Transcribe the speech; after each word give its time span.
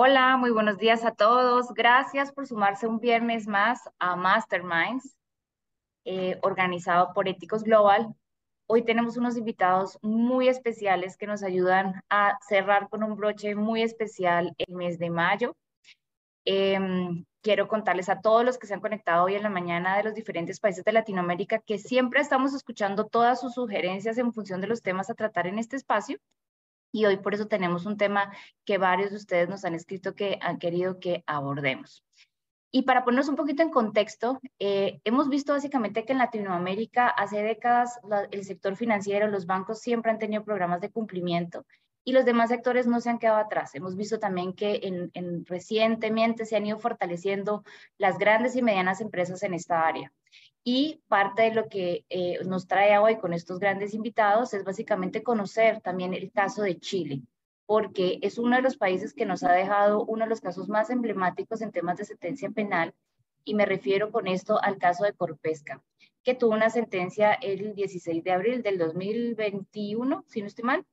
Hola, 0.00 0.36
muy 0.36 0.52
buenos 0.52 0.78
días 0.78 1.04
a 1.04 1.10
todos. 1.10 1.74
Gracias 1.74 2.30
por 2.30 2.46
sumarse 2.46 2.86
un 2.86 3.00
viernes 3.00 3.48
más 3.48 3.80
a 3.98 4.14
Masterminds, 4.14 5.18
eh, 6.04 6.38
organizado 6.42 7.12
por 7.12 7.26
Éticos 7.26 7.64
Global. 7.64 8.14
Hoy 8.68 8.84
tenemos 8.84 9.16
unos 9.16 9.36
invitados 9.36 9.98
muy 10.00 10.46
especiales 10.46 11.16
que 11.16 11.26
nos 11.26 11.42
ayudan 11.42 12.00
a 12.10 12.38
cerrar 12.48 12.88
con 12.88 13.02
un 13.02 13.16
broche 13.16 13.56
muy 13.56 13.82
especial 13.82 14.54
el 14.56 14.72
mes 14.72 15.00
de 15.00 15.10
mayo. 15.10 15.56
Em, 16.44 17.24
quiero 17.42 17.66
contarles 17.66 18.08
a 18.08 18.20
todos 18.20 18.44
los 18.44 18.56
que 18.56 18.68
se 18.68 18.74
han 18.74 18.80
conectado 18.80 19.24
hoy 19.24 19.34
en 19.34 19.42
la 19.42 19.50
mañana 19.50 19.96
de 19.96 20.04
los 20.04 20.14
diferentes 20.14 20.60
países 20.60 20.84
de 20.84 20.92
Latinoamérica 20.92 21.58
que 21.58 21.76
siempre 21.76 22.20
estamos 22.20 22.54
escuchando 22.54 23.06
todas 23.08 23.40
sus 23.40 23.54
sugerencias 23.54 24.16
en 24.18 24.32
función 24.32 24.60
de 24.60 24.68
los 24.68 24.80
temas 24.80 25.10
a 25.10 25.14
tratar 25.14 25.48
en 25.48 25.58
este 25.58 25.74
espacio 25.74 26.18
y 26.92 27.04
hoy 27.06 27.18
por 27.18 27.34
eso 27.34 27.46
tenemos 27.46 27.86
un 27.86 27.96
tema 27.96 28.32
que 28.64 28.78
varios 28.78 29.10
de 29.10 29.16
ustedes 29.16 29.48
nos 29.48 29.64
han 29.64 29.74
escrito 29.74 30.14
que 30.14 30.38
han 30.40 30.58
querido 30.58 30.98
que 30.98 31.22
abordemos. 31.26 32.04
Y 32.70 32.82
para 32.82 33.04
ponernos 33.04 33.28
un 33.28 33.36
poquito 33.36 33.62
en 33.62 33.70
contexto, 33.70 34.40
eh, 34.58 35.00
hemos 35.04 35.30
visto 35.30 35.54
básicamente 35.54 36.04
que 36.04 36.12
en 36.12 36.18
Latinoamérica 36.18 37.08
hace 37.08 37.42
décadas 37.42 37.98
el 38.30 38.44
sector 38.44 38.76
financiero, 38.76 39.28
los 39.28 39.46
bancos 39.46 39.80
siempre 39.80 40.10
han 40.10 40.18
tenido 40.18 40.44
programas 40.44 40.82
de 40.82 40.90
cumplimiento 40.90 41.64
y 42.08 42.12
los 42.12 42.24
demás 42.24 42.48
sectores 42.48 42.86
no 42.86 43.02
se 43.02 43.10
han 43.10 43.18
quedado 43.18 43.38
atrás. 43.38 43.74
Hemos 43.74 43.94
visto 43.94 44.18
también 44.18 44.54
que 44.54 44.80
en, 45.12 45.44
recientemente 45.44 46.46
se 46.46 46.56
han 46.56 46.64
ido 46.64 46.78
fortaleciendo 46.78 47.64
las 47.98 48.16
grandes 48.18 48.56
y 48.56 48.62
medianas 48.62 49.02
empresas 49.02 49.42
en 49.42 49.52
esta 49.52 49.86
área. 49.86 50.10
Y 50.64 51.00
parte 51.08 51.42
de 51.42 51.54
lo 51.54 51.68
que 51.68 52.04
eh, 52.10 52.38
nos 52.44 52.66
trae 52.66 52.98
hoy 52.98 53.16
con 53.18 53.32
estos 53.32 53.58
grandes 53.58 53.94
invitados 53.94 54.52
es 54.54 54.64
básicamente 54.64 55.22
conocer 55.22 55.80
también 55.80 56.14
el 56.14 56.30
caso 56.30 56.62
de 56.62 56.78
Chile, 56.78 57.22
porque 57.64 58.18
es 58.22 58.38
uno 58.38 58.56
de 58.56 58.62
los 58.62 58.76
países 58.76 59.14
que 59.14 59.26
nos 59.26 59.42
ha 59.42 59.52
dejado 59.52 60.04
uno 60.04 60.24
de 60.24 60.30
los 60.30 60.40
casos 60.40 60.68
más 60.68 60.90
emblemáticos 60.90 61.62
en 61.62 61.72
temas 61.72 61.96
de 61.96 62.04
sentencia 62.04 62.50
penal, 62.50 62.94
y 63.44 63.54
me 63.54 63.64
refiero 63.64 64.12
con 64.12 64.26
esto 64.26 64.62
al 64.62 64.76
caso 64.76 65.04
de 65.04 65.14
Corpesca, 65.14 65.82
que 66.22 66.34
tuvo 66.34 66.52
una 66.52 66.68
sentencia 66.68 67.32
el 67.32 67.74
16 67.74 68.22
de 68.22 68.32
abril 68.32 68.62
del 68.62 68.76
2021, 68.76 70.24
si 70.28 70.42
no 70.42 70.46
estoy 70.46 70.64
mal, 70.64 70.86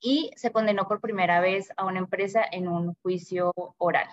y 0.00 0.30
se 0.36 0.52
condenó 0.52 0.86
por 0.86 1.00
primera 1.00 1.40
vez 1.40 1.72
a 1.76 1.84
una 1.84 1.98
empresa 1.98 2.44
en 2.50 2.68
un 2.68 2.94
juicio 3.02 3.52
oral. 3.78 4.06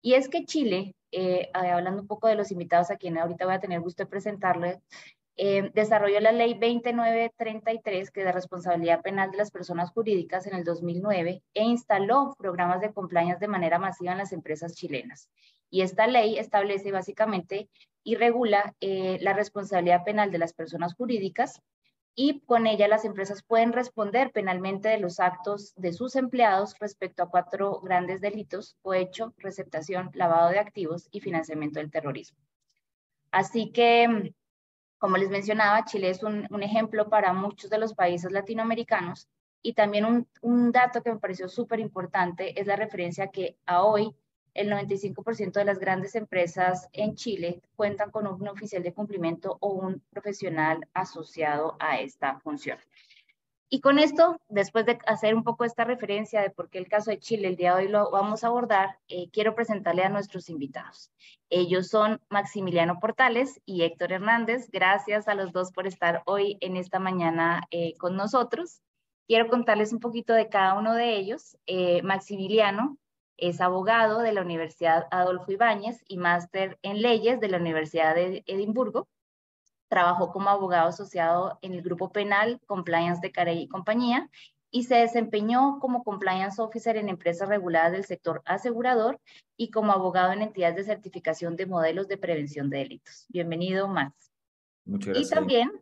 Y 0.00 0.14
es 0.14 0.28
que 0.28 0.44
Chile, 0.44 0.94
eh, 1.12 1.50
hablando 1.54 2.02
un 2.02 2.06
poco 2.06 2.28
de 2.28 2.34
los 2.34 2.50
invitados 2.50 2.90
a 2.90 2.96
quienes 2.96 3.22
ahorita 3.22 3.44
voy 3.44 3.54
a 3.54 3.60
tener 3.60 3.80
gusto 3.80 4.02
de 4.02 4.10
presentarles, 4.10 4.80
eh, 5.38 5.70
desarrolló 5.74 6.18
la 6.20 6.32
ley 6.32 6.54
2933, 6.54 8.10
que 8.10 8.20
es 8.20 8.26
de 8.26 8.32
responsabilidad 8.32 9.02
penal 9.02 9.30
de 9.30 9.36
las 9.36 9.50
personas 9.50 9.90
jurídicas 9.90 10.46
en 10.46 10.54
el 10.54 10.64
2009, 10.64 11.42
e 11.52 11.62
instaló 11.62 12.34
programas 12.38 12.80
de 12.80 12.92
compliance 12.92 13.38
de 13.38 13.48
manera 13.48 13.78
masiva 13.78 14.12
en 14.12 14.18
las 14.18 14.32
empresas 14.32 14.74
chilenas. 14.74 15.30
Y 15.68 15.82
esta 15.82 16.06
ley 16.06 16.38
establece 16.38 16.90
básicamente 16.90 17.68
y 18.02 18.14
regula 18.14 18.74
eh, 18.80 19.18
la 19.20 19.34
responsabilidad 19.34 20.04
penal 20.04 20.30
de 20.30 20.38
las 20.38 20.54
personas 20.54 20.94
jurídicas 20.94 21.60
y 22.18 22.40
con 22.40 22.66
ella 22.66 22.88
las 22.88 23.04
empresas 23.04 23.42
pueden 23.42 23.74
responder 23.74 24.32
penalmente 24.32 24.88
de 24.88 24.98
los 24.98 25.20
actos 25.20 25.74
de 25.76 25.92
sus 25.92 26.16
empleados 26.16 26.74
respecto 26.80 27.22
a 27.22 27.28
cuatro 27.28 27.78
grandes 27.80 28.22
delitos, 28.22 28.78
cohecho, 28.80 29.34
receptación, 29.36 30.10
lavado 30.14 30.48
de 30.48 30.58
activos 30.58 31.08
y 31.10 31.20
financiamiento 31.20 31.78
del 31.78 31.90
terrorismo. 31.90 32.38
Así 33.30 33.70
que, 33.70 34.32
como 34.96 35.18
les 35.18 35.28
mencionaba, 35.28 35.84
Chile 35.84 36.08
es 36.08 36.22
un, 36.22 36.48
ejemplo 36.62 37.10
para 37.10 37.34
muchos 37.34 37.68
de 37.68 37.78
los 37.78 37.92
países 37.92 38.32
latinoamericanos 38.32 39.28
y 39.60 39.74
también 39.74 40.06
un, 40.06 40.26
un 40.40 40.72
dato 40.72 41.02
que 41.02 41.12
me 41.12 41.20
pareció 41.20 41.50
súper 41.50 41.80
importante 41.80 42.58
es 42.58 42.66
la 42.66 42.76
referencia 42.76 43.28
que 43.28 43.58
a 43.66 43.82
hoy 43.82 44.16
el 44.56 44.70
95% 44.70 45.52
de 45.52 45.64
las 45.64 45.78
grandes 45.78 46.14
empresas 46.14 46.88
en 46.92 47.14
Chile 47.14 47.62
cuentan 47.76 48.10
con 48.10 48.26
un 48.26 48.48
oficial 48.48 48.82
de 48.82 48.92
cumplimiento 48.92 49.58
o 49.60 49.68
un 49.68 50.02
profesional 50.10 50.88
asociado 50.94 51.76
a 51.78 52.00
esta 52.00 52.40
función. 52.40 52.78
Y 53.68 53.80
con 53.80 53.98
esto, 53.98 54.40
después 54.48 54.86
de 54.86 54.98
hacer 55.06 55.34
un 55.34 55.42
poco 55.42 55.64
esta 55.64 55.84
referencia 55.84 56.40
de 56.40 56.50
por 56.50 56.70
qué 56.70 56.78
el 56.78 56.88
caso 56.88 57.10
de 57.10 57.18
Chile 57.18 57.48
el 57.48 57.56
día 57.56 57.74
de 57.74 57.86
hoy 57.86 57.88
lo 57.90 58.10
vamos 58.12 58.44
a 58.44 58.46
abordar, 58.46 58.98
eh, 59.08 59.28
quiero 59.32 59.56
presentarle 59.56 60.04
a 60.04 60.08
nuestros 60.08 60.48
invitados. 60.48 61.10
Ellos 61.50 61.88
son 61.88 62.20
Maximiliano 62.30 63.00
Portales 63.00 63.60
y 63.64 63.82
Héctor 63.82 64.12
Hernández. 64.12 64.70
Gracias 64.70 65.26
a 65.26 65.34
los 65.34 65.52
dos 65.52 65.72
por 65.72 65.88
estar 65.88 66.22
hoy 66.26 66.58
en 66.60 66.76
esta 66.76 67.00
mañana 67.00 67.66
eh, 67.72 67.94
con 67.98 68.16
nosotros. 68.16 68.82
Quiero 69.26 69.48
contarles 69.48 69.92
un 69.92 69.98
poquito 69.98 70.32
de 70.32 70.48
cada 70.48 70.74
uno 70.74 70.94
de 70.94 71.16
ellos. 71.16 71.56
Eh, 71.66 72.02
Maximiliano 72.02 72.98
es 73.36 73.60
abogado 73.60 74.20
de 74.20 74.32
la 74.32 74.42
Universidad 74.42 75.06
Adolfo 75.10 75.52
Ibáñez 75.52 76.02
y 76.08 76.16
máster 76.16 76.78
en 76.82 77.02
leyes 77.02 77.40
de 77.40 77.48
la 77.48 77.58
Universidad 77.58 78.14
de 78.14 78.42
Edimburgo. 78.46 79.08
Trabajó 79.88 80.32
como 80.32 80.50
abogado 80.50 80.88
asociado 80.88 81.58
en 81.62 81.74
el 81.74 81.82
grupo 81.82 82.10
penal 82.10 82.60
Compliance 82.66 83.20
de 83.20 83.32
Carey 83.32 83.62
y 83.62 83.68
compañía 83.68 84.28
y 84.70 84.84
se 84.84 84.96
desempeñó 84.96 85.78
como 85.80 86.02
compliance 86.02 86.60
officer 86.60 86.96
en 86.96 87.08
empresas 87.08 87.48
reguladas 87.48 87.92
del 87.92 88.04
sector 88.04 88.42
asegurador 88.44 89.20
y 89.56 89.70
como 89.70 89.92
abogado 89.92 90.32
en 90.32 90.42
entidades 90.42 90.76
de 90.76 90.84
certificación 90.84 91.56
de 91.56 91.66
modelos 91.66 92.08
de 92.08 92.18
prevención 92.18 92.68
de 92.68 92.78
delitos. 92.78 93.26
Bienvenido, 93.28 93.88
Max. 93.88 94.32
Muchas 94.84 95.14
gracias. 95.14 95.30
Y 95.30 95.34
también 95.34 95.72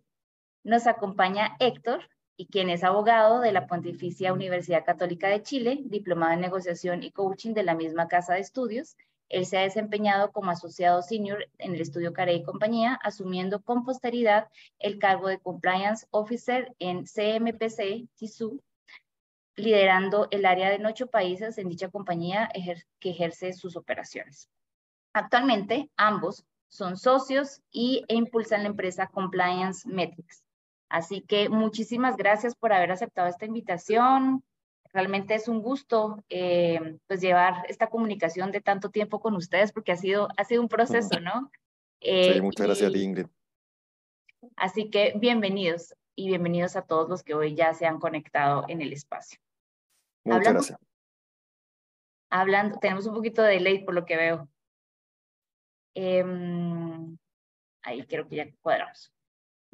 nos 0.62 0.86
acompaña 0.86 1.56
Héctor, 1.58 2.08
y 2.36 2.46
quien 2.46 2.70
es 2.70 2.82
abogado 2.84 3.40
de 3.40 3.52
la 3.52 3.66
Pontificia 3.66 4.32
Universidad 4.32 4.84
Católica 4.84 5.28
de 5.28 5.42
Chile, 5.42 5.80
diplomado 5.84 6.32
en 6.32 6.40
negociación 6.40 7.02
y 7.02 7.10
coaching 7.10 7.54
de 7.54 7.62
la 7.62 7.74
misma 7.74 8.08
casa 8.08 8.34
de 8.34 8.40
estudios. 8.40 8.96
Él 9.28 9.46
se 9.46 9.58
ha 9.58 9.62
desempeñado 9.62 10.32
como 10.32 10.50
asociado 10.50 11.02
senior 11.02 11.46
en 11.58 11.74
el 11.74 11.80
estudio 11.80 12.12
Carey 12.12 12.36
y 12.36 12.42
compañía, 12.42 12.98
asumiendo 13.02 13.62
con 13.62 13.84
posteridad 13.84 14.48
el 14.78 14.98
cargo 14.98 15.28
de 15.28 15.38
Compliance 15.38 16.06
Officer 16.10 16.74
en 16.78 17.04
CMPC, 17.04 18.08
TISU, 18.16 18.60
liderando 19.56 20.28
el 20.30 20.44
área 20.44 20.70
de 20.70 20.84
ocho 20.84 21.06
países 21.06 21.58
en 21.58 21.68
dicha 21.68 21.88
compañía 21.88 22.50
que 22.98 23.10
ejerce 23.10 23.52
sus 23.52 23.76
operaciones. 23.76 24.50
Actualmente, 25.12 25.90
ambos 25.96 26.44
son 26.68 26.96
socios 26.96 27.62
y, 27.70 28.04
e 28.08 28.16
impulsan 28.16 28.64
la 28.64 28.68
empresa 28.68 29.06
Compliance 29.06 29.88
Metrics, 29.88 30.43
Así 30.88 31.22
que 31.22 31.48
muchísimas 31.48 32.16
gracias 32.16 32.54
por 32.54 32.72
haber 32.72 32.92
aceptado 32.92 33.28
esta 33.28 33.46
invitación. 33.46 34.44
Realmente 34.92 35.34
es 35.34 35.48
un 35.48 35.60
gusto 35.60 36.22
eh, 36.28 36.98
pues 37.06 37.20
llevar 37.20 37.64
esta 37.68 37.88
comunicación 37.88 38.52
de 38.52 38.60
tanto 38.60 38.90
tiempo 38.90 39.20
con 39.20 39.34
ustedes 39.34 39.72
porque 39.72 39.92
ha 39.92 39.96
sido, 39.96 40.28
ha 40.36 40.44
sido 40.44 40.62
un 40.62 40.68
proceso, 40.68 41.18
¿no? 41.20 41.50
sí, 42.00 42.40
muchas 42.40 42.66
gracias 42.66 42.92
ti, 42.92 43.02
Ingrid. 43.02 43.26
Así 44.56 44.90
que 44.90 45.14
bienvenidos 45.16 45.94
y 46.14 46.28
bienvenidos 46.28 46.76
a 46.76 46.82
todos 46.82 47.08
los 47.08 47.22
que 47.22 47.34
hoy 47.34 47.54
ya 47.54 47.74
se 47.74 47.86
han 47.86 47.98
conectado 47.98 48.64
en 48.68 48.82
el 48.82 48.92
espacio. 48.92 49.40
Muchas 50.24 50.52
gracias. 50.52 50.78
Hablando, 52.30 52.78
tenemos 52.78 53.06
un 53.06 53.14
poquito 53.14 53.42
de 53.42 53.54
delay 53.54 53.84
por 53.84 53.94
lo 53.94 54.04
que 54.04 54.16
veo. 54.16 54.48
Em, 55.94 57.16
ahí 57.82 58.04
quiero 58.06 58.28
que 58.28 58.36
ya 58.36 58.46
cuadramos. 58.60 59.13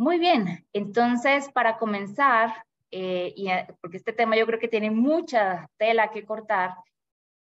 Muy 0.00 0.18
bien, 0.18 0.66
entonces 0.72 1.50
para 1.52 1.76
comenzar, 1.76 2.64
eh, 2.90 3.34
y, 3.36 3.48
porque 3.82 3.98
este 3.98 4.14
tema 4.14 4.34
yo 4.34 4.46
creo 4.46 4.58
que 4.58 4.66
tiene 4.66 4.90
mucha 4.90 5.68
tela 5.76 6.10
que 6.10 6.24
cortar, 6.24 6.70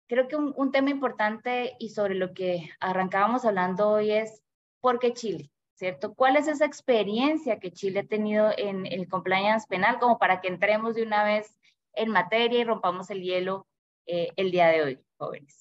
creo 0.08 0.28
que 0.28 0.36
un, 0.36 0.72
tema 0.72 0.90
importante 0.90 1.76
y 1.78 1.90
sobre 1.90 2.16
lo 2.16 2.34
que 2.34 2.72
arrancábamos 2.80 3.46
hablando 3.46 3.92
hoy 3.92 4.14
es 4.14 4.42
¿por 4.82 4.98
qué 4.98 5.14
Chile? 5.14 5.52
¿Cierto? 5.76 6.16
¿Cuál 6.16 6.38
es 6.38 6.48
esa 6.48 6.66
experiencia 6.66 7.60
que 7.60 7.72
Chile 7.72 8.00
ha 8.00 8.08
tenido 8.08 8.52
en 8.58 8.88
el 8.88 9.08
compliance 9.08 9.68
penal 9.70 10.00
como 10.00 10.18
para 10.18 10.42
que 10.42 10.48
entremos 10.48 10.96
de 10.96 11.04
una 11.04 11.24
vez 11.24 11.56
en 11.94 12.10
materia 12.10 12.62
y 12.62 12.64
rompamos 12.64 13.12
el 13.12 13.22
hielo 13.22 13.68
eh, 14.08 14.30
el 14.38 14.50
día 14.50 14.70
de 14.70 14.82
hoy, 14.82 15.00
jóvenes? 15.18 15.59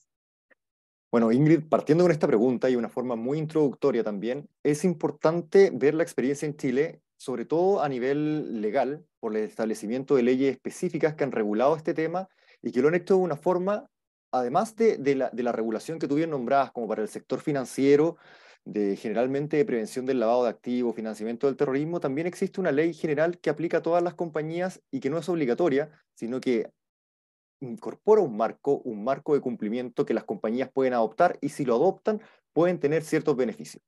Bueno, 1.11 1.33
Ingrid, 1.33 1.69
partiendo 1.71 2.05
con 2.05 2.13
esta 2.13 2.27
pregunta 2.27 2.69
y 2.69 2.77
una 2.77 2.91
forma 2.91 3.17
muy 3.17 3.39
introductoria 3.39 4.05
también, 4.05 4.47
es 4.63 4.85
importante 4.85 5.71
ver 5.73 5.95
la 5.95 6.03
experiencia 6.03 6.45
en 6.45 6.57
Chile, 6.57 7.01
sobre 7.17 7.47
todo 7.47 7.83
a 7.83 7.89
nivel 7.89 8.61
legal, 8.61 9.07
por 9.19 9.35
el 9.35 9.45
establecimiento 9.45 10.17
de 10.17 10.23
leyes 10.23 10.53
específicas 10.53 11.15
que 11.15 11.25
han 11.25 11.33
regulado 11.33 11.77
este 11.77 11.95
tema 11.95 12.29
y 12.61 12.73
que 12.73 12.83
lo 12.83 12.89
han 12.89 12.95
hecho 12.95 13.15
de 13.15 13.21
una 13.23 13.37
forma, 13.37 13.89
además 14.33 14.77
de, 14.77 14.99
la, 15.15 15.31
de 15.31 15.43
la 15.43 15.53
regulación 15.53 15.99
que 15.99 16.09
tuvieron 16.09 16.33
nombradas 16.33 16.73
como 16.73 16.87
para 16.87 17.01
el 17.01 17.09
sector 17.09 17.41
financiero, 17.41 18.19
de 18.67 18.97
generalmente 18.97 19.57
de 19.57 19.65
prevención 19.65 20.05
del 20.05 20.21
lavado 20.21 20.45
de 20.45 20.51
activos, 20.51 20.95
financiamiento 20.95 21.47
del 21.47 21.57
terrorismo, 21.57 22.01
también 22.01 22.27
existe 22.27 22.61
una 22.61 22.71
ley 22.71 22.93
general 22.93 23.39
que 23.39 23.49
aplica 23.49 23.79
a 23.79 23.83
todas 23.83 24.03
las 24.03 24.13
compañías 24.13 24.83
y 24.91 25.01
que 25.01 25.09
no 25.09 25.17
es 25.17 25.29
obligatoria, 25.31 25.91
sino 26.15 26.39
que 26.39 26.71
incorpora 27.61 28.23
un 28.23 28.37
marco, 28.37 28.79
un 28.85 29.05
marco 29.05 29.35
de 29.35 29.41
cumplimiento 29.41 30.07
que 30.07 30.15
las 30.15 30.25
compañías 30.25 30.71
pueden 30.73 30.95
adoptar 30.95 31.39
y 31.41 31.51
si 31.51 31.65
lo 31.65 31.75
adoptan 31.75 32.21
pueden 32.53 32.79
tener 32.79 33.03
ciertos 33.03 33.37
beneficios. 33.37 33.83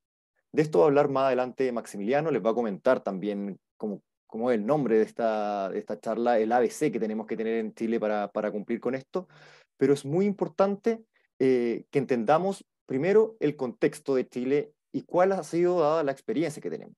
De 0.53 0.63
esto 0.63 0.81
va 0.81 0.85
a 0.87 0.89
hablar 0.89 1.09
más 1.09 1.27
adelante 1.27 1.71
Maximiliano, 1.73 2.31
les 2.31 2.45
va 2.45 2.51
a 2.51 2.55
comentar 2.55 3.01
también 3.01 3.59
cómo, 3.77 4.03
cómo 4.27 4.51
es 4.51 4.59
el 4.59 4.67
nombre 4.67 4.97
de 4.97 5.05
esta, 5.05 5.69
de 5.71 5.79
esta 5.79 5.99
charla, 6.01 6.39
el 6.39 6.53
ABC 6.53 6.91
que 6.91 7.01
tenemos 7.01 7.27
que 7.27 7.37
tener 7.37 7.59
en 7.59 7.75
Chile 7.75 8.01
para, 8.01 8.29
para 8.29 8.51
cumplir 8.51 8.81
con 8.81 8.95
esto. 8.95 9.29
pero 9.77 9.95
es 9.95 10.05
muy 10.05 10.27
importante 10.27 11.05
eh, 11.39 11.85
que 11.91 11.99
entendamos 11.99 12.65
primero 12.87 13.37
el 13.41 13.57
contexto 13.57 14.15
de 14.15 14.29
Chile 14.29 14.73
y 14.93 15.03
cuál 15.03 15.33
ha 15.33 15.43
sido 15.43 15.81
dada 15.81 16.03
la 16.03 16.13
experiencia 16.13 16.61
que 16.61 16.71
tenemos. 16.71 16.97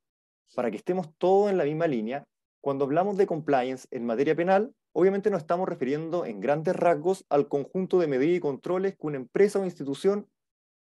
Para 0.54 0.70
que 0.70 0.78
estemos 0.78 1.10
todos 1.18 1.50
en 1.50 1.58
la 1.58 1.64
misma 1.64 1.86
línea, 1.86 2.24
cuando 2.60 2.84
hablamos 2.84 3.16
de 3.16 3.26
compliance 3.26 3.86
en 3.90 4.06
materia 4.06 4.34
penal, 4.34 4.72
obviamente 4.92 5.30
nos 5.30 5.42
estamos 5.42 5.68
refiriendo 5.68 6.24
en 6.24 6.40
grandes 6.40 6.76
rasgos 6.76 7.24
al 7.28 7.48
conjunto 7.48 7.98
de 7.98 8.06
medidas 8.06 8.36
y 8.36 8.40
controles 8.40 8.96
que 8.96 9.06
una 9.06 9.16
empresa 9.16 9.58
o 9.58 9.64
institución 9.64 10.28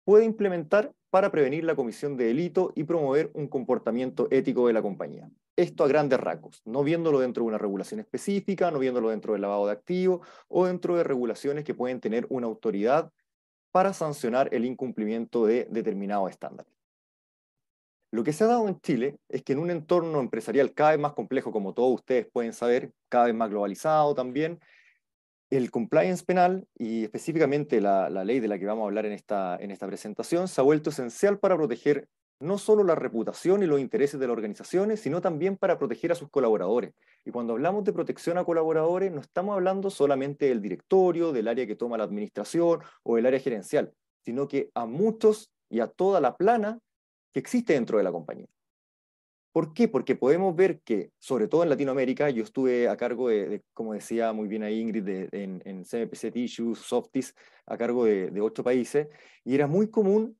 puede 0.05 0.25
implementar 0.25 0.93
para 1.09 1.31
prevenir 1.31 1.63
la 1.63 1.75
comisión 1.75 2.17
de 2.17 2.25
delito 2.25 2.71
y 2.75 2.83
promover 2.83 3.31
un 3.33 3.47
comportamiento 3.47 4.27
ético 4.31 4.67
de 4.67 4.73
la 4.73 4.81
compañía. 4.81 5.29
Esto 5.55 5.83
a 5.83 5.87
grandes 5.87 6.19
rasgos, 6.19 6.61
no 6.65 6.83
viéndolo 6.83 7.19
dentro 7.19 7.43
de 7.43 7.49
una 7.49 7.59
regulación 7.59 7.99
específica, 7.99 8.71
no 8.71 8.79
viéndolo 8.79 9.11
dentro 9.11 9.33
del 9.33 9.43
lavado 9.43 9.67
de 9.67 9.73
activos 9.73 10.27
o 10.47 10.65
dentro 10.65 10.95
de 10.95 11.03
regulaciones 11.03 11.63
que 11.63 11.75
pueden 11.75 11.99
tener 11.99 12.25
una 12.29 12.47
autoridad 12.47 13.11
para 13.71 13.93
sancionar 13.93 14.49
el 14.51 14.65
incumplimiento 14.65 15.45
de 15.45 15.67
determinados 15.69 16.31
estándares. 16.31 16.72
Lo 18.13 18.23
que 18.23 18.31
se 18.31 18.43
ha 18.43 18.47
dado 18.47 18.67
en 18.67 18.79
Chile 18.79 19.17
es 19.27 19.41
que 19.41 19.53
en 19.53 19.59
un 19.59 19.71
entorno 19.71 20.19
empresarial 20.19 20.75
cada 20.75 20.91
vez 20.91 20.99
más 20.99 21.13
complejo, 21.13 21.51
como 21.51 21.73
todos 21.73 21.95
ustedes 21.95 22.27
pueden 22.31 22.53
saber, 22.53 22.91
cada 23.09 23.25
vez 23.25 23.33
más 23.33 23.49
globalizado 23.49 24.13
también, 24.13 24.59
el 25.49 25.71
compliance 25.71 26.23
penal 26.23 26.67
y 26.77 27.05
específicamente 27.05 27.81
la, 27.81 28.07
ley 28.23 28.39
de 28.39 28.47
la 28.47 28.59
que 28.59 28.67
vamos 28.67 28.83
a 28.83 28.85
hablar 28.85 29.07
en 29.07 29.13
esta, 29.13 29.57
en 29.59 29.71
esta 29.71 29.87
presentación 29.87 30.47
se 30.47 30.61
ha 30.61 30.63
vuelto 30.63 30.91
esencial 30.91 31.39
para 31.39 31.57
proteger 31.57 32.07
no 32.39 32.59
solo 32.59 32.83
la 32.83 32.93
reputación 32.93 33.63
y 33.63 33.65
los 33.65 33.79
intereses 33.79 34.19
de 34.19 34.27
las 34.27 34.33
organizaciones, 34.33 34.99
sino 34.99 35.19
también 35.19 35.57
para 35.57 35.79
proteger 35.79 36.11
a 36.11 36.15
sus 36.15 36.29
colaboradores. 36.29 36.93
Y 37.25 37.31
cuando 37.31 37.53
hablamos 37.53 37.83
de 37.83 37.93
protección 37.93 38.37
a 38.37 38.45
colaboradores, 38.45 39.11
no 39.11 39.21
estamos 39.21 39.55
hablando 39.55 39.89
solamente 39.89 40.45
del 40.49 40.61
directorio, 40.61 41.31
del 41.31 41.47
área 41.47 41.65
que 41.65 41.75
toma 41.75 41.97
la 41.97 42.03
administración 42.03 42.81
o 43.01 43.15
del 43.15 43.25
área 43.25 43.39
gerencial, 43.39 43.91
sino 44.23 44.47
que 44.47 44.69
a 44.75 44.85
muchos 44.85 45.51
y 45.67 45.79
a 45.79 45.87
toda 45.87 46.21
la 46.21 46.37
plana 46.37 46.79
que 47.33 47.39
existe 47.39 47.73
dentro 47.73 47.97
de 47.97 48.03
la 48.03 48.11
compañía. 48.11 48.47
¿Por 49.51 49.73
qué? 49.73 49.87
Porque 49.87 50.15
podemos 50.15 50.55
ver 50.55 50.81
que, 50.81 51.11
sobre 51.19 51.47
todo 51.47 51.61
en 51.61 51.69
Latinoamérica, 51.69 52.29
yo 52.31 52.43
estuve 52.43 52.87
a 52.87 52.97
cargo 52.97 53.29
de, 53.29 53.61
como 53.73 53.93
decía 53.93 54.33
muy 54.33 54.47
bien 54.47 54.63
ahí 54.63 54.79
Ingrid, 54.79 55.07
en, 55.31 55.61
en, 55.63 55.83
CMPC 55.83 56.31
Tissues, 56.31 56.79
Softis, 56.79 57.35
a 57.67 57.77
cargo 57.77 58.05
de, 58.05 58.31
de 58.31 58.41
ocho 58.41 58.63
países, 58.63 59.09
y 59.43 59.53
era 59.53 59.67
muy 59.67 59.89
común 59.89 60.39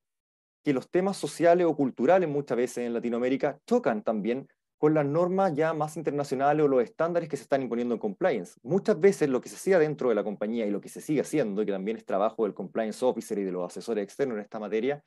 que 0.64 0.74
los 0.74 0.90
temas 0.90 1.18
sociales 1.18 1.68
o 1.68 1.76
culturales 1.76 2.28
muchas 2.28 2.58
veces 2.58 2.78
en 2.80 2.94
Latinoamérica 2.94 3.60
chocan 3.68 4.02
también 4.02 4.48
con 4.84 4.94
las 4.94 5.06
normas 5.06 5.54
ya 5.54 5.74
más 5.74 5.96
internacionales 5.96 6.66
o 6.66 6.68
los 6.68 6.84
estándares 6.84 7.30
que 7.30 7.38
se 7.38 7.44
están 7.44 7.62
imponiendo 7.62 7.94
en 7.94 8.00
compliance. 8.00 8.60
Muchas 8.64 9.00
veces 9.00 9.30
lo 9.30 9.40
que 9.40 9.48
se 9.48 9.56
hacía 9.56 9.80
dentro 9.80 10.10
de 10.10 10.16
la 10.16 10.26
compañía 10.26 10.66
y 10.66 10.72
lo 10.72 10.82
que 10.82 10.90
se 10.90 11.00
sigue 11.00 11.22
haciendo, 11.22 11.62
y 11.62 11.66
que 11.66 11.72
también 11.72 11.98
es 11.98 12.06
trabajo 12.06 12.44
del 12.44 12.54
compliance 12.54 13.06
officer 13.06 13.38
y 13.40 13.44
de 13.44 13.52
los 13.52 13.66
asesores 13.66 14.04
externos 14.04 14.36
en 14.36 14.42
esta 14.42 14.60
materia, 14.60 15.02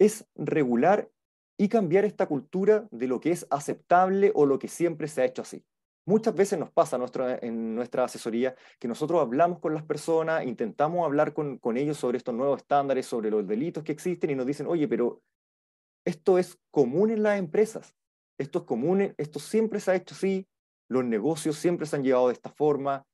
es 0.00 0.26
regular 0.34 1.08
y 1.58 1.68
cambiar 1.68 2.06
esta 2.06 2.26
cultura 2.26 2.88
de 2.90 3.06
lo 3.06 3.20
que 3.20 3.30
es 3.30 3.46
aceptable 3.50 4.32
o 4.34 4.46
lo 4.46 4.58
que 4.58 4.66
siempre 4.66 5.06
se 5.06 5.20
ha 5.20 5.26
hecho 5.26 5.42
así. 5.42 5.62
Muchas 6.06 6.34
veces 6.34 6.58
nos 6.58 6.70
pasa 6.70 6.98
en 7.42 7.74
nuestra 7.74 8.04
asesoría 8.04 8.56
que 8.78 8.88
nosotros 8.88 9.20
hablamos 9.20 9.60
con 9.60 9.74
las 9.74 9.84
personas, 9.84 10.46
intentamos 10.46 11.04
hablar 11.04 11.34
con, 11.34 11.58
con 11.58 11.76
ellos 11.76 11.98
sobre 11.98 12.16
estos 12.16 12.34
nuevos 12.34 12.62
estándares, 12.62 13.06
sobre 13.06 13.30
los 13.30 13.46
delitos 13.46 13.84
que 13.84 13.92
existen 13.92 14.30
y 14.30 14.34
nos 14.34 14.46
dicen, 14.46 14.66
oye, 14.66 14.88
pero 14.88 15.20
esto 16.06 16.38
es 16.38 16.58
común 16.70 17.10
en 17.10 17.22
las 17.22 17.38
empresas, 17.38 17.94
esto 18.38 18.60
es 18.60 18.64
común, 18.64 19.14
esto 19.18 19.38
siempre 19.38 19.80
se 19.80 19.90
ha 19.90 19.96
hecho 19.96 20.14
así, 20.14 20.48
los 20.88 21.04
negocios 21.04 21.56
siempre 21.56 21.86
se 21.86 21.96
han 21.96 22.02
llevado 22.02 22.28
de 22.28 22.32
esta 22.32 22.50
forma, 22.50 23.04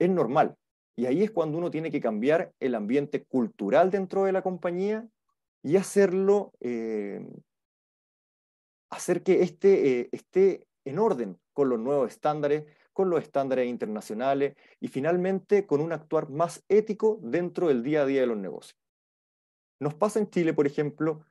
es 0.00 0.10
normal. 0.10 0.56
Y 0.98 1.06
ahí 1.06 1.22
es 1.22 1.30
cuando 1.30 1.58
uno 1.58 1.70
tiene 1.70 1.92
que 1.92 2.00
cambiar 2.00 2.52
el 2.58 2.74
ambiente 2.74 3.24
cultural 3.24 3.92
dentro 3.92 4.24
de 4.24 4.32
la 4.32 4.42
compañía 4.42 5.08
y 5.66 5.76
hacerlo 5.76 6.52
eh, 6.60 7.26
hacer 8.88 9.24
que 9.24 9.42
este 9.42 10.00
eh, 10.00 10.08
esté 10.12 10.68
en 10.84 11.00
orden 11.00 11.40
con 11.52 11.68
los 11.68 11.80
nuevos 11.80 12.08
estándares, 12.12 12.66
con 12.92 13.10
los 13.10 13.20
estándares 13.20 13.66
internacionales 13.66 14.54
y 14.78 14.86
finalmente 14.86 15.66
con 15.66 15.80
un 15.80 15.92
actuar 15.92 16.30
más 16.30 16.62
ético 16.68 17.18
dentro 17.20 17.66
del 17.66 17.82
día 17.82 18.02
a 18.02 18.06
día 18.06 18.20
de 18.20 18.28
los 18.28 18.36
negocios. 18.36 18.78
Nos 19.80 19.94
pasa 19.94 20.20
en 20.20 20.30
Chile, 20.30 20.54
por 20.54 20.68
ejemplo, 20.68 21.24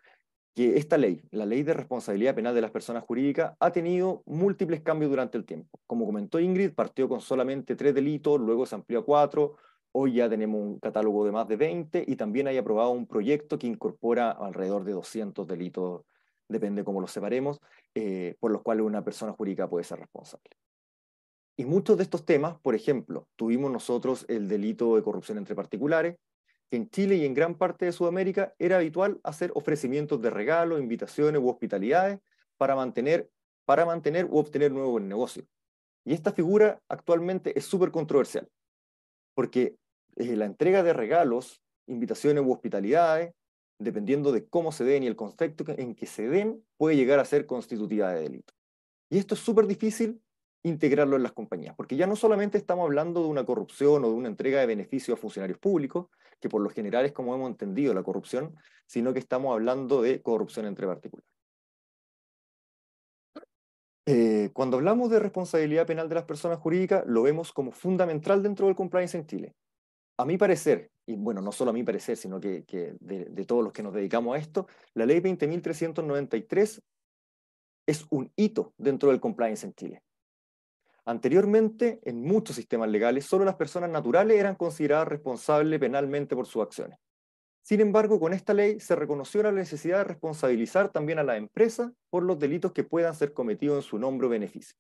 que 0.54 0.76
esta 0.76 0.98
ley, 0.98 1.22
la 1.32 1.46
ley 1.46 1.64
de 1.64 1.74
responsabilidad 1.74 2.36
penal 2.36 2.54
de 2.54 2.62
las 2.62 2.72
personas 2.72 3.06
jurídicas, 3.06 3.56
ha 3.58 3.72
tenido 3.72 4.22
múltiples 4.26 4.82
cambios 4.82 5.12
durante 5.12 5.38
el 5.38 5.46
tiempo. 5.46 5.80
Como 5.88 6.06
comentó 6.06 6.42
Ingrid, 6.42 6.74
partió 6.74 7.08
con 7.08 7.22
solamente 7.22 7.78
tres 7.78 7.96
delitos, 7.96 8.42
luego 8.42 8.66
se 8.66 8.76
amplió 8.76 9.00
a 9.00 9.06
cuatro, 9.06 9.56
hoy 9.98 10.16
ya 10.16 10.30
tenemos 10.30 10.62
un 10.62 10.80
catálogo 10.80 11.26
de 11.26 11.32
más 11.32 11.48
de 11.48 11.56
20 11.56 12.04
y 12.06 12.18
también 12.18 12.48
hay 12.48 12.58
aprobado 12.58 12.90
un 12.90 13.08
proyecto 13.08 13.58
que 13.58 13.68
incorpora 13.68 14.30
alrededor 14.30 14.84
de 14.84 14.92
200 14.92 15.48
delitos 15.48 16.02
depende 16.50 16.84
cómo 16.84 17.00
los 17.00 17.12
separemos, 17.12 17.62
eh, 17.96 18.36
por 18.42 18.52
los 18.52 18.62
cuales 18.62 18.86
una 18.86 19.06
persona 19.06 19.32
jurídica 19.32 19.70
puede 19.70 19.86
ser 19.86 20.00
responsable. 20.00 20.50
Y 21.56 21.64
muchos 21.64 21.96
de 21.96 22.04
estos 22.04 22.26
temas, 22.26 22.60
por 22.60 22.76
ejemplo, 22.76 23.30
tuvimos 23.38 23.72
nosotros 23.72 24.26
el 24.28 24.50
delito 24.50 24.98
de 24.98 25.02
corrupción 25.02 25.38
entre 25.38 25.56
particulares, 25.56 26.18
que 26.70 26.76
en 26.76 26.90
Chile 26.90 27.16
y 27.16 27.26
en 27.26 27.34
gran 27.34 27.56
parte 27.56 27.86
de 27.86 27.94
Sudamérica 27.94 28.54
era 28.60 28.76
habitual 28.76 29.22
hacer 29.24 29.52
ofrecimientos 29.56 30.22
de 30.22 30.30
regalos, 30.30 30.82
invitaciones 30.82 31.42
u 31.42 31.48
hospitalidades 31.48 32.20
para 32.58 32.76
mantener, 32.76 33.30
para 33.64 33.86
mantener 33.86 34.26
u 34.26 34.40
obtener 34.40 34.74
nuevos 34.74 35.02
negocios. 35.02 35.48
Y 36.04 36.14
esta 36.14 36.34
figura 36.34 36.82
actualmente 36.90 37.58
es 37.58 37.64
súper 37.64 37.92
controversial, 37.92 38.50
porque 39.34 39.78
eh, 40.16 40.36
la 40.36 40.46
entrega 40.46 40.84
de 40.84 40.94
regalos, 40.94 41.62
invitaciones 41.88 42.44
u 42.46 42.52
hospitalidades 42.52 43.34
dependiendo 43.80 44.32
de 44.32 44.48
cómo 44.48 44.72
se 44.72 44.84
den 44.84 45.04
y 45.04 45.08
el 45.08 45.16
contexto 45.16 45.66
en 45.68 45.96
que 45.96 46.06
se 46.06 46.28
den, 46.28 46.64
puede 46.78 46.96
llegar 46.96 47.20
a 47.20 47.26
ser 47.26 47.46
constitutiva 47.46 48.12
de 48.14 48.22
delito. 48.22 48.54
Y 49.10 49.18
esto 49.18 49.36
es 49.36 49.42
súper 49.42 49.68
difícil 49.68 50.22
integrarlo 50.64 51.16
en 51.16 51.24
las 51.24 51.34
compañías, 51.34 51.76
porque 51.76 51.96
ya 51.96 52.08
no 52.08 52.16
solamente 52.16 52.58
estamos 52.58 52.86
hablando 52.86 53.22
de 53.22 53.28
una 53.28 53.46
corrupción 53.46 54.04
o 54.04 54.10
de 54.10 54.16
una 54.16 54.30
entrega 54.30 54.60
de 54.60 54.66
beneficios 54.66 55.18
a 55.18 55.22
funcionarios 55.22 55.60
públicos, 55.60 56.08
que 56.40 56.50
por 56.50 56.62
lo 56.62 56.70
general 56.70 57.06
es 57.06 57.12
como 57.12 57.36
hemos 57.36 57.50
entendido 57.50 57.94
la 57.94 58.02
corrupción, 58.02 58.56
sino 58.88 59.14
que 59.14 59.20
estamos 59.20 59.54
hablando 59.54 60.02
de 60.02 60.22
corrupción 60.22 60.66
entre 60.66 60.88
particulares. 60.88 61.30
Eh, 64.08 64.50
cuando 64.54 64.78
hablamos 64.78 65.10
de 65.10 65.20
responsabilidad 65.20 65.88
penal 65.88 66.10
de 66.10 66.16
las 66.16 66.26
personas 66.26 66.60
jurídicas, 66.60 67.04
lo 67.08 67.24
vemos 67.24 67.52
como 67.52 67.72
fundamental 67.72 68.42
dentro 68.42 68.68
del 68.68 68.76
compliance 68.76 69.18
en 69.18 69.26
Chile 69.26 69.56
a 70.18 70.26
mi 70.26 70.38
parecer, 70.38 70.92
y 71.06 71.16
bueno, 71.16 71.42
no 71.42 71.52
solo 71.52 71.72
a 71.72 71.74
mi 71.74 71.84
parecer, 71.84 72.18
sino 72.18 72.40
que, 72.40 72.64
de, 73.00 73.46
todos 73.46 73.64
los 73.64 73.74
que 73.74 73.84
nos 73.84 73.94
dedicamos 73.94 74.36
a 74.36 74.40
esto, 74.40 74.68
la 74.94 75.06
ley 75.06 75.20
20.393 75.20 76.82
es 77.88 78.06
un 78.10 78.32
hito 78.36 78.74
dentro 78.78 79.10
del 79.10 79.20
compliance 79.20 79.66
en 79.66 79.74
Chile. 79.74 80.04
Anteriormente, 81.06 82.00
en 82.04 82.24
muchos 82.24 82.56
sistemas 82.56 82.90
legales, 82.90 83.26
solo 83.26 83.46
las 83.46 83.56
personas 83.56 83.92
naturales 83.92 84.40
eran 84.40 84.56
consideradas 84.56 85.08
responsables 85.08 85.80
penalmente 85.80 86.36
por 86.36 86.48
sus 86.48 86.64
acciones. 86.64 86.98
Sin 87.62 87.82
embargo, 87.82 88.20
con 88.20 88.34
esta 88.34 88.54
ley 88.54 88.80
se 88.80 88.96
reconoció 88.96 89.44
la 89.44 89.52
necesidad 89.52 90.00
de 90.00 90.04
responsabilizar 90.06 90.92
también 90.92 91.20
a 91.20 91.24
la 91.24 91.38
empresa 91.38 91.92
por 92.10 92.24
los 92.24 92.40
delitos 92.40 92.72
que 92.72 92.84
puedan 92.84 93.14
ser 93.14 93.34
cometidos 93.34 93.78
en 93.78 93.90
su 93.90 94.00
nombre 94.00 94.28
o 94.28 94.30
beneficio. 94.30 94.76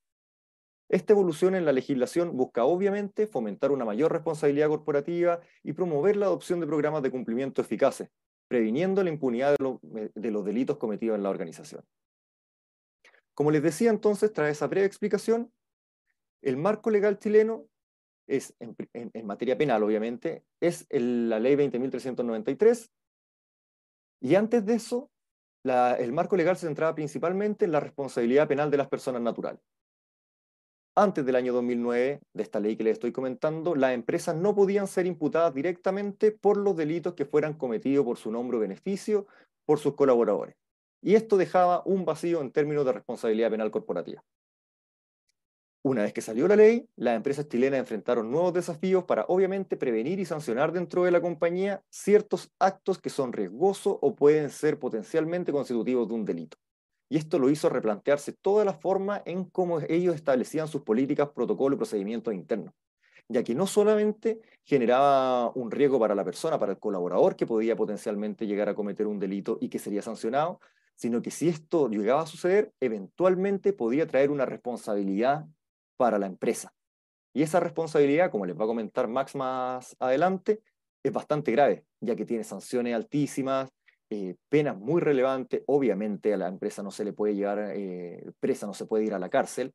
Esta 0.88 1.14
evolución 1.14 1.56
en 1.56 1.66
la 1.66 1.72
legislación 1.72 2.38
busca 2.38 2.66
obviamente 2.66 3.26
fomentar 3.26 3.72
una 3.72 3.86
mayor 3.86 4.12
responsabilidad 4.12 4.68
corporativa 4.68 5.40
y 5.64 5.74
promover 5.74 6.16
la 6.16 6.28
adopción 6.28 6.60
de 6.60 6.68
programas 6.68 7.02
de 7.02 7.10
cumplimiento 7.10 7.62
eficaces, 7.62 8.10
previniendo 8.48 9.04
la 9.04 9.10
impunidad 9.10 9.56
de, 9.58 10.32
los 10.32 10.46
delitos 10.46 10.78
cometidos 10.78 11.16
en 11.16 11.24
la 11.24 11.32
organización. 11.32 11.84
Como 13.34 13.52
les 13.52 13.64
decía 13.64 13.90
entonces, 13.90 14.32
tras 14.32 14.52
esa 14.52 14.68
breve 14.68 14.86
explicación, 14.86 15.52
el 16.42 16.56
marco 16.56 16.92
legal 16.92 17.18
chileno 17.18 17.66
es, 18.28 18.56
en, 18.60 18.76
materia 19.26 19.58
penal 19.58 19.82
obviamente, 19.82 20.46
es 20.60 20.86
la 20.92 21.40
ley 21.40 21.56
20.393, 21.56 22.92
y 24.22 24.36
antes 24.36 24.66
de 24.66 24.76
eso, 24.76 25.10
el 25.64 26.14
marco 26.14 26.36
legal 26.36 26.56
se 26.58 26.68
centraba 26.68 26.94
principalmente 26.94 27.66
en 27.66 27.72
la 27.72 27.80
responsabilidad 27.80 28.48
penal 28.48 28.70
de 28.70 28.78
las 28.78 28.88
personas 28.88 29.22
naturales 29.22 29.62
antes 30.96 31.26
del 31.26 31.36
año 31.36 31.54
2009, 31.54 32.22
de 32.34 32.44
esta 32.44 32.60
ley 32.60 32.78
que 32.78 32.84
les 32.84 32.94
estoy 32.94 33.12
comentando, 33.12 33.76
las 33.76 33.94
empresas 33.94 34.36
no 34.36 34.56
podían 34.56 34.88
ser 34.88 35.06
imputadas 35.06 35.54
directamente 35.54 36.32
por 36.32 36.58
los 36.58 36.76
delitos 36.76 37.14
que 37.14 37.26
fueran 37.26 37.54
cometidos 37.54 38.06
por 38.06 38.18
su 38.18 38.32
nombre 38.32 38.58
o 38.58 38.62
beneficio 38.62 39.28
por 39.66 39.80
sus 39.80 39.96
colaboradores. 39.96 40.56
Y 41.02 41.16
esto 41.16 41.38
dejaba 41.38 41.84
un 41.86 42.06
vacío 42.06 42.42
en 42.42 42.52
términos 42.52 42.86
de 42.86 42.94
responsabilidad 42.94 43.52
penal 43.52 43.72
corporativa. 43.72 44.24
Una 45.84 46.02
vez 46.02 46.14
que 46.14 46.22
salió 46.22 46.48
la 46.48 46.56
ley, 46.56 46.88
las 46.96 47.16
empresas 47.16 47.48
chilenas 47.48 47.80
enfrentaron 47.80 48.32
nuevos 48.32 48.54
desafíos 48.54 49.04
para 49.04 49.26
obviamente 49.28 49.78
prevenir 49.78 50.20
y 50.20 50.26
sancionar 50.26 50.72
dentro 50.72 51.04
de 51.04 51.12
la 51.12 51.22
compañía 51.22 51.84
ciertos 51.92 52.50
actos 52.58 53.00
que 53.00 53.12
son 53.12 53.34
riesgosos 53.34 53.98
o 54.02 54.16
pueden 54.16 54.50
ser 54.50 54.80
potencialmente 54.80 55.52
constitutivos 55.52 56.08
de 56.08 56.14
un 56.16 56.26
delito 56.26 56.58
y 57.16 57.18
esto 57.18 57.40
lo 57.40 57.50
hizo 57.50 57.70
replantearse 57.70 58.34
toda 58.34 58.66
la 58.66 58.74
forma 58.74 59.22
en 59.24 59.46
cómo 59.46 59.80
ellos 59.88 60.16
establecían 60.16 60.68
sus 60.68 60.82
políticas, 60.82 61.30
protocolos 61.30 61.78
y 61.78 61.80
procedimientos 61.80 62.34
internos. 62.34 62.74
ya 63.30 63.42
que 63.42 63.56
no 63.56 63.68
solamente 63.68 64.42
generaba 64.66 65.50
un 65.56 65.72
riesgo 65.72 65.98
para 65.98 66.14
la 66.14 66.26
persona, 66.26 66.60
para 66.60 66.74
el 66.74 66.78
colaborador 66.78 67.38
que 67.38 67.48
podía 67.48 67.74
potencialmente 67.78 68.46
llegar 68.46 68.68
a 68.68 68.76
cometer 68.76 69.08
un 69.08 69.18
delito 69.18 69.58
y 69.62 69.70
que 69.70 69.80
sería 69.80 70.02
sancionado, 70.02 70.60
sino 70.96 71.22
que 71.22 71.32
si 71.32 71.48
esto 71.48 71.88
llegaba 71.88 72.24
a 72.24 72.28
suceder, 72.28 72.74
eventualmente 72.82 73.72
podía 73.72 74.06
traer 74.06 74.30
una 74.30 74.46
responsabilidad 74.46 75.46
para 75.96 76.20
la 76.20 76.26
empresa. 76.26 76.74
Y 77.34 77.44
esa 77.44 77.62
responsabilidad, 77.62 78.30
como 78.30 78.46
les 78.46 78.60
va 78.60 78.66
a 78.66 78.68
comentar 78.68 79.08
Max 79.08 79.36
más 79.36 79.96
adelante, 80.00 80.62
es 81.02 81.14
bastante 81.14 81.54
grave, 81.54 81.86
ya 82.02 82.18
que 82.18 82.26
tiene 82.26 82.44
sanciones 82.44 82.94
altísimas, 82.94 83.72
eh, 84.10 84.36
penas 84.50 84.78
muy 84.78 85.02
relevantes. 85.02 85.64
Obviamente 85.66 86.34
a 86.34 86.38
la 86.38 86.48
empresa 86.48 86.84
no 86.84 86.92
se 86.92 87.04
le 87.04 87.14
puede 87.14 87.36
llevar 87.36 87.72
eh, 87.76 88.24
presa, 88.40 88.68
no 88.68 88.74
se 88.74 88.86
puede 88.86 89.06
ir 89.06 89.14
a 89.14 89.20
la 89.20 89.30
cárcel, 89.30 89.74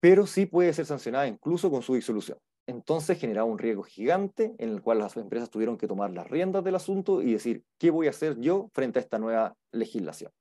pero 0.00 0.26
sí 0.26 0.46
puede 0.46 0.72
ser 0.72 0.86
sancionada 0.86 1.28
incluso 1.28 1.70
con 1.70 1.82
su 1.82 1.94
disolución. 1.94 2.38
Entonces 2.66 3.20
generaba 3.20 3.48
un 3.48 3.58
riesgo 3.58 3.84
gigante 3.84 4.56
en 4.58 4.70
el 4.70 4.82
cual 4.82 4.98
las 4.98 5.16
empresas 5.16 5.50
tuvieron 5.50 5.78
que 5.78 5.86
tomar 5.86 6.10
las 6.10 6.28
riendas 6.28 6.64
del 6.64 6.74
asunto 6.74 7.22
y 7.22 7.32
decir, 7.32 7.62
¿qué 7.78 7.90
voy 7.90 8.08
a 8.08 8.10
hacer 8.10 8.40
yo 8.40 8.68
frente 8.74 8.98
a 8.98 9.02
esta 9.02 9.20
nueva 9.20 9.56
legislación? 9.70 10.32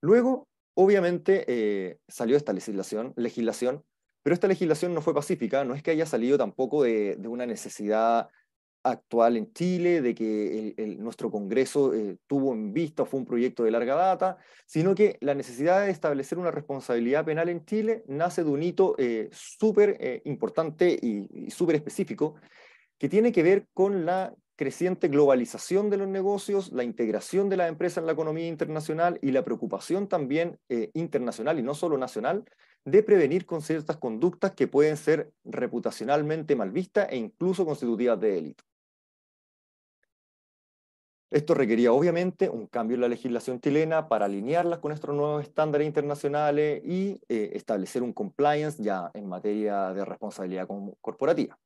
Luego, 0.00 0.46
obviamente, 0.74 1.44
eh, 1.48 1.98
salió 2.06 2.36
esta 2.36 2.52
legislación, 2.52 3.12
legislación, 3.16 3.84
pero 4.22 4.34
esta 4.34 4.46
legislación 4.46 4.94
no 4.94 5.00
fue 5.00 5.12
pacífica, 5.12 5.64
no 5.64 5.74
es 5.74 5.82
que 5.82 5.90
haya 5.90 6.06
salido 6.06 6.38
tampoco 6.38 6.84
de 6.84 7.18
una 7.26 7.46
necesidad 7.46 8.28
actual 8.84 9.38
en 9.38 9.52
Chile, 9.52 10.02
de 10.02 10.14
que 10.14 10.74
nuestro 10.98 11.30
Congreso 11.30 11.94
eh, 11.94 12.18
tuvo 12.26 12.52
en 12.52 12.72
vista, 12.72 13.06
fue 13.06 13.18
un 13.18 13.26
proyecto 13.26 13.64
de 13.64 13.70
larga 13.70 13.94
data, 13.94 14.36
sino 14.66 14.94
que 14.94 15.16
la 15.20 15.34
necesidad 15.34 15.84
de 15.84 15.90
establecer 15.90 16.38
una 16.38 16.50
responsabilidad 16.50 17.24
penal 17.24 17.48
en 17.48 17.64
Chile 17.64 18.04
nace 18.06 18.44
de 18.44 18.50
un 18.50 18.62
hito 18.62 18.94
eh, 18.98 19.30
súper 19.32 19.96
eh, 19.98 20.22
importante 20.26 20.96
y, 21.00 21.26
y 21.46 21.50
súper 21.50 21.76
específico, 21.76 22.34
que 22.98 23.08
tiene 23.08 23.32
que 23.32 23.42
ver 23.42 23.66
con 23.72 24.04
la 24.04 24.34
creciente 24.56 25.08
globalización 25.08 25.90
de 25.90 25.96
los 25.96 26.06
negocios, 26.06 26.70
la 26.70 26.84
integración 26.84 27.48
de 27.48 27.56
la 27.56 27.66
empresa 27.66 28.00
en 28.00 28.06
la 28.06 28.12
economía 28.12 28.46
internacional 28.46 29.18
y 29.20 29.32
la 29.32 29.44
preocupación 29.44 30.06
también 30.06 30.60
internacional 30.92 31.58
y 31.58 31.62
no 31.64 31.74
solo 31.74 31.98
nacional 31.98 32.44
de 32.84 33.02
prevenir 33.02 33.46
con 33.46 33.62
ciertas 33.62 33.96
conductas 33.96 34.52
que 34.52 34.68
pueden 34.68 34.96
ser 34.96 35.32
reputacionalmente 35.44 36.54
mal 36.54 36.70
vistas 36.70 37.08
e 37.10 37.16
incluso 37.16 37.66
constitutivas 37.66 38.20
de 38.20 38.30
delito. 38.30 38.64
Esto 41.34 41.52
requería 41.52 41.92
obviamente 41.92 42.48
un 42.48 42.68
cambio 42.68 42.94
en 42.94 43.00
la 43.00 43.08
legislación 43.08 43.60
chilena 43.60 44.06
para 44.06 44.26
alinearlas 44.26 44.78
con 44.78 44.90
nuestros 44.90 45.16
nuevos 45.16 45.42
estándares 45.42 45.84
internacionales 45.84 46.80
y 46.84 47.20
eh, 47.28 47.50
establecer 47.54 48.04
un 48.04 48.12
compliance 48.12 48.80
ya 48.80 49.10
en 49.14 49.28
materia 49.28 49.92
de 49.92 50.04
responsabilidad 50.04 50.68
corporativa. 51.00 51.58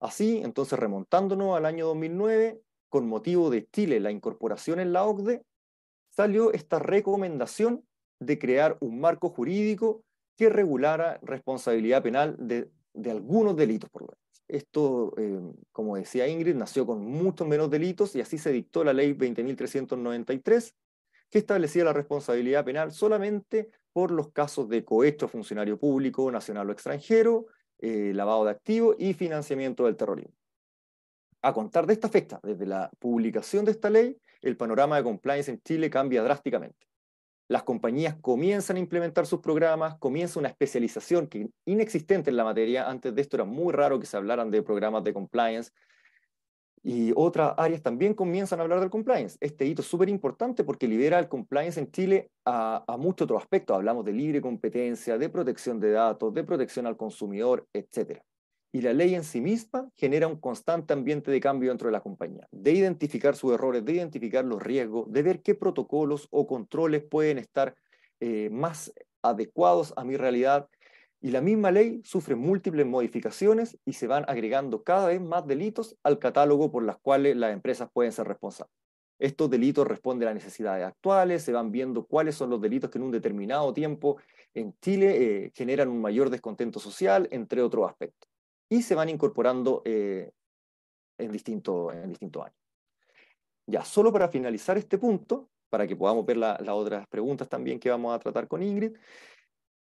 Así, 0.00 0.40
entonces 0.42 0.78
remontándonos 0.78 1.54
al 1.54 1.66
año 1.66 1.84
2009, 1.88 2.62
con 2.88 3.06
motivo 3.06 3.50
de 3.50 3.68
Chile, 3.70 4.00
la 4.00 4.10
incorporación 4.10 4.80
en 4.80 4.94
la 4.94 5.04
OCDE, 5.04 5.42
salió 6.08 6.50
esta 6.54 6.78
recomendación 6.78 7.84
de 8.20 8.38
crear 8.38 8.78
un 8.80 9.00
marco 9.00 9.28
jurídico 9.28 10.02
que 10.34 10.48
regulara 10.48 11.18
responsabilidad 11.20 12.02
penal 12.02 12.36
de, 12.38 12.70
de 12.94 13.10
algunos 13.10 13.54
delitos, 13.54 13.90
por 13.90 14.00
lo 14.00 14.08
menos. 14.08 14.27
Esto, 14.48 15.12
eh, 15.18 15.38
como 15.72 15.96
decía 15.96 16.26
Ingrid, 16.26 16.54
nació 16.54 16.86
con 16.86 17.04
muchos 17.04 17.46
menos 17.46 17.70
delitos 17.70 18.16
y 18.16 18.22
así 18.22 18.38
se 18.38 18.50
dictó 18.50 18.82
la 18.82 18.94
ley 18.94 19.12
20.393, 19.12 20.74
que 21.30 21.38
establecía 21.38 21.84
la 21.84 21.92
responsabilidad 21.92 22.64
penal 22.64 22.92
solamente 22.92 23.70
por 23.92 24.10
los 24.10 24.32
casos 24.32 24.68
de 24.70 24.84
cohecho 24.84 25.28
funcionario 25.28 25.78
público, 25.78 26.30
nacional 26.30 26.68
o 26.68 26.72
extranjero, 26.72 27.46
eh, 27.78 28.12
lavado 28.14 28.46
de 28.46 28.52
activos 28.52 28.96
y 28.98 29.12
financiamiento 29.12 29.84
del 29.84 29.96
terrorismo. 29.96 30.32
A 31.42 31.52
contar 31.52 31.86
de 31.86 31.92
esta 31.92 32.08
fecha, 32.08 32.40
desde 32.42 32.66
la 32.66 32.90
publicación 32.98 33.66
de 33.66 33.72
esta 33.72 33.90
ley, 33.90 34.18
el 34.40 34.56
panorama 34.56 34.96
de 34.96 35.04
compliance 35.04 35.50
en 35.50 35.60
Chile 35.60 35.90
cambia 35.90 36.22
drásticamente 36.22 36.87
las 37.48 37.62
compañías 37.62 38.14
comienzan 38.20 38.76
a 38.76 38.80
implementar 38.80 39.26
sus 39.26 39.40
programas, 39.40 39.96
comienza 39.98 40.38
una 40.38 40.48
especialización 40.48 41.26
que 41.26 41.48
inexistente 41.64 42.30
en 42.30 42.36
la 42.36 42.44
materia. 42.44 42.88
Antes 42.88 43.14
de 43.14 43.22
esto 43.22 43.36
era 43.36 43.44
muy 43.44 43.72
raro 43.72 43.98
que 43.98 44.06
se 44.06 44.16
hablaran 44.16 44.50
de 44.50 44.62
programas 44.62 45.02
de 45.02 45.14
compliance. 45.14 45.72
Y 46.82 47.12
otras 47.16 47.54
áreas 47.56 47.82
también 47.82 48.14
comienzan 48.14 48.60
a 48.60 48.62
hablar 48.62 48.80
del 48.80 48.90
compliance. 48.90 49.36
Este 49.40 49.64
hito 49.64 49.82
es 49.82 49.88
súper 49.88 50.08
importante 50.08 50.62
porque 50.62 50.86
libera 50.86 51.18
el 51.18 51.28
compliance 51.28 51.80
en 51.80 51.90
Chile 51.90 52.30
a, 52.44 52.84
a 52.86 52.96
muchos 52.96 53.24
otros 53.24 53.42
aspectos. 53.42 53.76
Hablamos 53.76 54.04
de 54.04 54.12
libre 54.12 54.40
competencia, 54.40 55.18
de 55.18 55.28
protección 55.28 55.80
de 55.80 55.90
datos, 55.90 56.32
de 56.32 56.44
protección 56.44 56.86
al 56.86 56.96
consumidor, 56.96 57.66
etc 57.72 58.20
y 58.72 58.82
la 58.82 58.92
ley 58.92 59.14
en 59.14 59.24
sí 59.24 59.40
misma 59.40 59.90
genera 59.96 60.26
un 60.26 60.36
constante 60.36 60.92
ambiente 60.92 61.30
de 61.30 61.40
cambio 61.40 61.70
dentro 61.70 61.88
de 61.88 61.92
la 61.92 62.00
compañía, 62.00 62.46
de 62.50 62.72
identificar 62.72 63.34
sus 63.34 63.54
errores, 63.54 63.84
de 63.84 63.94
identificar 63.94 64.44
los 64.44 64.62
riesgos, 64.62 65.10
de 65.10 65.22
ver 65.22 65.42
qué 65.42 65.54
protocolos 65.54 66.28
o 66.30 66.46
controles 66.46 67.02
pueden 67.02 67.38
estar 67.38 67.74
eh, 68.20 68.50
más 68.50 68.92
adecuados 69.22 69.94
a 69.96 70.04
mi 70.04 70.16
realidad. 70.16 70.68
Y 71.20 71.30
la 71.30 71.40
misma 71.40 71.70
ley 71.70 72.00
sufre 72.04 72.36
múltiples 72.36 72.86
modificaciones 72.86 73.78
y 73.84 73.94
se 73.94 74.06
van 74.06 74.24
agregando 74.28 74.84
cada 74.84 75.08
vez 75.08 75.20
más 75.20 75.46
delitos 75.46 75.96
al 76.02 76.18
catálogo 76.18 76.70
por 76.70 76.84
las 76.84 76.98
cuales 76.98 77.36
las 77.36 77.52
empresas 77.52 77.90
pueden 77.92 78.12
ser 78.12 78.28
responsables. 78.28 78.72
Estos 79.18 79.50
delitos 79.50 79.84
responden 79.84 80.28
a 80.28 80.34
necesidades 80.34 80.86
actuales, 80.86 81.42
se 81.42 81.52
van 81.52 81.72
viendo 81.72 82.06
cuáles 82.06 82.36
son 82.36 82.50
los 82.50 82.60
delitos 82.60 82.88
que 82.90 82.98
en 82.98 83.04
un 83.04 83.10
determinado 83.10 83.72
tiempo 83.72 84.18
en 84.54 84.74
Chile 84.80 85.46
eh, 85.46 85.52
generan 85.56 85.88
un 85.88 86.00
mayor 86.00 86.30
descontento 86.30 86.78
social, 86.78 87.26
entre 87.32 87.62
otros 87.62 87.90
aspectos 87.90 88.28
y 88.68 88.82
se 88.82 88.94
van 88.94 89.08
incorporando 89.08 89.82
eh, 89.84 90.30
en 91.18 91.32
distintos 91.32 91.94
en 91.94 92.10
distinto 92.10 92.42
años. 92.42 92.56
Ya, 93.66 93.84
solo 93.84 94.12
para 94.12 94.28
finalizar 94.28 94.78
este 94.78 94.96
punto, 94.96 95.50
para 95.68 95.86
que 95.86 95.96
podamos 95.96 96.24
ver 96.24 96.38
las 96.38 96.68
otras 96.68 97.06
preguntas 97.08 97.48
también 97.48 97.78
que 97.78 97.90
vamos 97.90 98.14
a 98.14 98.18
tratar 98.18 98.48
con 98.48 98.62
Ingrid, 98.62 98.96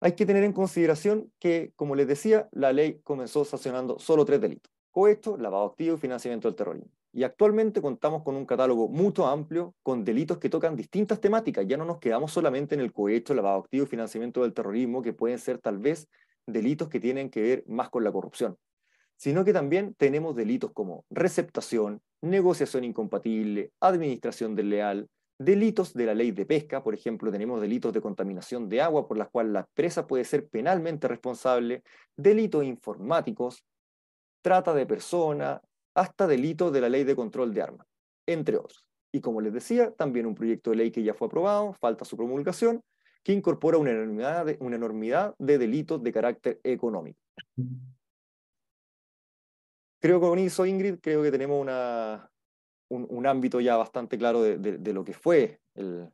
hay 0.01 0.13
que 0.13 0.27
tener 0.27 0.45
en 0.45 0.53
consideración 0.53 1.33
que, 1.39 1.73
como 1.77 1.95
les 1.95 2.07
decía, 2.07 2.49
la 2.53 2.73
ley 2.73 3.01
comenzó 3.03 3.45
sancionando 3.45 3.99
solo 3.99 4.25
tres 4.25 4.41
delitos, 4.41 4.73
cohecho, 4.91 5.37
lavado 5.37 5.67
activo 5.67 5.97
y 5.97 5.99
financiamiento 5.99 6.49
del 6.49 6.55
terrorismo. 6.55 6.91
Y 7.13 7.23
actualmente 7.23 7.81
contamos 7.81 8.23
con 8.23 8.37
un 8.37 8.45
catálogo 8.45 8.89
mucho 8.89 9.27
amplio 9.27 9.75
con 9.83 10.05
delitos 10.05 10.37
que 10.39 10.51
tocan 10.51 10.77
distintas 10.77 11.19
temáticas. 11.19 11.67
Ya 11.67 11.79
no 11.79 11.87
nos 11.87 11.99
quedamos 11.99 12.31
solamente 12.31 12.75
en 12.75 12.83
el 12.83 12.93
cohecho, 12.93 13.35
lavado 13.35 13.61
activo 13.61 13.85
y 13.85 13.89
financiamiento 13.89 14.43
del 14.43 14.53
terrorismo, 14.53 15.01
que 15.01 15.15
pueden 15.15 15.39
ser 15.39 15.59
tal 15.59 15.79
vez 15.79 16.09
delitos 16.47 16.91
que 16.91 17.01
tienen 17.01 17.31
que 17.31 17.41
ver 17.41 17.65
más 17.67 17.89
con 17.89 18.05
la 18.05 18.13
corrupción 18.13 18.59
sino 19.17 19.45
que 19.45 19.53
también 19.53 19.95
tenemos 19.95 20.37
delitos 20.37 20.73
como 20.73 21.05
receptación, 21.11 22.01
negociación 22.23 22.85
incompatible, 22.85 23.71
administración 23.81 24.55
desleal, 24.55 25.09
delitos 25.39 25.93
de 25.95 26.07
la 26.07 26.15
ley 26.15 26.31
de 26.31 26.47
pesca, 26.47 26.83
por 26.83 26.95
ejemplo, 26.95 27.31
tenemos 27.31 27.61
delitos 27.61 27.93
de 27.93 28.01
contaminación 28.01 28.69
de 28.69 28.81
agua 28.81 29.07
por 29.07 29.19
las 29.19 29.29
cuales 29.29 29.53
la 29.53 29.61
empresa 29.61 30.07
puede 30.07 30.25
ser 30.25 30.49
penalmente 30.49 31.09
responsable, 31.09 31.83
delitos 32.17 32.65
informáticos, 32.65 33.65
trata 34.43 34.75
de 34.75 34.87
persona, 34.87 35.61
hasta 35.95 36.27
delitos 36.27 36.73
de 36.73 36.81
la 36.81 36.89
ley 36.89 37.05
de 37.05 37.17
control 37.17 37.53
de 37.55 37.63
armas, 37.63 37.87
entre 38.27 38.57
otros. 38.57 38.85
Y 39.13 39.21
como 39.21 39.41
les 39.41 39.53
decía, 39.53 39.93
también 39.93 40.27
un 40.27 40.35
proyecto 40.35 40.71
de 40.71 40.77
ley 40.77 40.91
que 40.91 41.03
ya 41.03 41.15
fue 41.15 41.27
aprobado, 41.27 41.73
falta 41.73 42.05
su 42.05 42.17
promulgación, 42.17 42.83
que 43.23 43.33
incorpora 43.33 43.79
una 43.79 43.91
enormidad 43.91 44.47
de, 44.47 44.57
una 44.61 44.77
enormidad 44.77 45.35
de 45.39 45.59
delitos 45.59 46.03
de 46.03 46.13
carácter 46.13 46.61
económico. 46.63 47.19
Creo 50.01 50.21
que 50.21 50.27
con 50.27 50.39
eso, 50.39 50.67
Ingrid, 50.67 50.99
creo 51.01 51.23
que 51.23 51.31
tenemos 51.31 51.61
una, 51.61 52.31
un, 52.89 53.27
ámbito 53.27 53.61
ya 53.61 53.77
bastante 53.77 54.19
claro 54.19 54.43
de, 54.43 54.93
lo 54.93 55.05
que 55.05 55.13
fue 55.13 55.61
el... 55.75 56.11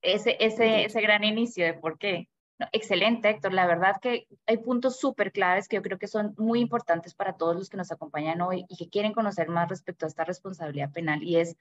Ese, 0.00 0.36
ese, 0.38 0.84
ese 0.84 1.00
gran 1.00 1.24
inicio 1.24 1.64
de 1.64 1.74
por 1.74 1.98
qué. 1.98 2.28
excelente, 2.72 3.28
Héctor. 3.28 3.52
La 3.52 3.66
verdad 3.66 3.96
que 4.00 4.28
hay 4.46 4.58
puntos 4.58 4.98
súper 4.98 5.32
claves 5.32 5.66
que 5.66 5.76
yo 5.76 5.82
creo 5.82 5.98
que 5.98 6.06
son 6.06 6.34
muy 6.38 6.60
importantes 6.60 7.14
para 7.14 7.32
todos 7.32 7.56
los 7.56 7.68
que 7.68 7.76
nos 7.76 7.90
acompañan 7.90 8.40
hoy 8.40 8.64
y 8.68 8.76
que 8.76 8.88
quieren 8.88 9.12
conocer 9.12 9.48
más 9.48 9.68
respecto 9.68 10.06
a 10.06 10.08
esta 10.08 10.24
responsabilidad 10.24 10.92
penal 10.92 11.22
y 11.22 11.36
es 11.36 11.56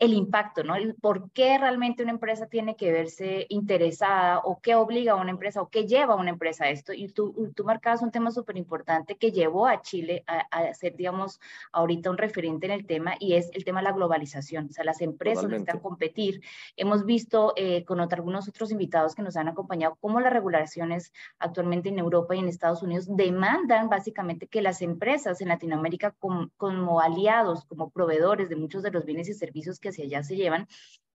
el 0.00 0.14
impacto, 0.14 0.64
¿no? 0.64 0.74
El 0.74 0.94
por 0.94 1.30
qué 1.30 1.58
realmente 1.58 2.02
una 2.02 2.12
empresa 2.12 2.46
tiene 2.46 2.74
que 2.74 2.90
verse 2.90 3.44
interesada 3.50 4.38
o 4.38 4.58
qué 4.60 4.74
obliga 4.74 5.12
a 5.12 5.16
una 5.16 5.30
empresa 5.30 5.60
o 5.60 5.68
qué 5.68 5.86
lleva 5.86 6.14
a 6.14 6.16
una 6.16 6.30
empresa 6.30 6.64
a 6.64 6.70
esto. 6.70 6.94
Y 6.94 7.08
tú, 7.08 7.52
tú 7.54 7.64
marcabas 7.64 8.00
un 8.00 8.10
tema 8.10 8.30
súper 8.30 8.56
importante 8.56 9.16
que 9.16 9.30
llevó 9.30 9.66
a 9.66 9.82
Chile 9.82 10.24
a, 10.26 10.38
a, 10.50 10.72
ser, 10.72 10.96
digamos, 10.96 11.38
ahorita 11.70 12.08
un 12.08 12.16
referente 12.16 12.64
en 12.64 12.72
el 12.72 12.86
tema 12.86 13.14
y 13.20 13.34
es 13.34 13.50
el 13.52 13.62
tema 13.62 13.80
de 13.80 13.84
la 13.84 13.92
globalización. 13.92 14.68
O 14.70 14.72
sea, 14.72 14.84
las 14.84 15.02
empresas 15.02 15.42
Totalmente. 15.42 15.70
necesitan 15.70 15.82
competir. 15.82 16.40
Hemos 16.78 17.04
visto 17.04 17.52
eh, 17.56 17.84
con 17.84 18.00
otro, 18.00 18.16
algunos 18.16 18.48
otros 18.48 18.72
invitados 18.72 19.14
que 19.14 19.20
nos 19.22 19.36
han 19.36 19.48
acompañado 19.48 19.98
cómo 20.00 20.18
las 20.20 20.32
regulaciones 20.32 21.12
actualmente 21.38 21.90
en 21.90 21.98
Europa 21.98 22.34
y 22.34 22.38
en 22.38 22.48
Estados 22.48 22.82
Unidos 22.82 23.06
demandan 23.14 23.90
básicamente 23.90 24.46
que 24.46 24.62
las 24.62 24.80
empresas 24.80 25.42
en 25.42 25.48
Latinoamérica 25.48 26.12
como, 26.12 26.48
como 26.56 27.02
aliados, 27.02 27.66
como 27.66 27.90
proveedores 27.90 28.48
de 28.48 28.56
muchos 28.56 28.82
de 28.82 28.92
los 28.92 29.04
bienes 29.04 29.28
y 29.28 29.34
servicios 29.34 29.78
que 29.78 29.89
hacia 29.90 30.04
allá 30.04 30.22
se 30.22 30.36
llevan, 30.36 30.66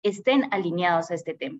estén 0.03 0.47
alineados 0.51 1.11
a 1.11 1.15
este 1.15 1.33
tema. 1.33 1.59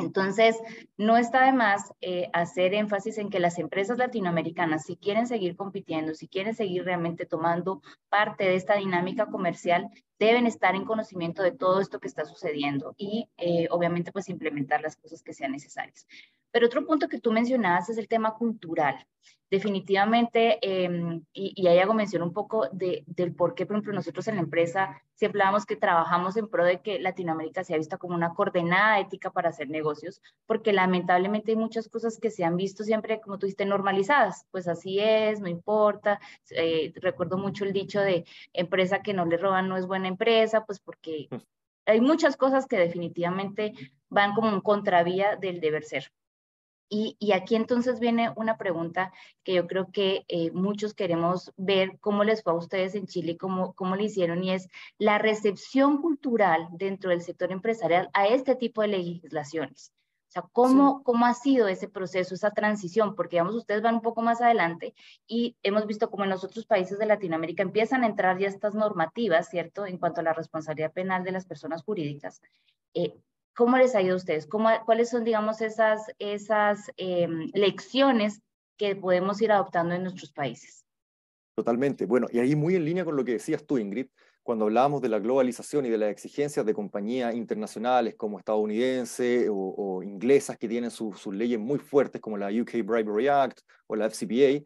Entonces, 0.00 0.56
no 0.96 1.16
está 1.16 1.44
de 1.44 1.52
más 1.52 1.92
eh, 2.00 2.30
hacer 2.32 2.74
énfasis 2.74 3.18
en 3.18 3.28
que 3.28 3.38
las 3.38 3.58
empresas 3.58 3.98
latinoamericanas, 3.98 4.84
si 4.84 4.96
quieren 4.96 5.26
seguir 5.26 5.56
compitiendo, 5.56 6.14
si 6.14 6.26
quieren 6.26 6.54
seguir 6.54 6.84
realmente 6.84 7.26
tomando 7.26 7.82
parte 8.08 8.44
de 8.44 8.56
esta 8.56 8.76
dinámica 8.76 9.26
comercial, 9.26 9.88
deben 10.18 10.46
estar 10.46 10.74
en 10.74 10.84
conocimiento 10.84 11.42
de 11.42 11.52
todo 11.52 11.80
esto 11.80 12.00
que 12.00 12.08
está 12.08 12.24
sucediendo 12.24 12.94
y 12.96 13.28
eh, 13.36 13.68
obviamente 13.70 14.12
pues 14.12 14.28
implementar 14.28 14.80
las 14.80 14.96
cosas 14.96 15.22
que 15.22 15.34
sean 15.34 15.52
necesarias. 15.52 16.06
Pero 16.50 16.66
otro 16.66 16.86
punto 16.86 17.08
que 17.08 17.20
tú 17.20 17.32
mencionabas 17.32 17.88
es 17.90 17.98
el 17.98 18.08
tema 18.08 18.34
cultural. 18.34 19.06
Definitivamente, 19.50 20.58
em, 20.62 21.24
y, 21.32 21.66
ahí 21.66 21.80
hago 21.80 21.92
mención 21.92 22.22
un 22.22 22.32
poco 22.32 22.68
de, 22.70 23.02
del 23.08 23.34
por 23.34 23.54
qué, 23.54 23.66
por 23.66 23.74
ejemplo, 23.74 23.92
nosotros 23.92 24.28
en 24.28 24.36
la 24.36 24.42
empresa 24.42 25.02
siempre 25.14 25.42
hablamos 25.42 25.66
que 25.66 25.74
trabajamos 25.74 26.36
en 26.36 26.48
pro 26.48 26.64
de 26.64 26.80
que 26.80 27.00
Latinoamérica 27.00 27.64
sea 27.64 27.76
vista 27.76 27.98
como 27.98 28.14
una 28.14 28.32
coordenada 28.32 29.00
ética 29.00 29.30
para 29.32 29.48
hacer 29.48 29.68
negocios, 29.68 30.22
porque 30.46 30.72
lamentablemente 30.72 31.50
hay 31.50 31.56
muchas 31.56 31.88
cosas 31.88 32.18
que 32.18 32.30
se 32.30 32.44
han 32.44 32.56
visto 32.56 32.84
siempre, 32.84 33.20
como 33.20 33.38
tú 33.38 33.46
dijiste, 33.46 33.66
normalizadas. 33.66 34.46
Pues 34.52 34.68
así 34.68 35.00
es, 35.00 35.40
no 35.40 35.48
importa. 35.48 36.20
Eh, 36.50 36.92
recuerdo 36.96 37.36
mucho 37.36 37.64
el 37.64 37.72
dicho 37.72 38.00
de 38.00 38.24
empresa 38.52 39.02
que 39.02 39.14
no 39.14 39.26
le 39.26 39.36
roban 39.36 39.68
no 39.68 39.76
es 39.76 39.86
buena 39.86 40.06
empresa, 40.06 40.64
pues 40.64 40.78
porque 40.78 41.26
mm. 41.28 41.36
hay 41.86 42.00
muchas 42.00 42.36
cosas 42.36 42.66
que 42.66 42.78
definitivamente 42.78 43.74
van 44.08 44.32
como 44.34 44.48
en 44.50 44.60
contravía 44.60 45.34
del 45.36 45.60
deber 45.60 45.82
ser. 45.82 46.12
Y, 46.92 47.32
aquí 47.32 47.54
entonces 47.54 48.00
viene 48.00 48.32
una 48.34 48.58
pregunta 48.58 49.12
que 49.44 49.54
yo 49.54 49.68
creo 49.68 49.92
que 49.92 50.24
eh, 50.26 50.50
muchos 50.50 50.92
queremos 50.92 51.52
ver 51.56 51.98
cómo 52.00 52.24
les 52.24 52.42
fue 52.42 52.52
a 52.52 52.56
ustedes 52.56 52.96
en 52.96 53.06
Chile, 53.06 53.36
cómo, 53.36 53.74
cómo 53.74 53.94
lo 53.94 54.02
hicieron, 54.02 54.42
y 54.42 54.50
es 54.50 54.68
la 54.98 55.18
recepción 55.18 56.02
cultural 56.02 56.66
dentro 56.72 57.10
del 57.10 57.22
sector 57.22 57.52
empresarial 57.52 58.10
a 58.12 58.26
este 58.26 58.56
tipo 58.56 58.82
de 58.82 58.88
legislaciones. 58.88 59.92
O 60.30 60.32
sea, 60.32 60.42
¿cómo, 60.52 61.04
¿cómo 61.04 61.26
ha 61.26 61.34
sido 61.34 61.68
ese 61.68 61.88
proceso, 61.88 62.34
esa 62.34 62.50
transición? 62.50 63.14
Porque, 63.14 63.36
digamos, 63.36 63.54
ustedes 63.54 63.82
van 63.82 63.96
un 63.96 64.00
poco 64.00 64.22
más 64.22 64.40
adelante 64.40 64.94
y 65.28 65.56
hemos 65.62 65.86
visto 65.86 66.10
como 66.10 66.24
en 66.24 66.30
los 66.30 66.42
otros 66.42 66.66
países 66.66 66.98
de 66.98 67.06
Latinoamérica 67.06 67.62
empiezan 67.62 68.02
a 68.02 68.06
entrar 68.06 68.38
ya 68.38 68.48
estas 68.48 68.74
normativas, 68.74 69.48
¿cierto? 69.48 69.86
En 69.86 69.98
cuanto 69.98 70.20
a 70.20 70.24
la 70.24 70.32
responsabilidad 70.32 70.92
penal 70.92 71.22
de 71.22 71.32
las 71.32 71.46
personas 71.46 71.82
jurídicas. 71.84 72.40
Eh, 72.94 73.14
¿Cómo 73.54 73.76
les 73.76 73.94
ha 73.94 74.02
ido 74.02 74.14
a 74.14 74.16
ustedes? 74.16 74.46
¿Cómo, 74.46 74.68
¿Cuáles 74.84 75.10
son, 75.10 75.24
digamos, 75.24 75.60
esas, 75.60 76.02
esas 76.18 76.90
em, 76.96 77.50
lecciones 77.54 78.40
que 78.76 78.96
podemos 78.96 79.40
ir 79.42 79.52
adoptando 79.52 79.94
en 79.94 80.02
nuestros 80.02 80.32
países? 80.32 80.84
Totalmente. 81.54 82.06
Bueno, 82.06 82.26
y 82.30 82.38
ahí 82.38 82.56
muy 82.56 82.76
en 82.76 82.84
línea 82.84 83.04
con 83.04 83.16
lo 83.16 83.24
que 83.24 83.32
decías 83.32 83.66
tú, 83.66 83.76
Ingrid, 83.76 84.06
cuando 84.42 84.64
hablábamos 84.64 85.02
de 85.02 85.10
la 85.10 85.18
globalización 85.18 85.84
y 85.84 85.90
de 85.90 85.98
las 85.98 86.10
exigencias 86.10 86.64
de 86.64 86.72
compañías 86.72 87.34
internacionales 87.34 88.14
como 88.16 88.38
estadounidenses 88.38 89.48
o, 89.50 90.02
inglesas 90.02 90.56
que 90.56 90.68
tienen 90.68 90.90
sus 90.90 91.26
leyes 91.26 91.58
muy 91.58 91.78
fuertes 91.78 92.20
como 92.20 92.38
la 92.38 92.48
UK 92.48 92.84
Bribery 92.84 93.28
Act 93.28 93.60
o 93.86 93.96
la 93.96 94.06
FCPA, 94.06 94.64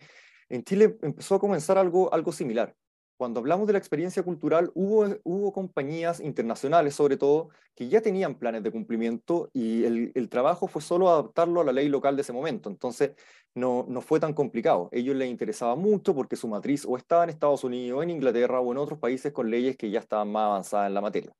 en 0.48 0.62
Chile 0.62 0.96
empezó 1.02 1.34
a 1.34 1.40
comenzar 1.40 1.78
algo, 1.78 2.12
algo 2.14 2.30
similar 2.30 2.74
cuando 3.16 3.40
hablamos 3.40 3.66
de 3.66 3.74
la 3.74 3.78
experiencia 3.78 4.22
cultural, 4.22 4.70
hubo, 4.74 5.06
hubo 5.22 5.52
compañías 5.52 6.20
internacionales, 6.20 6.94
sobre 6.94 7.16
todo, 7.16 7.50
que 7.74 7.88
ya 7.88 8.00
tenían 8.00 8.36
planes 8.36 8.62
de 8.62 8.72
cumplimiento 8.72 9.50
y 9.52 9.84
el, 9.84 10.12
el, 10.14 10.28
trabajo 10.28 10.66
fue 10.66 10.82
solo 10.82 11.08
adaptarlo 11.08 11.60
a 11.60 11.64
la 11.64 11.72
ley 11.72 11.88
local 11.88 12.16
de 12.16 12.22
ese 12.22 12.32
momento. 12.32 12.68
Entonces, 12.68 13.12
no, 13.54 13.86
no 13.88 14.00
fue 14.00 14.20
tan 14.20 14.34
complicado. 14.34 14.88
A 14.92 14.96
ellos 14.96 15.16
les 15.16 15.28
interesaba 15.30 15.76
mucho 15.76 16.14
porque 16.14 16.36
su 16.36 16.48
matriz 16.48 16.84
o 16.84 16.96
estaba 16.96 17.24
en 17.24 17.30
Estados 17.30 17.64
Unidos, 17.64 18.02
en 18.02 18.10
Inglaterra 18.10 18.60
o 18.60 18.72
en 18.72 18.78
otros 18.78 18.98
países 18.98 19.32
con 19.32 19.50
leyes 19.50 19.76
que 19.76 19.90
ya 19.90 20.00
estaban 20.00 20.30
más 20.30 20.46
avanzadas 20.46 20.88
en 20.88 20.94
la 20.94 21.00
materia. 21.00 21.32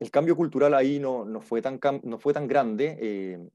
El 0.00 0.10
cambio 0.10 0.36
cultural 0.36 0.74
ahí 0.74 0.98
no, 0.98 1.24
no, 1.24 1.40
fue, 1.40 1.62
tan, 1.62 1.78
no 2.02 2.18
fue 2.18 2.32
tan 2.32 2.48
grande. 2.48 2.98
Eh, 3.00 3.48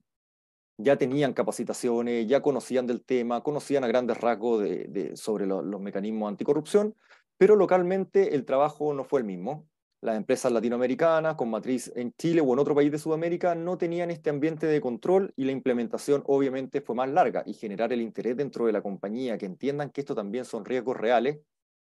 ya 0.78 0.98
tenían 0.98 1.34
capacitaciones, 1.34 2.28
ya 2.28 2.42
conocían 2.42 2.86
del 2.86 3.04
tema, 3.04 3.42
conocían 3.42 3.84
a 3.84 3.88
grandes 3.88 4.20
rasgos 4.20 4.62
de, 4.62 5.12
sobre 5.16 5.46
los 5.48 5.82
mecanismos 5.82 6.30
anticorrupción, 6.30 6.96
pero 7.38 7.56
localmente 7.56 8.36
el 8.36 8.46
trabajo 8.46 8.94
no 8.94 9.04
fue 9.04 9.22
el 9.22 9.26
mismo. 9.26 9.68
Las 10.00 10.16
empresas 10.16 10.52
latinoamericanas 10.52 11.36
con 11.36 11.50
matriz 11.50 11.92
en 11.96 12.13
Chile 12.13 12.42
o 12.42 12.54
en 12.54 12.60
otro 12.60 12.76
país 12.76 12.92
de 12.92 13.00
Sudamérica 13.00 13.56
no 13.56 13.80
tenían 13.80 14.12
este 14.12 14.30
ambiente 14.30 14.68
de 14.68 14.80
control 14.80 15.34
y 15.36 15.46
la 15.46 15.52
implementación 15.52 16.24
obviamente 16.28 16.82
fue 16.82 16.96
más 16.96 17.10
larga 17.10 17.42
y 17.48 17.54
generar 17.54 17.92
el 17.92 18.02
interés 18.02 18.38
dentro 18.38 18.68
de 18.68 18.74
la 18.74 18.84
compañía 18.84 19.40
que 19.40 19.48
entiendan 19.48 19.90
que 19.90 20.02
esto 20.02 20.13
también 20.13 20.46
son 20.46 20.66
riesgos 20.66 20.96
reales, 20.96 21.40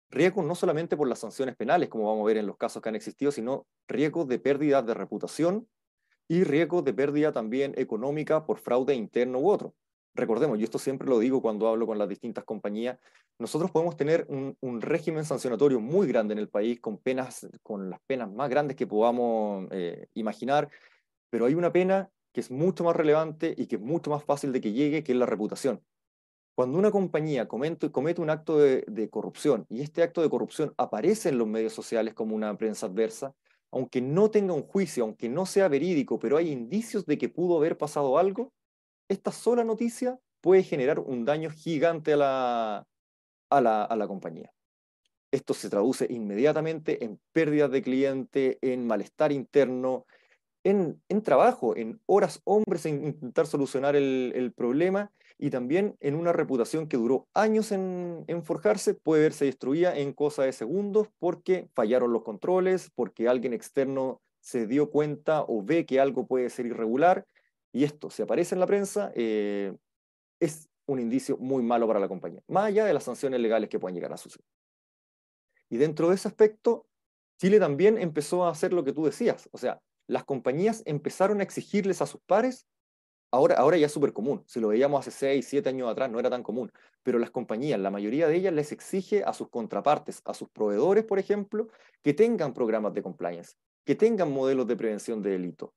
riesgos 0.09 0.47
no 0.47 0.55
solamente 0.55 0.97
por 0.97 1.09
las 1.09 1.19
sanciones 1.19 1.57
penales, 1.57 1.91
como 1.91 2.07
vamos 2.07 2.23
a 2.23 2.27
ver 2.29 2.39
en 2.39 2.47
los 2.47 2.57
casos 2.57 2.81
que 2.81 2.89
han 2.89 2.97
existido, 2.97 3.31
sino 3.33 3.67
riesgos 3.87 4.27
de 4.29 4.39
pérdida 4.39 4.81
de 4.81 4.95
reputación 4.95 5.69
y 6.31 6.45
riesgos 6.45 6.85
de 6.85 6.95
pérdida 6.95 7.33
también 7.33 7.75
económica 7.77 8.47
por 8.47 8.61
fraude 8.61 8.95
interno 8.95 9.41
u 9.41 9.51
otro. 9.51 9.75
Recordemos, 10.15 10.61
y 10.61 10.63
esto 10.63 10.79
siempre 10.79 11.09
lo 11.09 11.19
digo 11.19 11.43
cuando 11.43 11.67
hablo 11.67 11.89
con 11.89 11.99
las 11.99 12.09
distintas 12.09 12.45
compañías, 12.45 13.01
nosotros 13.41 13.73
podemos 13.73 13.97
tener 13.97 14.29
un, 14.29 14.81
régimen 14.81 15.25
sancionatorio 15.25 15.81
muy 15.81 16.07
grande 16.07 16.35
en 16.35 16.39
el 16.39 16.49
país 16.49 16.79
con 16.79 16.99
penas, 16.99 17.49
con 17.65 17.91
las 17.91 17.99
penas 18.07 18.31
más 18.31 18.49
grandes 18.49 18.77
que 18.77 18.87
podamos 18.87 19.67
eh, 19.73 20.07
imaginar, 20.15 20.71
pero 21.31 21.47
hay 21.47 21.55
una 21.55 21.73
pena 21.73 22.11
que 22.33 22.43
es 22.43 22.53
mucho 22.53 22.85
más 22.85 22.95
relevante 22.95 23.53
y 23.59 23.67
que 23.67 23.75
es 23.75 23.83
mucho 23.83 24.11
más 24.11 24.23
fácil 24.23 24.53
de 24.53 24.61
que 24.61 24.71
llegue, 24.71 25.03
que 25.03 25.11
es 25.11 25.19
la 25.19 25.27
reputación. 25.27 25.83
Cuando 26.55 26.79
una 26.79 26.93
compañía 26.93 27.49
comete, 27.49 27.91
comete 27.91 28.21
un 28.21 28.31
acto 28.31 28.57
de 28.57 29.09
corrupción 29.11 29.67
y 29.69 29.81
este 29.81 30.05
acto 30.05 30.23
de 30.23 30.31
corrupción 30.31 30.75
aparece 30.77 31.31
en 31.31 31.39
los 31.39 31.49
medios 31.49 31.73
sociales 31.73 32.15
como 32.15 32.37
una 32.37 32.57
prensa 32.57 32.87
adversa, 32.87 33.35
aunque 33.73 34.01
no 34.01 34.31
tenga 34.31 34.55
un 34.55 34.63
juicio, 34.63 35.05
aunque 35.05 35.29
no 35.29 35.47
sea 35.47 35.69
verídico, 35.69 36.19
pero 36.19 36.37
hay 36.37 36.51
indicios 36.51 37.07
de 37.07 37.19
que 37.19 37.29
pudo 37.29 37.57
haber 37.57 37.77
pasado 37.79 38.19
algo, 38.19 38.53
esta 39.09 39.33
sola 39.33 39.65
noticia 39.65 40.19
puede 40.41 40.63
generar 40.63 40.99
un 40.99 41.25
daño 41.25 41.51
gigante 41.51 42.15
a 42.15 42.17
la, 42.17 42.87
a 43.51 43.61
la, 43.61 43.85
a 43.85 43.97
la 43.97 44.07
compañía. 44.09 44.53
Esto 45.33 45.55
se 45.55 45.71
traduce 45.71 46.07
inmediatamente 46.11 47.05
en 47.05 47.21
pérdidas 47.33 47.71
de 47.71 47.83
cliente, 47.83 48.59
en 48.63 48.87
malestar 48.87 49.33
interno, 49.33 50.07
en, 50.65 51.01
en 51.09 51.23
trabajo, 51.23 51.77
en 51.77 52.01
horas 52.07 52.41
hombres 52.45 52.85
en 52.87 53.05
intentar 53.05 53.47
solucionar 53.47 53.97
el, 53.97 54.33
el 54.35 54.53
problema 54.53 55.13
y 55.43 55.49
también 55.49 55.97
en 56.01 56.17
una 56.17 56.35
reputación 56.35 56.87
que 56.87 56.99
duró 56.99 57.27
años 57.33 57.73
en, 57.73 58.27
forjarse, 58.45 58.93
puede 58.93 59.23
verse 59.23 59.47
destruida 59.47 59.97
en 59.97 60.13
cosa 60.13 60.43
de 60.43 60.53
segundos 60.53 61.09
porque 61.19 61.67
fallaron 61.73 62.13
los 62.13 62.23
controles, 62.25 62.91
porque 62.95 63.27
alguien 63.27 63.55
externo 63.55 64.21
se 64.41 64.67
dio 64.67 64.91
cuenta 64.91 65.43
o 65.49 65.63
ve 65.65 65.87
que 65.87 65.99
algo 65.99 66.27
puede 66.27 66.51
ser 66.51 66.67
irregular, 66.67 67.27
y 67.73 67.85
esto, 67.85 68.11
si 68.11 68.21
aparece 68.21 68.55
en 68.55 68.61
la 68.61 68.67
prensa, 68.67 69.13
eh, 69.15 69.75
es 70.41 70.69
un 70.87 71.01
indicio 71.01 71.39
muy 71.39 71.63
malo 71.63 71.87
para 71.87 72.01
la 72.01 72.09
compañía, 72.09 72.43
más 72.47 72.67
allá 72.67 72.85
de 72.85 72.93
las 72.93 73.05
sanciones 73.05 73.41
legales 73.41 73.71
que 73.71 73.79
puedan 73.79 73.95
llegar 73.95 74.13
a 74.13 74.19
suceder. 74.19 74.45
Y 75.71 75.79
dentro 75.79 76.11
de 76.11 76.17
ese 76.17 76.29
aspecto, 76.29 76.87
Chile 77.39 77.59
también 77.59 77.97
empezó 77.97 78.45
a 78.45 78.51
hacer 78.51 78.75
lo 78.75 78.85
que 78.85 78.93
tú 78.93 79.07
decías, 79.07 79.49
o 79.53 79.57
sea, 79.57 79.81
las 80.07 80.25
compañías 80.25 80.83
empezaron 80.85 81.41
a 81.41 81.45
exigirles 81.45 82.03
a 82.03 82.07
sus 82.07 82.21
pares 82.27 82.67
Ahora, 83.33 83.55
ahora 83.57 83.77
ya 83.77 83.87
es 83.87 83.93
súper 83.93 84.13
común. 84.13 84.43
Si 84.47 84.59
lo 84.61 84.69
veíamos 84.69 85.01
hace 85.07 85.17
6, 85.17 85.47
7 85.49 85.69
años 85.69 85.89
atrás, 85.89 86.11
no 86.11 86.19
era 86.19 86.31
tan 86.31 86.43
común. 86.43 86.73
Pero 87.03 87.19
las 87.19 87.31
compañías, 87.31 87.79
la 87.79 87.91
mayoría 87.91 88.27
de 88.27 88.37
ellas 88.37 88.53
les 88.53 88.73
exige 88.73 89.23
a 89.25 89.33
sus 89.33 89.49
contrapartes, 89.49 90.21
a 90.25 90.35
sus 90.35 90.49
proveedores, 90.49 91.05
por 91.05 91.19
ejemplo, 91.19 91.69
que 92.03 92.13
tengan 92.13 92.53
programas 92.53 92.93
de 92.95 93.03
compliance, 93.03 93.55
que 93.85 93.95
tengan 93.95 94.33
modelos 94.33 94.67
de 94.67 94.77
prevención 94.77 95.23
de 95.23 95.31
delito, 95.31 95.75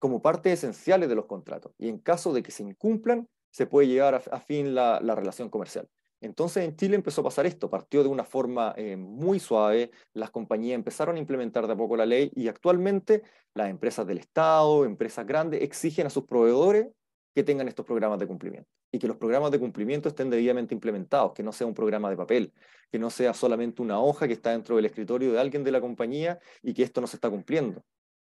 como 0.00 0.20
parte 0.20 0.52
esenciales 0.52 1.08
de 1.08 1.14
los 1.14 1.26
contratos. 1.26 1.72
Y 1.78 1.88
en 1.88 1.98
caso 1.98 2.32
de 2.32 2.42
que 2.42 2.50
se 2.50 2.64
incumplan, 2.64 3.28
se 3.50 3.66
puede 3.66 3.88
llevar 3.88 4.16
a, 4.16 4.40
fin 4.40 4.74
la 4.74 5.14
relación 5.14 5.48
comercial. 5.48 5.88
Entonces 6.20 6.64
en 6.64 6.76
Chile 6.76 6.96
empezó 6.96 7.20
a 7.20 7.24
pasar 7.24 7.46
esto, 7.46 7.70
partió 7.70 8.02
de 8.02 8.08
una 8.08 8.24
forma 8.24 8.74
eh, 8.76 8.96
muy 8.96 9.38
suave, 9.38 9.90
las 10.14 10.30
compañías 10.30 10.74
empezaron 10.74 11.16
a 11.16 11.18
implementar 11.18 11.66
de 11.66 11.72
a 11.72 11.76
poco 11.76 11.96
la 11.96 12.06
ley 12.06 12.30
y 12.34 12.48
actualmente 12.48 13.22
las 13.54 13.70
empresas 13.70 14.06
del 14.06 14.18
Estado, 14.18 14.84
empresas 14.84 15.24
grandes, 15.26 15.62
exigen 15.62 16.06
a 16.06 16.10
sus 16.10 16.24
proveedores 16.24 16.88
que 17.34 17.44
tengan 17.44 17.68
estos 17.68 17.86
programas 17.86 18.18
de 18.18 18.26
cumplimiento 18.26 18.68
y 18.90 18.98
que 18.98 19.06
los 19.06 19.16
programas 19.16 19.50
de 19.50 19.58
cumplimiento 19.58 20.08
estén 20.08 20.30
debidamente 20.30 20.74
implementados, 20.74 21.32
que 21.34 21.42
no 21.42 21.52
sea 21.52 21.66
un 21.66 21.74
programa 21.74 22.10
de 22.10 22.16
papel, 22.16 22.52
que 22.90 22.98
no 22.98 23.10
sea 23.10 23.34
solamente 23.34 23.82
una 23.82 24.00
hoja 24.00 24.26
que 24.26 24.32
está 24.32 24.50
dentro 24.50 24.76
del 24.76 24.86
escritorio 24.86 25.32
de 25.32 25.40
alguien 25.40 25.62
de 25.62 25.72
la 25.72 25.80
compañía 25.80 26.38
y 26.62 26.74
que 26.74 26.82
esto 26.82 27.00
no 27.00 27.06
se 27.06 27.16
está 27.16 27.30
cumpliendo. 27.30 27.84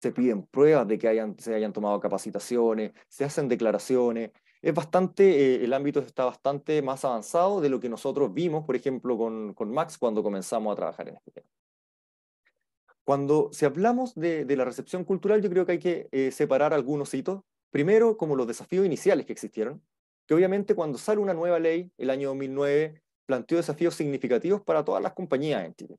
Se 0.01 0.11
piden 0.11 0.43
pruebas 0.47 0.87
de 0.87 0.97
que 0.97 1.33
se 1.37 1.53
hayan 1.53 1.73
tomado 1.73 1.99
capacitaciones, 1.99 2.93
se 3.07 3.25
hacen 3.25 3.47
declaraciones, 3.47 4.31
es 4.65 4.73
bastante, 4.73 5.23
eh, 5.29 5.63
el 5.63 5.73
ámbito 5.73 5.99
está 5.99 6.25
bastante 6.25 6.81
más 6.81 7.05
avanzado 7.05 7.61
de 7.61 7.69
lo 7.69 7.79
que 7.79 7.87
nosotros 7.87 8.33
vimos, 8.33 8.65
por 8.65 8.75
ejemplo, 8.75 9.15
con, 9.15 9.53
con 9.53 9.71
Max 9.71 9.95
cuando 9.95 10.23
comenzamos 10.23 10.73
a 10.73 10.75
trabajar 10.75 11.07
en 11.07 11.17
este 11.17 11.29
tema. 11.29 11.47
Cuando 13.03 13.51
si 13.53 13.65
hablamos 13.65 14.15
de, 14.15 14.43
de 14.43 14.55
la 14.55 14.65
recepción 14.65 15.03
cultural, 15.03 15.43
yo 15.43 15.51
creo 15.51 15.67
que 15.67 15.73
hay 15.73 15.77
que 15.77 16.09
eh, 16.11 16.31
separar 16.31 16.73
algunos 16.73 17.13
hitos. 17.13 17.43
Primero, 17.69 18.17
como 18.17 18.35
los 18.35 18.47
desafíos 18.47 18.87
iniciales 18.87 19.27
que 19.27 19.33
existieron, 19.33 19.83
que 20.25 20.33
obviamente 20.33 20.73
cuando 20.73 20.97
sale 20.97 21.21
una 21.21 21.35
nueva 21.35 21.59
ley, 21.59 21.91
el 21.99 22.09
año 22.09 22.29
2009, 22.29 23.03
planteó 23.27 23.57
desafíos 23.57 23.93
significativos 23.93 24.63
para 24.63 24.83
todas 24.83 25.03
las 25.03 25.13
compañías 25.13 25.63
en 25.63 25.75
Chile. 25.75 25.95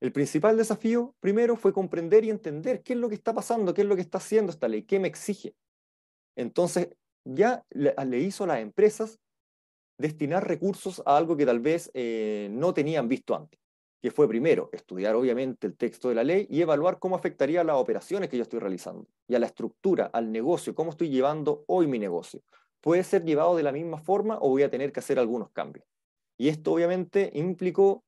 El 0.00 0.12
principal 0.12 0.56
desafío, 0.56 1.14
primero, 1.20 1.54
fue 1.54 1.74
comprender 1.74 2.24
y 2.24 2.30
entender 2.30 2.82
qué 2.82 2.94
es 2.94 2.98
lo 2.98 3.10
que 3.10 3.14
está 3.14 3.34
pasando, 3.34 3.74
qué 3.74 3.82
es 3.82 3.86
lo 3.86 3.94
que 3.94 4.00
está 4.00 4.16
haciendo 4.16 4.52
esta 4.52 4.68
ley, 4.68 4.84
qué 4.84 4.98
me 4.98 5.08
exige. 5.08 5.54
Entonces, 6.34 6.88
ya 7.26 7.64
le, 7.70 8.20
hizo 8.20 8.44
a 8.44 8.46
las 8.46 8.60
empresas 8.60 9.18
destinar 9.98 10.46
recursos 10.46 11.02
a 11.04 11.16
algo 11.16 11.36
que 11.36 11.46
tal 11.46 11.60
vez 11.60 11.90
eh, 11.94 12.48
no 12.50 12.72
tenían 12.72 13.08
visto 13.08 13.34
antes, 13.34 13.58
que 14.00 14.10
fue 14.10 14.28
primero 14.28 14.68
estudiar 14.72 15.14
obviamente 15.14 15.66
el 15.66 15.76
texto 15.76 16.08
de 16.08 16.14
la 16.14 16.24
ley 16.24 16.46
y 16.48 16.60
evaluar 16.60 16.98
cómo 16.98 17.16
afectaría 17.16 17.62
a 17.62 17.64
las 17.64 17.76
operaciones 17.76 18.28
que 18.28 18.36
yo 18.36 18.42
estoy 18.42 18.60
realizando 18.60 19.06
y 19.26 19.34
a 19.34 19.38
la 19.38 19.46
estructura, 19.46 20.06
al 20.12 20.30
negocio, 20.30 20.74
cómo 20.74 20.90
estoy 20.90 21.08
llevando 21.08 21.64
hoy 21.66 21.86
mi 21.86 21.98
negocio. 21.98 22.42
¿Puede 22.80 23.02
ser 23.02 23.24
llevado 23.24 23.56
de 23.56 23.64
la 23.64 23.72
misma 23.72 23.98
forma 23.98 24.38
o 24.40 24.50
voy 24.50 24.62
a 24.62 24.70
tener 24.70 24.92
que 24.92 25.00
hacer 25.00 25.18
algunos 25.18 25.50
cambios? 25.50 25.84
Y 26.38 26.48
esto 26.48 26.72
obviamente 26.72 27.30
implicó 27.34 28.04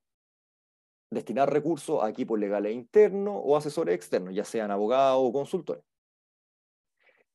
destinar 1.10 1.50
recursos 1.50 2.02
a 2.02 2.10
equipos 2.10 2.38
legales 2.38 2.74
internos 2.74 3.40
o 3.42 3.56
asesores 3.56 3.94
externos, 3.94 4.34
ya 4.34 4.44
sean 4.44 4.70
abogados 4.70 5.20
o 5.24 5.32
consultores. 5.32 5.82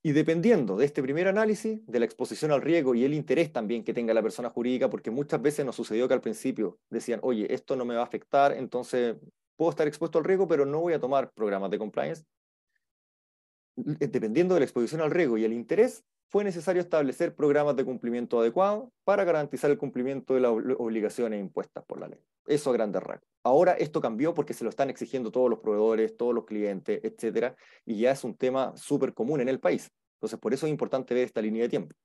Y 0.05 0.11
dependiendo 0.11 0.75
de 0.75 0.85
este 0.85 1.01
primer 1.01 1.29
análisis, 1.29 1.79
de 1.87 1.99
la 1.99 2.03
exposición 2.03 2.51
al 2.51 2.61
riesgo 2.61 2.93
y 2.93 3.05
el 3.05 3.13
interés 3.13 3.53
también 3.53 3.85
que 3.85 3.93
tenga 3.93 4.13
la 4.13 4.21
persona 4.21 4.49
jurídica, 4.49 4.89
porque 4.89 5.11
muchas 5.11 5.41
veces 5.41 5.65
nos 5.65 5.77
sucedió 5.77 6.09
que 6.09 6.13
al 6.13 6.19
principio 6.19 6.77
decían, 6.89 7.21
oye, 7.23 7.53
esto 7.53 7.77
no 7.77 7.85
me 7.85 7.95
va 7.95 8.01
a 8.01 8.03
afectar, 8.03 8.51
entonces 8.51 9.15
puedo 9.55 9.71
estar 9.71 9.87
expuesto 9.87 10.17
al 10.17 10.25
riesgo, 10.25 10.45
pero 10.45 10.65
no 10.65 10.81
voy 10.81 10.91
a 10.91 10.99
tomar 10.99 11.31
programas 11.31 11.71
de 11.71 11.79
compliance. 11.79 12.25
Dependiendo 13.77 14.55
de 14.55 14.59
la 14.59 14.65
exposición 14.65 14.99
al 14.99 15.09
riesgo 15.09 15.37
y 15.37 15.45
el 15.45 15.53
interés, 15.53 16.03
fue 16.27 16.43
necesario 16.43 16.81
establecer 16.81 17.33
programas 17.33 17.77
de 17.77 17.85
cumplimiento 17.85 18.41
adecuados 18.41 18.89
para 19.05 19.23
garantizar 19.23 19.71
el 19.71 19.77
cumplimiento 19.77 20.33
de 20.33 20.41
las 20.41 20.51
obligaciones 20.51 21.39
impuestas 21.39 21.85
por 21.85 21.99
la 22.01 22.09
ley. 22.09 22.19
Eso 22.45 22.71
a 22.71 22.73
grandes 22.73 23.01
rasgos. 23.01 23.32
Ahora 23.43 23.73
esto 23.73 23.99
cambió 23.99 24.33
porque 24.33 24.53
se 24.53 24.63
lo 24.63 24.69
están 24.69 24.89
exigiendo 24.89 25.31
todos 25.31 25.49
los 25.49 25.59
proveedores, 25.59 26.15
todos 26.15 26.33
los 26.33 26.45
clientes, 26.45 27.01
etcétera, 27.03 27.55
y 27.85 27.99
ya 27.99 28.11
es 28.11 28.23
un 28.23 28.35
tema 28.35 28.75
súper 28.77 29.13
común 29.13 29.41
en 29.41 29.49
el 29.49 29.59
país. 29.59 29.91
Entonces, 30.15 30.39
por 30.39 30.53
eso 30.53 30.65
es 30.65 30.71
importante 30.71 31.13
ver 31.13 31.25
esta 31.25 31.41
línea 31.41 31.63
de 31.63 31.69
tiempo. 31.69 31.95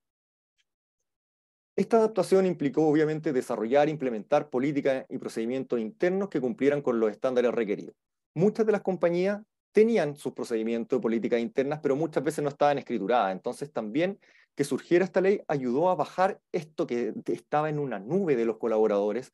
Esta 1.76 1.98
adaptación 1.98 2.44
implicó, 2.44 2.88
obviamente, 2.88 3.32
desarrollar 3.32 3.86
e 3.86 3.92
implementar 3.92 4.50
políticas 4.50 5.06
y 5.08 5.18
procedimientos 5.18 5.78
internos 5.78 6.28
que 6.28 6.40
cumplieran 6.40 6.82
con 6.82 6.98
los 6.98 7.12
estándares 7.12 7.52
requeridos. 7.52 7.94
Muchas 8.34 8.66
de 8.66 8.72
las 8.72 8.82
compañías 8.82 9.40
tenían 9.70 10.16
sus 10.16 10.32
procedimientos 10.32 10.98
de 10.98 11.02
políticas 11.02 11.38
internas, 11.38 11.78
pero 11.80 11.94
muchas 11.94 12.24
veces 12.24 12.42
no 12.42 12.48
estaban 12.48 12.78
escrituradas. 12.78 13.30
Entonces 13.30 13.72
también 13.72 14.18
que 14.56 14.64
surgiera 14.64 15.04
esta 15.04 15.20
ley 15.20 15.40
ayudó 15.46 15.88
a 15.88 15.94
bajar 15.94 16.40
esto 16.50 16.84
que 16.84 17.14
estaba 17.26 17.68
en 17.68 17.78
una 17.78 18.00
nube 18.00 18.34
de 18.34 18.44
los 18.44 18.56
colaboradores. 18.58 19.32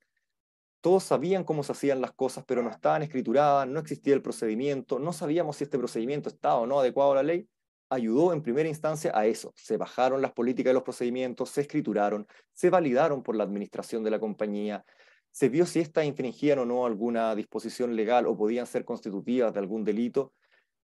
Todos 0.84 1.04
sabían 1.04 1.44
cómo 1.44 1.62
se 1.62 1.72
hacían 1.72 2.02
las 2.02 2.12
cosas, 2.12 2.44
pero 2.46 2.62
no 2.62 2.68
estaban 2.68 3.02
escrituradas, 3.02 3.66
no 3.66 3.80
existía 3.80 4.12
el 4.12 4.20
procedimiento, 4.20 4.98
no 4.98 5.14
sabíamos 5.14 5.56
si 5.56 5.64
este 5.64 5.78
procedimiento 5.78 6.28
estaba 6.28 6.56
o 6.56 6.66
no 6.66 6.78
adecuado 6.78 7.12
a 7.12 7.14
la 7.14 7.22
ley. 7.22 7.48
Ayudó 7.88 8.34
en 8.34 8.42
primera 8.42 8.68
instancia 8.68 9.10
a 9.14 9.24
eso. 9.24 9.54
Se 9.56 9.78
bajaron 9.78 10.20
las 10.20 10.32
políticas 10.32 10.72
y 10.72 10.74
los 10.74 10.82
procedimientos, 10.82 11.48
se 11.48 11.62
escrituraron, 11.62 12.26
se 12.52 12.68
validaron 12.68 13.22
por 13.22 13.34
la 13.34 13.44
administración 13.44 14.04
de 14.04 14.10
la 14.10 14.20
compañía, 14.20 14.84
se 15.30 15.48
vio 15.48 15.64
si 15.64 15.80
éstas 15.80 16.04
infringían 16.04 16.58
o 16.58 16.66
no 16.66 16.84
alguna 16.84 17.34
disposición 17.34 17.96
legal 17.96 18.26
o 18.26 18.36
podían 18.36 18.66
ser 18.66 18.84
constitutivas 18.84 19.54
de 19.54 19.60
algún 19.60 19.84
delito, 19.84 20.34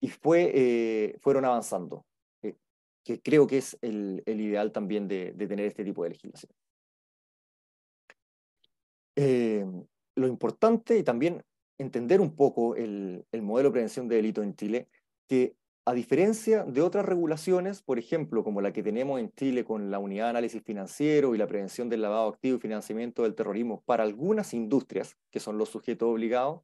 y 0.01 0.09
fue, 0.09 0.51
eh, 0.55 1.19
fueron 1.21 1.45
avanzando, 1.45 2.07
eh, 2.41 2.57
que 3.05 3.21
creo 3.21 3.47
que 3.47 3.59
es 3.59 3.77
el, 3.83 4.23
ideal 4.25 4.73
también 4.73 5.09
de, 5.09 5.35
tener 5.35 5.67
este 5.67 5.85
tipo 5.85 6.05
de 6.05 6.09
legislación. 6.09 6.51
Eh, 9.17 9.65
lo 10.17 10.27
importante 10.29 10.99
y 10.99 11.03
también 11.03 11.43
entender 11.79 12.21
un 12.21 12.35
poco 12.35 12.77
el, 12.77 13.25
el 13.33 13.43
modelo 13.43 13.69
de 13.69 13.73
prevención 13.73 14.09
de 14.09 14.17
delito 14.17 14.43
en 14.43 14.55
Chile, 14.55 14.89
que 15.29 15.57
a 15.87 15.93
diferencia 15.93 16.65
de 16.65 16.81
otras 16.81 17.05
regulaciones, 17.05 17.83
por 17.83 17.99
ejemplo, 17.99 18.43
como 18.43 18.63
la 18.63 18.73
que 18.73 18.83
tenemos 18.83 19.21
en 19.21 19.31
Chile 19.33 19.65
con 19.65 19.91
la 19.91 19.99
Unidad 19.99 20.25
de 20.25 20.31
Análisis 20.31 20.63
Financiero 20.63 21.35
y 21.35 21.39
la 21.39 21.47
prevención 21.47 21.91
del 21.91 22.01
lavado 22.01 22.29
activo 22.29 22.57
y 22.57 22.61
financiamiento 22.61 23.23
del 23.23 23.35
terrorismo 23.35 23.83
para 23.85 24.03
algunas 24.03 24.55
industrias, 24.55 25.19
que 25.31 25.41
son 25.41 25.59
los 25.59 25.69
sujetos 25.69 26.09
obligados, 26.09 26.63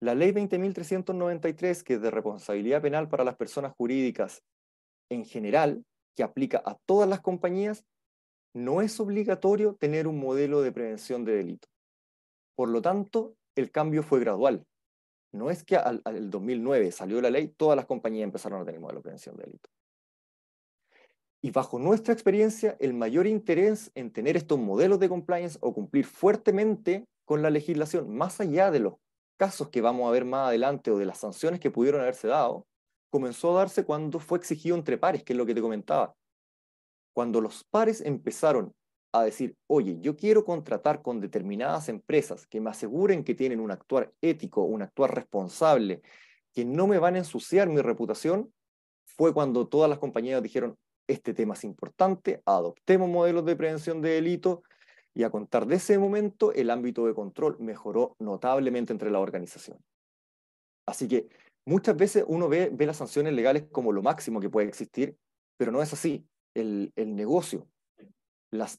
la 0.00 0.14
Ley 0.14 0.30
20.393, 0.30 1.82
que 1.82 1.94
es 1.94 2.00
de 2.00 2.10
responsabilidad 2.10 2.80
penal 2.80 3.08
para 3.08 3.24
las 3.24 3.36
personas 3.36 3.74
jurídicas 3.76 4.42
en 5.10 5.24
general, 5.24 5.84
que 6.16 6.22
aplica 6.22 6.62
a 6.64 6.76
todas 6.86 7.08
las 7.08 7.20
compañías, 7.20 7.84
no 8.64 8.82
es 8.82 8.98
obligatorio 9.00 9.74
tener 9.74 10.06
un 10.06 10.18
modelo 10.18 10.60
de 10.60 10.72
prevención 10.72 11.24
de 11.24 11.36
delito. 11.36 11.68
Por 12.54 12.68
lo 12.68 12.82
tanto, 12.82 13.34
el 13.54 13.70
cambio 13.70 14.02
fue 14.02 14.20
gradual. 14.20 14.64
No 15.32 15.50
es 15.50 15.62
que 15.62 15.76
al, 15.76 16.02
2009 16.30 16.90
salió 16.92 17.20
la 17.20 17.30
ley, 17.30 17.48
todas 17.48 17.76
las 17.76 17.86
compañías 17.86 18.24
empezaron 18.24 18.60
a 18.60 18.64
tener 18.64 18.80
modelo 18.80 18.98
de 18.98 19.02
prevención 19.02 19.36
de 19.36 19.44
delito. 19.44 19.68
Y 21.40 21.50
bajo 21.52 21.78
nuestra 21.78 22.12
experiencia, 22.12 22.76
el 22.80 22.94
mayor 22.94 23.26
interés 23.26 23.92
en 23.94 24.10
tener 24.10 24.36
estos 24.36 24.58
modelos 24.58 24.98
de 24.98 25.08
compliance 25.08 25.58
o 25.60 25.72
cumplir 25.72 26.04
fuertemente 26.04 27.04
con 27.24 27.42
la 27.42 27.50
legislación, 27.50 28.12
más 28.12 28.40
allá 28.40 28.70
de 28.70 28.80
los 28.80 28.94
casos 29.38 29.68
que 29.68 29.80
vamos 29.80 30.08
a 30.08 30.10
ver 30.10 30.24
más 30.24 30.48
adelante 30.48 30.90
o 30.90 30.98
de 30.98 31.06
las 31.06 31.18
sanciones 31.18 31.60
que 31.60 31.70
pudieron 31.70 32.00
haberse 32.00 32.26
dado, 32.26 32.66
comenzó 33.10 33.52
a 33.52 33.60
darse 33.60 33.84
cuando 33.84 34.18
fue 34.18 34.38
exigido 34.38 34.76
entre 34.76 34.98
pares, 34.98 35.22
que 35.22 35.32
es 35.32 35.36
lo 35.36 35.46
que 35.46 35.54
te 35.54 35.60
comentaba. 35.60 36.14
Cuando 37.18 37.40
los 37.40 37.64
pares 37.64 38.00
empezaron 38.00 38.72
a 39.12 39.24
decir, 39.24 39.56
oye, 39.66 39.98
yo 39.98 40.14
quiero 40.16 40.44
contratar 40.44 41.02
con 41.02 41.20
determinadas 41.20 41.88
empresas 41.88 42.46
que 42.46 42.60
me 42.60 42.70
aseguren 42.70 43.24
que 43.24 43.34
tienen 43.34 43.58
un 43.58 43.72
actuar 43.72 44.12
ético, 44.20 44.62
un 44.62 44.82
actuar 44.82 45.16
responsable, 45.16 46.00
que 46.54 46.64
no 46.64 46.86
me 46.86 47.00
van 47.00 47.16
a 47.16 47.18
ensuciar 47.18 47.68
mi 47.68 47.80
reputación, 47.80 48.54
fue 49.04 49.34
cuando 49.34 49.66
todas 49.66 49.90
las 49.90 49.98
compañías 49.98 50.40
dijeron, 50.44 50.76
este 51.08 51.34
tema 51.34 51.54
es 51.54 51.64
importante, 51.64 52.40
adoptemos 52.46 53.08
modelos 53.08 53.44
de 53.44 53.56
prevención 53.56 54.00
de 54.00 54.10
delito, 54.10 54.62
y 55.12 55.24
a 55.24 55.30
contar 55.30 55.66
de 55.66 55.74
ese 55.74 55.98
momento 55.98 56.52
el 56.52 56.70
ámbito 56.70 57.04
de 57.04 57.14
control 57.14 57.56
mejoró 57.58 58.14
notablemente 58.20 58.92
entre 58.92 59.10
las 59.10 59.20
organizaciones. 59.20 59.82
Así 60.86 61.08
que 61.08 61.28
muchas 61.66 61.96
veces 61.96 62.24
uno 62.28 62.48
ve, 62.48 62.70
ve 62.72 62.86
las 62.86 62.98
sanciones 62.98 63.32
legales 63.32 63.64
como 63.72 63.90
lo 63.90 64.04
máximo 64.04 64.38
que 64.38 64.50
puede 64.50 64.68
existir, 64.68 65.16
pero 65.56 65.72
no 65.72 65.82
es 65.82 65.92
así. 65.92 66.24
El, 66.54 66.92
negocio, 66.96 67.68
las, 68.50 68.78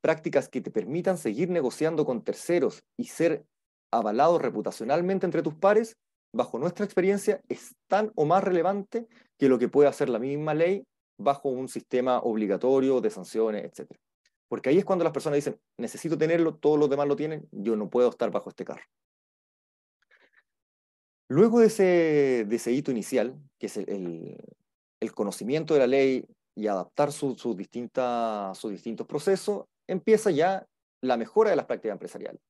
prácticas 0.00 0.48
que 0.48 0.60
te 0.60 0.70
permitan 0.70 1.18
seguir 1.18 1.50
negociando 1.50 2.04
con 2.04 2.22
terceros 2.22 2.82
y 2.96 3.04
ser 3.04 3.44
avalado 3.92 4.38
reputacionalmente 4.38 5.26
entre 5.26 5.42
tus 5.42 5.54
pares, 5.54 5.96
bajo 6.32 6.58
nuestra 6.58 6.84
experiencia, 6.84 7.42
es 7.48 7.74
tan 7.88 8.12
o 8.14 8.24
más 8.24 8.44
relevante 8.44 9.06
que 9.38 9.48
lo 9.48 9.58
que 9.58 9.68
puede 9.68 9.88
hacer 9.88 10.08
la 10.08 10.18
misma 10.18 10.54
ley 10.54 10.84
bajo 11.18 11.48
un 11.50 11.68
sistema 11.68 12.18
obligatorio 12.20 13.00
de 13.00 13.10
sanciones, 13.10 13.64
etc. 13.64 13.90
Porque 14.48 14.70
ahí 14.70 14.78
es 14.78 14.84
cuando 14.84 15.04
las 15.04 15.12
personas 15.12 15.36
dicen, 15.36 15.60
necesito 15.76 16.16
tenerlo, 16.16 16.56
todos 16.56 16.78
los 16.78 16.88
demás 16.88 17.06
lo 17.06 17.16
tienen, 17.16 17.46
yo 17.52 17.76
no 17.76 17.90
puedo 17.90 18.08
estar 18.08 18.30
bajo 18.30 18.48
este 18.48 18.64
carro. 18.64 18.84
Luego 21.28 21.60
de 21.60 21.66
ese, 21.66 22.44
de 22.48 22.72
hito 22.72 22.90
inicial, 22.90 23.38
que 23.58 23.66
es 23.66 23.76
el, 23.76 24.36
el 24.98 25.12
conocimiento 25.12 25.74
de 25.74 25.80
la 25.80 25.86
ley, 25.86 26.24
y 26.54 26.66
adaptar 26.66 27.12
sus 27.12 27.56
distintos 27.56 29.06
procesos, 29.06 29.64
empieza 29.86 30.30
ya 30.30 30.66
la 31.00 31.16
mejora 31.16 31.50
de 31.50 31.56
las 31.56 31.66
prácticas 31.66 31.94
empresariales. 31.94 32.40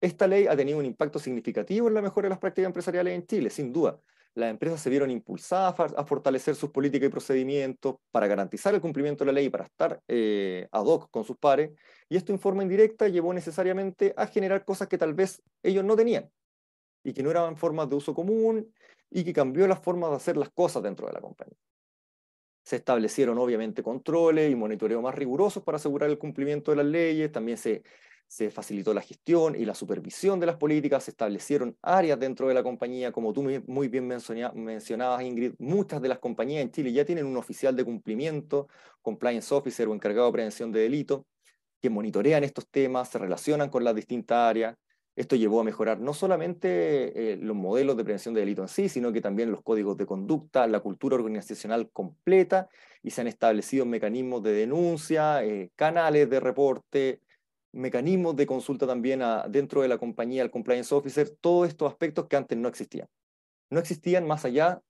Esta 0.00 0.26
ley 0.26 0.46
ha 0.46 0.56
tenido 0.56 0.78
un 0.78 0.86
impacto 0.86 1.18
significativo 1.18 1.88
en 1.88 1.94
la 1.94 2.02
mejora 2.02 2.26
de 2.26 2.30
las 2.30 2.38
prácticas 2.38 2.66
empresariales 2.66 3.14
en 3.14 3.26
Chile, 3.26 3.50
sin 3.50 3.72
duda. 3.72 3.98
Las 4.34 4.50
empresas 4.50 4.80
se 4.80 4.90
vieron 4.90 5.10
impulsadas 5.10 5.74
a 5.96 6.04
fortalecer 6.04 6.54
sus 6.54 6.70
políticas 6.70 7.08
y 7.08 7.10
procedimientos 7.10 7.96
para 8.12 8.28
garantizar 8.28 8.72
el 8.74 8.80
cumplimiento 8.80 9.24
de 9.24 9.32
la 9.32 9.32
ley 9.32 9.46
y 9.46 9.50
para 9.50 9.64
estar 9.64 10.00
eh, 10.06 10.68
ad 10.70 10.84
hoc 10.84 11.10
con 11.10 11.24
sus 11.24 11.36
pares, 11.36 11.72
y 12.08 12.16
esto 12.16 12.32
en 12.32 12.38
forma 12.38 12.62
indirecta 12.62 13.08
llevó 13.08 13.34
necesariamente 13.34 14.14
a 14.16 14.28
generar 14.28 14.64
cosas 14.64 14.86
que 14.86 14.98
tal 14.98 15.14
vez 15.14 15.42
ellos 15.62 15.84
no 15.84 15.96
tenían 15.96 16.30
y 17.02 17.12
que 17.12 17.22
no 17.22 17.30
eran 17.30 17.56
formas 17.56 17.88
de 17.88 17.96
uso 17.96 18.14
común 18.14 18.72
y 19.10 19.24
que 19.24 19.32
cambió 19.32 19.66
la 19.66 19.76
forma 19.76 20.08
de 20.08 20.16
hacer 20.16 20.36
las 20.36 20.50
cosas 20.50 20.82
dentro 20.82 21.06
de 21.06 21.14
la 21.14 21.20
compañía. 21.20 21.56
Se 22.68 22.76
establecieron 22.76 23.38
obviamente 23.38 23.82
controles 23.82 24.52
y 24.52 24.54
monitoreo 24.54 25.00
más 25.00 25.14
rigurosos 25.14 25.62
para 25.62 25.76
asegurar 25.76 26.10
el 26.10 26.18
cumplimiento 26.18 26.70
de 26.70 26.76
las 26.76 26.84
leyes, 26.84 27.32
también 27.32 27.56
se, 27.56 27.82
se 28.26 28.50
facilitó 28.50 28.92
la 28.92 29.00
gestión 29.00 29.56
y 29.56 29.64
la 29.64 29.74
supervisión 29.74 30.38
de 30.38 30.44
las 30.44 30.56
políticas, 30.56 31.04
se 31.04 31.12
establecieron 31.12 31.78
áreas 31.80 32.20
dentro 32.20 32.46
de 32.46 32.52
la 32.52 32.62
compañía, 32.62 33.10
como 33.10 33.32
tú 33.32 33.42
muy 33.66 33.88
bien 33.88 34.06
mencionabas, 34.06 35.22
Ingrid, 35.22 35.54
muchas 35.58 36.02
de 36.02 36.08
las 36.10 36.18
compañías 36.18 36.60
en 36.62 36.70
Chile 36.70 36.92
ya 36.92 37.06
tienen 37.06 37.24
un 37.24 37.38
oficial 37.38 37.74
de 37.74 37.84
cumplimiento, 37.84 38.68
compliance 39.00 39.54
officer 39.54 39.88
o 39.88 39.94
encargado 39.94 40.26
de 40.26 40.32
prevención 40.34 40.70
de 40.70 40.80
delito, 40.80 41.24
que 41.80 41.88
monitorean 41.88 42.44
estos 42.44 42.68
temas, 42.68 43.08
se 43.08 43.16
relacionan 43.18 43.70
con 43.70 43.82
las 43.82 43.94
distintas 43.94 44.36
áreas, 44.36 44.76
esto 45.18 45.34
llevó 45.34 45.60
a 45.60 45.64
mejorar 45.64 45.98
no 45.98 46.14
solamente 46.14 47.32
eh, 47.32 47.36
los 47.36 47.56
modelos 47.56 47.96
de 47.96 48.04
prevención 48.04 48.34
de 48.34 48.40
delito 48.40 48.62
en 48.62 48.68
sí, 48.68 48.88
sino 48.88 49.12
que 49.12 49.20
también 49.20 49.50
los 49.50 49.62
códigos 49.62 49.96
de 49.96 50.06
conducta, 50.06 50.68
la 50.68 50.78
cultura 50.78 51.16
organizacional 51.16 51.90
completa, 51.90 52.68
y 53.02 53.10
se 53.10 53.22
han 53.22 53.26
establecido 53.26 53.84
mecanismos 53.84 54.44
de 54.44 54.52
denuncia, 54.52 55.44
eh, 55.44 55.72
canales 55.74 56.30
de 56.30 56.38
reporte, 56.38 57.20
mecanismos 57.72 58.36
de 58.36 58.46
consulta 58.46 58.86
también 58.86 59.20
dentro 59.48 59.82
de 59.82 59.88
la 59.88 59.98
compañía, 59.98 60.44
el 60.44 60.52
compliance 60.52 60.94
officer, 60.94 61.28
todos 61.40 61.66
estos 61.66 61.90
aspectos 61.90 62.28
que 62.28 62.36
antes 62.36 62.56
no 62.56 62.68
existían. 62.68 63.08
No 63.70 63.80
existían 63.80 64.24
más 64.24 64.44
allá 64.44 64.80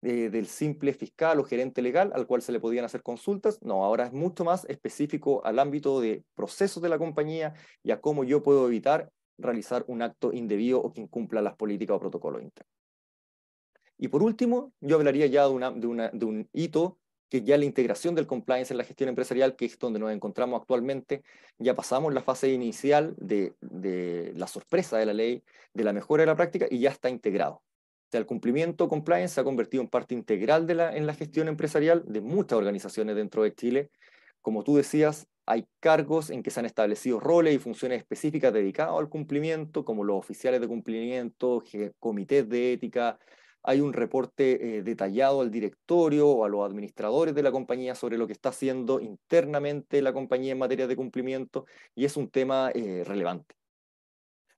del 0.00 0.46
simple 0.46 0.92
fiscal 0.92 1.40
o 1.40 1.44
gerente 1.44 1.82
legal 1.82 2.12
al 2.14 2.26
cual 2.28 2.40
se 2.40 2.52
le 2.52 2.60
podían 2.60 2.84
hacer 2.84 3.02
consultas. 3.02 3.60
No, 3.62 3.84
ahora 3.84 4.06
es 4.06 4.12
mucho 4.12 4.44
más 4.44 4.64
específico 4.66 5.44
al 5.44 5.58
ámbito 5.58 6.00
de 6.00 6.22
procesos 6.36 6.80
de 6.80 6.88
la 6.88 6.98
compañía 6.98 7.54
y 7.82 7.90
a 7.90 8.00
cómo 8.00 8.22
yo 8.22 8.42
puedo 8.42 8.68
evitar 8.68 9.10
realizar 9.38 9.84
un 9.88 10.02
acto 10.02 10.32
indebido 10.32 10.80
o 10.80 10.92
que 10.92 11.00
incumpla 11.00 11.40
las 11.40 11.54
políticas 11.54 11.96
o 11.96 12.00
protocolos 12.00 12.42
internos. 12.42 12.78
Y 13.98 14.08
por 14.08 14.22
último, 14.22 14.72
yo 14.80 14.96
hablaría 14.96 15.26
ya 15.26 15.44
de, 15.48 15.48
un 15.48 16.48
hito 16.52 16.98
que 17.28 17.42
ya 17.42 17.58
la 17.58 17.64
integración 17.64 18.14
del 18.14 18.26
compliance 18.26 18.72
en 18.72 18.78
la 18.78 18.84
gestión 18.84 19.08
empresarial, 19.08 19.56
que 19.56 19.66
es 19.66 19.78
donde 19.78 19.98
nos 19.98 20.12
encontramos 20.12 20.60
actualmente, 20.60 21.22
ya 21.58 21.74
pasamos 21.74 22.14
la 22.14 22.22
fase 22.22 22.50
inicial 22.50 23.14
de, 23.18 23.54
la 24.36 24.46
sorpresa 24.46 24.96
de 24.98 25.06
la 25.06 25.12
ley, 25.12 25.42
de 25.74 25.84
la 25.84 25.92
mejora 25.92 26.22
de 26.22 26.26
la 26.28 26.36
práctica 26.36 26.66
y 26.70 26.78
ya 26.78 26.90
está 26.90 27.10
integrado. 27.10 27.54
O 27.54 28.10
sea, 28.10 28.20
el 28.20 28.26
cumplimiento 28.26 28.88
compliance 28.88 29.34
se 29.34 29.40
ha 29.40 29.44
convertido 29.44 29.82
en 29.82 29.90
parte 29.90 30.14
integral 30.14 30.66
de 30.66 30.72
en 30.72 31.06
la 31.06 31.12
gestión 31.12 31.48
empresarial 31.48 32.04
de 32.06 32.22
muchas 32.22 32.56
organizaciones 32.56 33.16
dentro 33.16 33.42
de 33.42 33.54
Chile. 33.54 33.90
Como 34.42 34.64
tú 34.64 34.76
decías, 34.76 35.26
hay 35.46 35.66
cargos 35.80 36.30
en 36.30 36.42
que 36.42 36.50
se 36.50 36.60
han 36.60 36.66
establecido 36.66 37.20
roles 37.20 37.54
y 37.54 37.58
funciones 37.58 37.98
específicas 37.98 38.52
dedicados 38.52 38.98
al 38.98 39.08
cumplimiento, 39.08 39.84
como 39.84 40.04
los 40.04 40.16
oficiales 40.16 40.60
de 40.60 40.68
cumplimiento, 40.68 41.62
comités 41.98 42.48
de 42.48 42.74
ética, 42.74 43.18
hay 43.62 43.80
un 43.80 43.92
reporte 43.92 44.78
eh, 44.78 44.82
detallado 44.82 45.40
al 45.40 45.50
directorio 45.50 46.28
o 46.28 46.44
a 46.44 46.48
los 46.48 46.64
administradores 46.64 47.34
de 47.34 47.42
la 47.42 47.52
compañía 47.52 47.94
sobre 47.94 48.16
lo 48.16 48.26
que 48.26 48.32
está 48.32 48.50
haciendo 48.50 49.00
internamente 49.00 50.00
la 50.02 50.12
compañía 50.12 50.52
en 50.52 50.58
materia 50.58 50.86
de 50.86 50.96
cumplimiento 50.96 51.66
y 51.94 52.04
es 52.04 52.16
un 52.16 52.30
tema 52.30 52.70
eh, 52.74 53.04
relevante. 53.04 53.57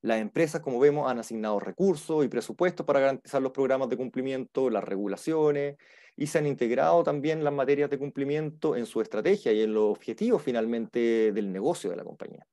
Las 0.03 0.21
empresas, 0.21 0.63
como 0.63 0.81
vemos, 0.81 1.11
han 1.11 1.19
asignado 1.19 1.61
recursos 1.61 2.25
y 2.25 2.29
presupuestos 2.29 2.87
para 2.87 3.01
garantizar 3.01 3.43
los 3.43 3.53
programas 3.53 3.89
de 3.91 3.99
cumplimiento, 3.99 4.71
las 4.71 4.85
regulaciones, 4.85 5.77
y 6.17 6.27
se 6.27 6.39
han 6.39 6.47
integrado 6.47 7.03
también 7.03 7.45
las 7.45 7.53
materias 7.53 7.91
de 7.91 7.99
cumplimiento 7.99 8.77
en 8.77 8.87
su 8.87 9.01
estrategia 9.01 9.53
y 9.53 9.63
en 9.63 9.75
los 9.75 9.85
objetivos 9.85 10.43
finalmente 10.43 11.33
del 11.33 11.53
negocio 11.53 11.91
de 11.91 11.97
la 11.97 12.05
compañía. 12.05 12.47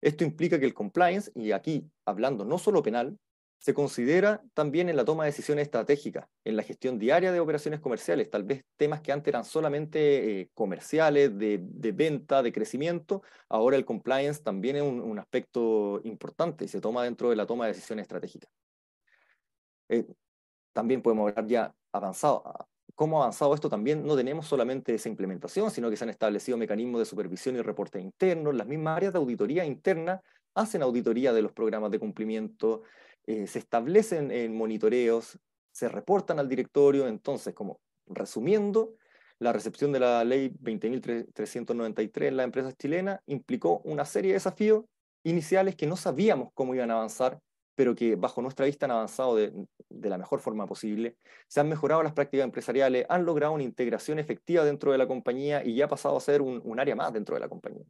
Esto 0.00 0.24
implica 0.24 0.58
que 0.58 0.66
el 0.66 0.74
compliance, 0.74 1.30
y 1.34 1.52
aquí 1.52 1.88
hablando 2.04 2.44
no 2.44 2.58
solo 2.58 2.82
penal, 2.82 3.16
se 3.62 3.74
considera 3.74 4.42
también 4.54 4.88
en 4.88 4.96
la 4.96 5.04
toma 5.04 5.22
de 5.22 5.30
decisiones 5.30 5.62
estratégicas, 5.62 6.26
en 6.42 6.56
la 6.56 6.64
gestión 6.64 6.98
diaria 6.98 7.30
de 7.30 7.38
operaciones 7.38 7.78
comerciales, 7.78 8.28
tal 8.28 8.42
vez 8.42 8.64
temas 8.76 9.00
que 9.02 9.12
antes 9.12 9.28
eran 9.28 9.44
solamente 9.44 10.40
eh, 10.40 10.50
comerciales, 10.52 11.38
de, 11.38 11.92
venta, 11.94 12.42
de 12.42 12.50
crecimiento, 12.50 13.22
ahora 13.48 13.76
el 13.76 13.84
compliance 13.84 14.42
también 14.42 14.74
es 14.74 14.82
un, 14.82 15.16
aspecto 15.16 16.00
importante 16.02 16.64
y 16.64 16.68
se 16.68 16.80
toma 16.80 17.04
dentro 17.04 17.30
de 17.30 17.36
la 17.36 17.46
toma 17.46 17.66
de 17.66 17.74
decisiones 17.74 18.02
estratégicas. 18.02 18.50
Eh, 19.90 20.06
también 20.72 21.00
podemos 21.00 21.30
hablar 21.30 21.46
ya 21.46 21.74
avanzado, 21.92 22.42
cómo 22.96 23.18
ha 23.18 23.26
avanzado 23.26 23.54
esto 23.54 23.68
también, 23.68 24.04
no 24.04 24.16
tenemos 24.16 24.44
solamente 24.44 24.92
esa 24.92 25.08
implementación, 25.08 25.70
sino 25.70 25.88
que 25.88 25.96
se 25.96 26.02
han 26.02 26.10
establecido 26.10 26.58
mecanismos 26.58 26.98
de 26.98 27.04
supervisión 27.04 27.54
y 27.54 27.62
reporte 27.62 28.00
internos, 28.00 28.56
las 28.56 28.66
mismas 28.66 28.96
áreas 28.96 29.12
de 29.12 29.20
auditoría 29.20 29.64
interna 29.64 30.20
hacen 30.54 30.82
auditoría 30.82 31.32
de 31.32 31.42
los 31.42 31.52
programas 31.52 31.92
de 31.92 32.00
cumplimiento, 32.00 32.82
eh, 33.26 33.46
se 33.46 33.58
establecen 33.58 34.30
en 34.30 34.56
monitoreos, 34.56 35.38
se 35.70 35.88
reportan 35.88 36.38
al 36.38 36.48
directorio, 36.48 37.06
entonces, 37.06 37.54
como 37.54 37.80
resumiendo, 38.06 38.94
la 39.38 39.52
recepción 39.52 39.92
de 39.92 40.00
la 40.00 40.24
ley 40.24 40.50
20.393 40.50 42.28
en 42.28 42.36
las 42.36 42.44
empresas 42.44 42.76
chilenas 42.76 43.20
implicó 43.26 43.80
una 43.84 44.04
serie 44.04 44.30
de 44.30 44.34
desafíos 44.34 44.84
iniciales 45.24 45.76
que 45.76 45.86
no 45.86 45.96
sabíamos 45.96 46.50
cómo 46.54 46.74
iban 46.74 46.90
a 46.90 46.94
avanzar, 46.94 47.40
pero 47.74 47.94
que 47.94 48.16
bajo 48.16 48.42
nuestra 48.42 48.66
vista 48.66 48.86
han 48.86 48.92
avanzado 48.92 49.36
de, 49.36 49.52
la 49.88 50.18
mejor 50.18 50.40
forma 50.40 50.66
posible. 50.66 51.16
Se 51.48 51.60
han 51.60 51.68
mejorado 51.68 52.02
las 52.02 52.12
prácticas 52.12 52.44
empresariales, 52.44 53.06
han 53.08 53.24
logrado 53.24 53.54
una 53.54 53.62
integración 53.62 54.18
efectiva 54.18 54.64
dentro 54.64 54.92
de 54.92 54.98
la 54.98 55.06
compañía 55.08 55.64
y 55.64 55.74
ya 55.74 55.86
ha 55.86 55.88
pasado 55.88 56.16
a 56.16 56.20
ser 56.20 56.42
un, 56.42 56.60
un 56.64 56.78
área 56.78 56.94
más 56.94 57.12
dentro 57.12 57.34
de 57.34 57.40
la 57.40 57.48
compañía. 57.48 57.84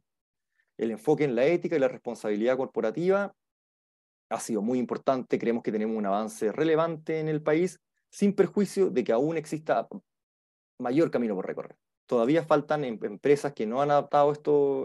El 0.77 0.91
enfoque 0.91 1.23
en 1.23 1.35
la 1.35 1.45
ética 1.45 1.75
y 1.75 1.79
la 1.79 1.87
responsabilidad 1.87 2.57
corporativa 2.57 3.33
ha 4.33 4.39
sido 4.39 4.61
muy 4.61 4.79
importante, 4.79 5.37
creemos 5.37 5.63
que 5.63 5.71
tenemos 5.71 5.95
un 5.95 6.05
avance 6.05 6.51
relevante 6.51 7.19
en 7.19 7.29
el 7.29 7.41
país, 7.41 7.79
sin 8.09 8.33
perjuicio 8.33 8.89
de 8.89 9.03
que 9.03 9.11
aún 9.11 9.37
exista 9.37 9.87
mayor 10.79 11.11
camino 11.11 11.35
por 11.35 11.45
recorrer. 11.45 11.77
Todavía 12.07 12.43
faltan 12.43 12.83
em, 12.83 12.99
empresas 13.03 13.53
que 13.53 13.65
no 13.65 13.81
han 13.81 13.91
adaptado 13.91 14.31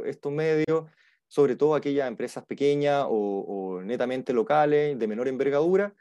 estos 0.05 0.33
medios, 0.33 0.85
sobre 1.29 1.57
todo 1.57 1.75
aquellas 1.75 2.09
empresas 2.09 2.45
pequeñas 2.45 3.07
o, 3.09 3.81
netamente 3.85 4.33
locales, 4.33 4.99
de 4.99 5.07
menor 5.07 5.29
envergadura, 5.29 5.95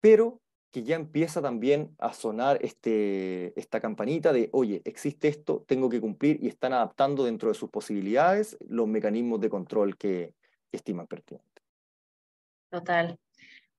pero 0.00 0.40
que 0.70 0.82
ya 0.82 0.96
empieza 0.96 1.40
también 1.40 1.94
a 1.98 2.12
sonar 2.12 2.58
este, 2.62 3.58
esta 3.58 3.80
campanita 3.80 4.34
de, 4.34 4.50
oye, 4.52 4.82
existe 4.84 5.28
esto, 5.28 5.64
tengo 5.66 5.88
que 5.88 6.00
cumplir 6.00 6.38
y 6.42 6.48
están 6.48 6.74
adaptando 6.74 7.24
dentro 7.24 7.48
de 7.48 7.54
sus 7.54 7.70
posibilidades 7.70 8.58
los 8.68 8.86
mecanismos 8.86 9.40
de 9.40 9.48
control 9.48 9.96
que 9.96 10.34
estiman 10.70 11.06
pertinentes. 11.06 11.47
Total. 12.70 13.18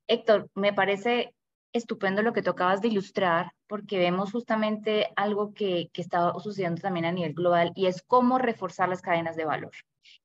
Héctor, 0.08 0.50
me 0.56 0.74
parece 0.74 1.34
estupendo 1.74 2.24
lo 2.24 2.34
que 2.34 2.42
tú 2.42 2.50
acabas 2.52 2.82
de 2.82 2.88
ilustrar, 2.88 3.52
porque 3.68 4.00
vemos 4.00 4.32
justamente 4.32 5.12
algo 5.16 5.54
que, 5.54 5.90
que 5.94 6.02
está 6.02 6.34
sucediendo 6.40 6.82
también 6.82 7.06
a 7.06 7.12
nivel 7.12 7.34
global 7.34 7.72
y 7.76 7.86
es 7.86 8.02
cómo 8.02 8.40
reforzar 8.40 8.90
las 8.90 9.02
cadenas 9.02 9.36
de 9.36 9.46
valor. 9.46 9.72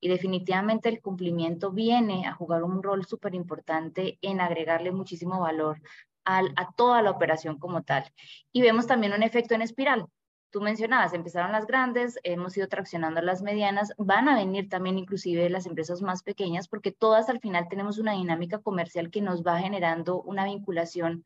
Y 0.01 0.09
definitivamente 0.09 0.89
el 0.89 1.03
cumplimiento 1.03 1.71
viene 1.71 2.27
a 2.27 2.33
jugar 2.33 2.63
un 2.63 2.83
rol 2.83 3.05
súper 3.05 3.35
importante 3.35 4.19
en 4.23 4.41
agregarle 4.41 4.93
muchísimo 4.93 5.41
valor 5.41 5.83
al, 6.25 6.53
a 6.57 6.73
toda 6.73 7.03
la 7.03 7.11
operación 7.11 7.59
como 7.59 7.83
tal. 7.83 8.11
Y 8.53 8.63
vemos 8.63 8.87
también 8.87 9.13
un 9.13 9.23
efecto 9.23 9.55
en 9.55 9.63
espiral, 9.63 10.07
tú 10.55 10.61
mencionabas, 10.61 11.13
empezaron 11.15 11.51
las 11.51 11.67
grandes, 11.67 12.17
hemos 12.23 12.57
ido 12.57 12.69
traccionando 12.69 13.21
las 13.21 13.43
medianas, 13.43 13.93
van 13.99 14.29
a 14.29 14.37
venir 14.37 14.69
también 14.69 14.97
inclusive 14.99 15.51
las 15.51 15.67
empresas 15.67 16.01
más 16.01 16.23
pequeñas, 16.23 16.69
porque 16.69 16.93
todas 16.93 17.29
al 17.29 17.41
final 17.41 17.67
tenemos 17.69 17.99
una 17.99 18.13
dinámica 18.13 18.61
comercial 18.61 19.11
que 19.11 19.21
nos 19.21 19.43
va 19.43 19.59
generando 19.59 20.23
una 20.23 20.45
vinculación 20.45 21.25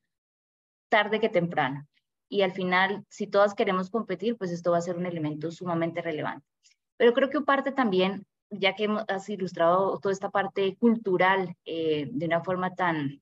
tarde 0.88 1.20
que 1.20 1.28
temprano. 1.28 1.86
Y 2.30 2.40
al 2.40 2.52
final, 2.52 3.04
si 3.10 3.26
todas 3.26 3.54
queremos 3.54 3.90
competir, 3.90 4.38
pues 4.38 4.50
esto 4.50 4.70
va 4.70 4.78
a 4.78 4.80
ser 4.80 4.96
un 4.96 5.04
elemento 5.04 5.50
sumamente 5.50 6.00
relevante. 6.00 6.46
Pero 6.96 7.12
creo 7.12 7.28
que 7.28 7.42
parte 7.42 7.70
también, 7.70 8.24
ya 8.48 8.74
que 8.74 8.88
has 9.08 9.28
ilustrado 9.28 9.98
toda 9.98 10.14
esta 10.14 10.30
parte 10.30 10.74
cultural 10.76 11.54
eh, 11.66 12.08
de 12.10 12.24
una 12.24 12.42
forma 12.42 12.74
tan, 12.74 13.20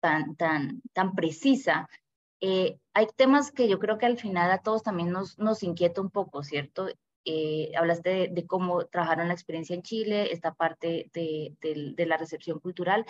tan, 0.00 0.34
tan, 0.36 0.80
tan 0.94 1.14
precisa, 1.14 1.90
eh, 2.40 2.78
hay 2.96 3.08
temas 3.14 3.52
que 3.52 3.68
yo 3.68 3.78
creo 3.78 3.98
que 3.98 4.06
al 4.06 4.16
final 4.16 4.50
a 4.50 4.62
todos 4.62 4.82
también 4.82 5.10
nos, 5.10 5.38
nos 5.38 5.62
inquieta 5.62 6.00
un 6.00 6.08
poco, 6.08 6.42
¿cierto? 6.42 6.88
Eh, 7.26 7.70
hablaste 7.76 8.28
de, 8.32 8.46
cómo 8.46 8.86
trabajaron 8.86 9.28
la 9.28 9.34
experiencia 9.34 9.76
en 9.76 9.82
Chile, 9.82 10.32
esta 10.32 10.54
parte 10.54 11.10
de, 11.12 11.54
de, 11.60 12.06
la 12.06 12.16
recepción 12.16 12.58
cultural, 12.58 13.04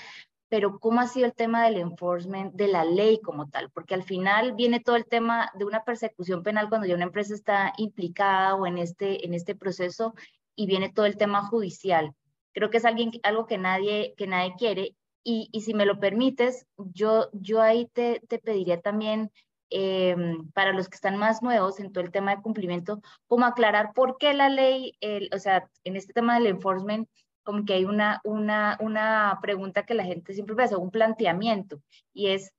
pero 0.48 0.80
¿cómo 0.80 1.00
ha 1.00 1.06
sido 1.06 1.26
el 1.26 1.34
tema 1.34 1.64
del 1.64 1.76
enforcement 1.76 2.52
de 2.54 2.66
la 2.66 2.84
ley 2.84 3.20
como 3.20 3.48
tal? 3.48 3.70
Porque 3.70 3.94
al 3.94 4.02
final 4.02 4.54
viene 4.54 4.80
todo 4.80 4.96
el 4.96 5.06
tema 5.06 5.52
de 5.54 5.64
una 5.64 5.84
persecución 5.84 6.42
penal 6.42 6.68
cuando 6.68 6.88
ya 6.88 6.96
una 6.96 7.04
empresa 7.04 7.34
está 7.34 7.72
implicada 7.76 8.56
o 8.56 8.66
en 8.66 8.78
este, 8.78 9.24
en 9.24 9.34
este 9.34 9.54
proceso 9.54 10.14
y 10.56 10.66
viene 10.66 10.92
todo 10.92 11.06
el 11.06 11.16
tema 11.16 11.46
judicial. 11.46 12.12
Creo 12.52 12.70
que 12.70 12.78
es 12.78 12.84
alguien, 12.84 13.12
algo 13.22 13.46
que 13.46 13.58
nadie, 13.58 14.14
que 14.16 14.26
nadie 14.26 14.54
quiere 14.58 14.96
y, 15.22 15.48
y, 15.52 15.60
si 15.60 15.74
me 15.74 15.86
lo 15.86 16.00
permites, 16.00 16.66
yo, 16.76 17.28
yo 17.32 17.60
ahí 17.60 17.86
te, 17.92 18.20
te 18.28 18.38
pediría 18.38 18.80
también, 18.80 19.32
em, 19.70 20.50
para 20.52 20.72
los 20.72 20.88
que 20.88 20.96
están 20.96 21.16
más 21.16 21.42
nuevos 21.42 21.80
en 21.80 21.92
todo 21.92 22.04
el 22.04 22.10
tema 22.10 22.34
de 22.34 22.42
cumplimiento, 22.42 23.00
como 23.26 23.46
aclarar 23.46 23.92
por 23.94 24.18
qué 24.18 24.34
la 24.34 24.48
ley, 24.48 24.92
o 25.32 25.38
sea, 25.38 25.68
en 25.84 25.96
este 25.96 26.12
tema 26.12 26.34
del 26.34 26.46
enforcement, 26.46 27.08
como 27.42 27.64
que 27.64 27.74
hay 27.74 27.84
una, 27.84 28.20
una, 28.24 28.76
una 28.80 29.38
pregunta 29.40 29.84
que 29.84 29.94
la 29.94 30.04
gente 30.04 30.34
siempre 30.34 30.62
hace 30.64 30.76
un 30.76 30.90
planteamiento, 30.90 31.80
y 32.12 32.28
es, 32.28 32.52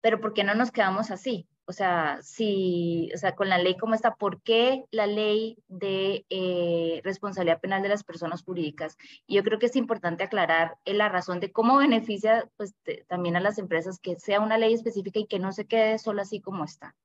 pero 0.00 0.20
¿por 0.20 0.34
qué 0.34 0.44
no 0.44 0.54
nos 0.54 0.70
quedamos 0.70 1.10
así? 1.10 1.48
O 1.70 1.72
sea, 1.72 2.18
si, 2.20 3.12
o 3.14 3.16
sea, 3.16 3.36
con 3.36 3.48
la 3.48 3.56
ley 3.56 3.76
como 3.76 3.94
está, 3.94 4.16
¿por 4.16 4.42
qué 4.42 4.86
la 4.90 5.06
ley 5.06 5.56
de 5.68 6.26
eh, 6.28 7.00
responsabilidad 7.04 7.60
penal 7.60 7.80
de 7.80 7.88
las 7.88 8.02
personas 8.02 8.42
jurídicas? 8.42 8.98
Y 9.28 9.36
yo 9.36 9.44
creo 9.44 9.60
que 9.60 9.66
es 9.66 9.76
importante 9.76 10.24
aclarar 10.24 10.78
eh, 10.84 10.94
la 10.94 11.08
razón 11.08 11.38
de 11.38 11.52
cómo 11.52 11.78
beneficia 11.78 12.50
pues, 12.56 12.74
también 13.06 13.36
a 13.36 13.40
las 13.40 13.56
empresas 13.58 14.00
que 14.00 14.18
sea 14.18 14.40
una 14.40 14.58
ley 14.58 14.74
específica 14.74 15.20
y 15.20 15.28
que 15.28 15.38
no 15.38 15.52
se 15.52 15.68
quede 15.68 16.00
solo 16.00 16.22
así 16.22 16.40
como 16.40 16.64
está. 16.64 16.96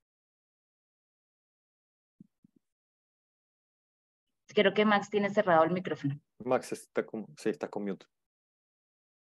Creo 4.47 4.73
que 4.73 4.83
Max 4.83 5.11
tiene 5.11 5.29
cerrado 5.29 5.63
el 5.63 5.73
micrófono. 5.73 6.19
Max 6.43 6.71
está 6.71 7.05
con, 7.05 7.27
sí, 7.37 7.49
está 7.49 7.67
con 7.69 7.85
mute. 7.85 8.07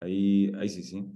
Ahí, 0.01 0.51
ahí 0.59 0.67
sí, 0.67 0.81
sí. 0.81 1.13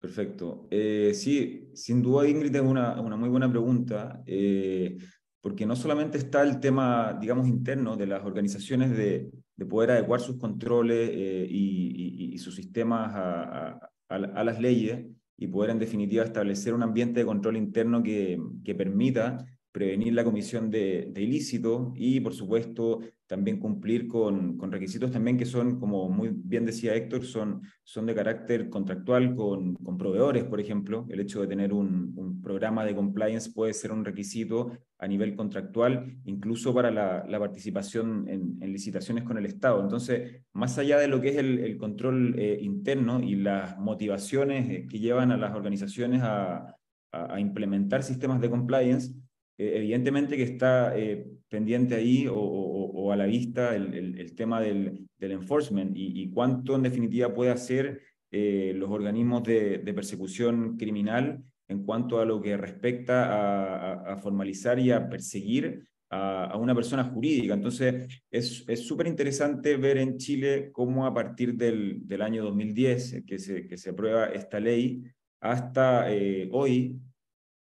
Perfecto. 0.00 0.68
Eh, 0.70 1.12
sí, 1.14 1.70
sin 1.74 2.02
duda 2.02 2.28
Ingrid 2.28 2.54
es 2.54 2.62
una, 2.62 3.00
una 3.00 3.16
muy 3.16 3.28
buena 3.28 3.50
pregunta, 3.50 4.22
eh, 4.26 4.96
porque 5.40 5.66
no 5.66 5.74
solamente 5.74 6.18
está 6.18 6.42
el 6.42 6.60
tema, 6.60 7.16
digamos, 7.20 7.48
interno 7.48 7.96
de 7.96 8.06
las 8.06 8.24
organizaciones 8.24 8.96
de, 8.96 9.30
de 9.56 9.66
poder 9.66 9.92
adecuar 9.92 10.20
sus 10.20 10.38
controles 10.38 11.10
eh, 11.12 11.46
y, 11.48 12.34
y, 12.34 12.38
sus 12.38 12.54
sistemas 12.54 13.12
a, 13.14 13.70
a, 13.72 13.90
a, 14.08 14.44
las 14.44 14.60
leyes, 14.60 15.06
y 15.38 15.46
poder 15.48 15.70
en 15.70 15.78
definitiva 15.78 16.24
establecer 16.24 16.74
un 16.74 16.82
ambiente 16.82 17.20
de 17.20 17.26
control 17.26 17.56
interno 17.56 18.02
que, 18.02 18.38
que 18.64 18.74
permita 18.74 19.44
prevenir 19.76 20.14
la 20.14 20.24
comisión 20.24 20.70
de, 20.70 21.10
de 21.12 21.20
ilícito 21.20 21.92
y, 21.94 22.20
por 22.20 22.32
supuesto, 22.32 23.00
también 23.26 23.58
cumplir 23.58 24.08
con, 24.08 24.58
requisitos 24.72 25.10
también 25.10 25.36
que 25.36 25.44
son, 25.44 25.78
como 25.78 26.08
muy 26.08 26.30
bien 26.32 26.64
decía 26.64 26.94
Héctor, 26.94 27.26
son, 27.26 27.60
son 27.84 28.06
de 28.06 28.14
carácter 28.14 28.70
contractual 28.70 29.34
con, 29.34 29.76
proveedores, 29.98 30.44
por 30.44 30.60
ejemplo. 30.60 31.04
El 31.10 31.20
hecho 31.20 31.42
de 31.42 31.46
tener 31.46 31.74
un, 31.74 32.14
un, 32.16 32.40
programa 32.40 32.86
de 32.86 32.94
compliance 32.94 33.50
puede 33.52 33.74
ser 33.74 33.92
un 33.92 34.02
requisito 34.02 34.70
a 34.98 35.06
nivel 35.06 35.36
contractual, 35.36 36.16
incluso 36.24 36.72
para 36.72 36.90
la, 36.90 37.38
participación 37.38 38.26
en, 38.30 38.72
licitaciones 38.72 39.24
con 39.24 39.36
el 39.36 39.44
Estado. 39.44 39.82
Entonces, 39.82 40.40
más 40.54 40.78
allá 40.78 40.98
de 40.98 41.08
lo 41.08 41.20
que 41.20 41.28
es 41.30 41.36
el, 41.36 41.58
el 41.58 41.76
control 41.76 42.34
eh, 42.38 42.58
interno 42.62 43.22
y 43.22 43.34
las 43.34 43.78
motivaciones 43.78 44.70
eh, 44.70 44.86
que 44.88 45.00
llevan 45.00 45.32
a 45.32 45.36
las 45.36 45.54
organizaciones 45.54 46.22
a, 46.22 46.76
a, 47.12 47.34
a 47.34 47.40
implementar 47.40 48.02
sistemas 48.02 48.40
de 48.40 48.48
compliance, 48.48 49.12
eh, 49.58 49.72
evidentemente 49.76 50.36
que 50.36 50.42
está 50.42 50.96
eh, 50.98 51.26
pendiente 51.48 51.94
ahí 51.94 52.26
o, 52.26 52.34
o, 52.34 52.90
o, 52.92 53.12
a 53.12 53.16
la 53.16 53.26
vista 53.26 53.74
el, 53.74 53.94
el, 53.94 54.20
el 54.20 54.34
tema 54.34 54.60
del, 54.60 55.08
del 55.18 55.32
enforcement 55.32 55.96
y, 55.96 56.22
y, 56.22 56.30
cuánto 56.30 56.74
en 56.74 56.82
definitiva 56.82 57.32
puede 57.32 57.50
hacer 57.50 58.02
eh, 58.30 58.72
los 58.74 58.90
organismos 58.90 59.42
de, 59.44 59.78
de, 59.78 59.94
persecución 59.94 60.76
criminal 60.76 61.42
en 61.68 61.84
cuanto 61.84 62.20
a 62.20 62.24
lo 62.24 62.40
que 62.40 62.56
respecta 62.56 63.26
a, 63.26 63.92
a, 63.92 64.12
a 64.14 64.16
formalizar 64.18 64.78
y 64.78 64.90
a 64.90 65.08
perseguir 65.08 65.84
a, 66.10 66.56
una 66.56 66.74
persona 66.74 67.04
jurídica. 67.04 67.54
Entonces, 67.54 68.08
es 68.30 68.86
súper 68.86 69.06
interesante 69.06 69.76
ver 69.76 69.98
en 69.98 70.18
Chile 70.18 70.70
cómo 70.72 71.06
a 71.06 71.14
partir 71.14 71.54
del, 71.54 72.06
del 72.06 72.22
año 72.22 72.44
2010, 72.44 73.24
que 73.26 73.38
se, 73.38 73.66
que 73.66 73.76
se 73.76 73.90
aprueba 73.90 74.26
esta 74.26 74.60
ley, 74.60 75.02
hasta 75.40 76.12
eh, 76.12 76.48
hoy, 76.52 76.98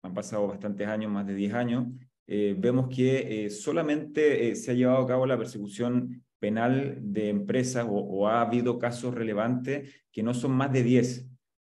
han 0.04 0.14
pasado 0.14 0.46
bastantes 0.46 0.86
años, 0.86 1.10
más 1.10 1.26
de 1.26 1.34
10 1.34 1.54
años, 1.54 1.86
eh, 2.26 2.54
vemos 2.58 2.88
que 2.94 3.46
eh, 3.46 3.50
solamente 3.50 4.50
eh, 4.50 4.54
se 4.56 4.70
ha 4.70 4.74
llevado 4.74 5.02
a 5.02 5.06
cabo 5.06 5.26
la 5.26 5.38
persecución 5.38 6.22
penal 6.38 6.98
de 7.00 7.30
empresas 7.30 7.86
o, 7.88 7.94
o 7.94 8.28
ha 8.28 8.42
habido 8.42 8.78
casos 8.78 9.14
relevantes 9.14 10.04
que 10.12 10.22
no 10.22 10.34
son 10.34 10.52
más 10.52 10.72
de 10.72 10.82
10 10.82 11.30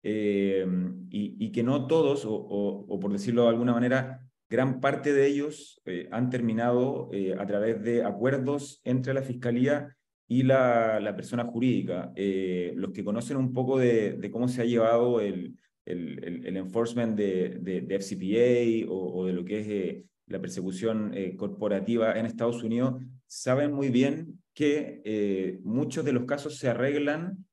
y, 0.03 0.61
y, 1.11 1.51
que 1.51 1.65
no 1.65 1.89
todos, 1.89 2.25
o, 2.25 2.33
o, 2.33 2.87
o, 2.87 3.01
por 3.01 3.11
decirlo 3.11 3.43
de 3.43 3.49
alguna 3.49 3.73
manera, 3.73 4.21
gran 4.49 4.81
parte 4.81 5.13
de 5.13 5.27
ellos 5.27 5.83
han 6.13 6.31
terminado 6.31 7.11
a 7.41 7.45
través 7.45 7.83
de 7.83 8.05
acuerdos 8.05 8.81
entre 8.85 9.15
la 9.15 9.23
Fiscalía 9.23 9.97
y 10.29 10.45
la, 10.45 11.01
la 11.01 11.17
persona 11.17 11.45
jurídica. 11.45 12.13
los 12.15 12.93
que 12.93 13.03
conocen 13.03 13.37
un 13.37 13.53
poco 13.53 13.79
de, 13.79 14.13
de 14.13 14.31
cómo 14.31 14.47
se 14.47 14.63
ha 14.63 14.65
llevado 14.65 15.21
el, 15.21 15.57
el, 15.87 16.45
el, 16.45 16.57
enforcement 16.57 17.17
de, 17.17 17.59
de, 17.61 17.81
de 17.81 18.01
FCPA 18.01 18.93
o, 18.93 19.21
o, 19.21 19.27
de 19.27 19.33
lo 19.33 19.45
que 19.45 19.61
es 19.61 19.69
eh, 19.69 20.05
la 20.27 20.41
persecución 20.41 21.13
eh, 21.15 21.37
corporativa 21.37 22.19
en 22.19 22.27
Estados 22.27 22.63
Unidos, 22.63 23.01
saben 23.27 23.73
muy 23.73 23.91
bien 23.91 24.43
que 24.53 25.01
eh, 25.05 25.61
muchos 25.63 26.05
de 26.05 26.13
los 26.13 26.25
casos 26.25 26.59
se 26.59 26.69
arreglan 26.69 27.45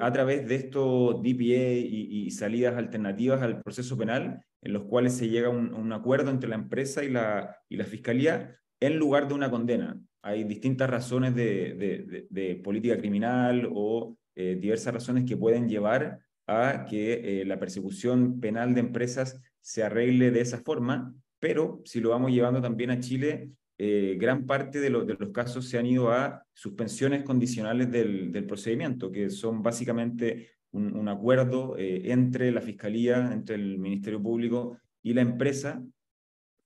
a 0.00 0.10
través 0.10 0.48
de 0.48 0.54
estos 0.54 1.20
DPA 1.20 1.74
y, 1.74 2.30
salidas 2.30 2.76
alternativas 2.76 3.42
al 3.42 3.60
proceso 3.60 3.94
penal, 3.98 4.40
en 4.62 4.72
los 4.72 4.84
cuales 4.84 5.12
se 5.12 5.28
llega 5.28 5.48
a 5.48 5.50
un, 5.50 5.92
acuerdo 5.92 6.30
entre 6.30 6.48
la 6.48 6.54
empresa 6.54 7.04
y 7.04 7.10
la, 7.10 7.54
y 7.68 7.76
la 7.76 7.84
fiscalía 7.84 8.56
en 8.80 8.96
lugar 8.96 9.28
de 9.28 9.34
una 9.34 9.50
condena. 9.50 10.00
Hay 10.22 10.44
distintas 10.44 10.88
razones 10.88 11.34
de, 11.34 12.26
de 12.30 12.56
política 12.64 12.96
criminal 12.96 13.68
o 13.70 14.16
diversas 14.34 14.94
razones 14.94 15.26
que 15.26 15.36
pueden 15.36 15.68
llevar 15.68 16.20
a 16.46 16.86
que 16.88 17.40
eh, 17.40 17.44
la 17.44 17.58
persecución 17.58 18.40
penal 18.40 18.74
de 18.74 18.80
empresas 18.80 19.40
se 19.60 19.82
arregle 19.82 20.30
de 20.30 20.40
esa 20.40 20.58
forma, 20.58 21.14
pero 21.40 21.82
si 21.84 22.00
lo 22.00 22.10
vamos 22.10 22.30
llevando 22.30 22.62
también 22.62 22.90
a 22.90 23.00
Chile, 23.00 23.50
eh, 23.78 24.16
gran 24.18 24.46
parte 24.46 24.80
de, 24.80 24.88
lo, 24.88 25.04
de, 25.04 25.16
los 25.18 25.30
casos 25.30 25.68
se 25.68 25.78
han 25.78 25.86
ido 25.86 26.10
a 26.10 26.42
suspensiones 26.54 27.24
condicionales 27.24 27.90
del, 27.90 28.44
procedimiento, 28.46 29.10
que 29.10 29.28
son 29.28 29.62
básicamente 29.62 30.50
un, 30.70 31.08
acuerdo 31.08 31.76
eh, 31.76 32.10
entre 32.12 32.52
la 32.52 32.60
Fiscalía, 32.60 33.32
entre 33.32 33.56
el 33.56 33.78
Ministerio 33.78 34.22
Público 34.22 34.78
y 35.02 35.14
la 35.14 35.22
empresa 35.22 35.82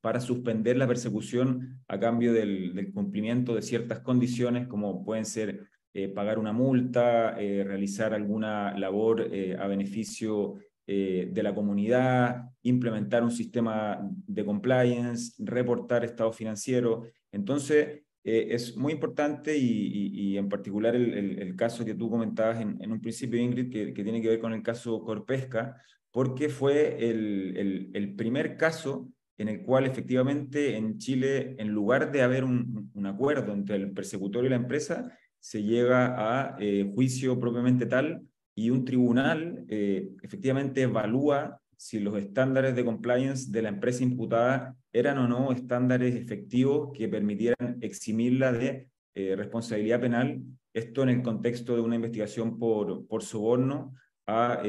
para 0.01 0.21
suspender 0.21 0.77
la 0.77 0.87
persecución 0.87 1.83
a 1.89 1.99
cambio 1.99 2.33
del 2.33 2.91
cumplimiento 2.95 3.55
de 3.55 3.63
ciertas 3.63 4.01
condiciones, 4.01 4.67
como 4.67 5.05
pueden 5.05 5.27
ser 5.27 5.69
eh, 5.93 6.09
pagar 6.09 6.39
una 6.39 6.53
multa, 6.53 7.37
eh, 7.41 7.65
realizar 7.65 8.15
alguna 8.15 8.77
labor 8.79 9.29
eh, 9.33 9.57
a 9.59 9.67
beneficio 9.67 10.57
de 10.87 11.43
la 11.45 11.55
comunidad, 11.55 12.51
implementar 12.63 13.23
un 13.23 13.31
sistema 13.31 14.01
de 14.27 14.45
compliance, 14.45 15.35
reportar 15.39 16.05
estado 16.05 16.33
financiero. 16.33 17.05
Entonces, 17.31 18.01
es 18.25 18.77
muy 18.77 18.95
importante 18.95 19.57
y, 19.57 19.63
y, 19.63 20.33
y 20.33 20.37
en 20.37 20.49
particular 20.49 20.97
el, 20.97 21.15
el, 21.15 21.39
el, 21.39 21.55
caso 21.55 21.85
que 21.85 21.95
tú 21.95 22.11
comentabas 22.11 22.61
en, 22.61 22.77
en 22.83 22.91
un 22.91 23.01
principio, 23.01 23.41
Ingrid, 23.41 23.71
que, 23.71 23.95
que, 23.95 24.03
tiene 24.03 24.21
que 24.21 24.31
ver 24.31 24.41
con 24.41 24.53
el 24.53 24.65
caso 24.65 25.05
Corpesca, 25.05 25.77
porque 26.11 26.49
fue 26.49 27.09
el, 27.09 27.93
el 27.95 28.17
primer 28.17 28.57
caso 28.57 29.13
en 29.39 29.49
el 29.49 29.63
cual 29.63 29.87
efectivamente 29.87 30.77
en 30.77 30.99
Chile, 30.99 31.55
en 31.59 31.69
lugar 31.69 32.11
de 32.11 32.23
haber 32.23 32.43
un, 32.43 32.91
un 32.93 33.07
acuerdo 33.07 33.53
entre 33.55 33.77
el 33.77 33.93
persecutor 33.93 34.45
y 34.45 34.51
la 34.51 34.57
empresa, 34.57 35.17
se 35.41 35.63
llega 35.63 36.15
a 36.19 36.57
eh, 36.61 36.91
juicio 36.95 37.41
propiamente 37.41 37.87
tal 37.87 38.23
y 38.55 38.71
un 38.71 38.85
tribunal 38.85 39.65
eh, 39.69 40.11
efectivamente 40.23 40.83
evalúa 40.83 41.59
si 41.77 41.99
los 41.99 42.19
estándares 42.19 42.77
de 42.77 42.85
compliance 42.85 43.51
de 43.51 43.63
la 43.63 43.71
empresa 43.71 44.03
imputada 44.03 44.77
eran 44.93 45.17
o 45.17 45.27
no 45.27 45.51
estándares 45.51 46.15
efectivos 46.15 46.91
que 46.93 47.09
permitieran 47.09 47.79
eximirla 47.81 48.53
de 48.53 48.89
eh, 49.15 49.35
responsabilidad 49.35 50.01
penal, 50.01 50.43
esto 50.75 51.03
en 51.03 51.09
el 51.09 51.23
contexto 51.23 51.75
de 51.75 51.81
una 51.81 51.97
investigación 51.97 52.59
por, 52.59 53.07
por 53.07 53.23
soborno 53.23 53.95
a, 54.27 54.63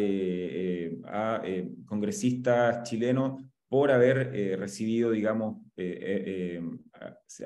a 1.05 1.43
congresistas 1.85 2.89
chilenos 2.89 3.43
por 3.67 3.91
haber 3.91 4.57
recibido, 4.57 5.11
digamos, 5.11 5.57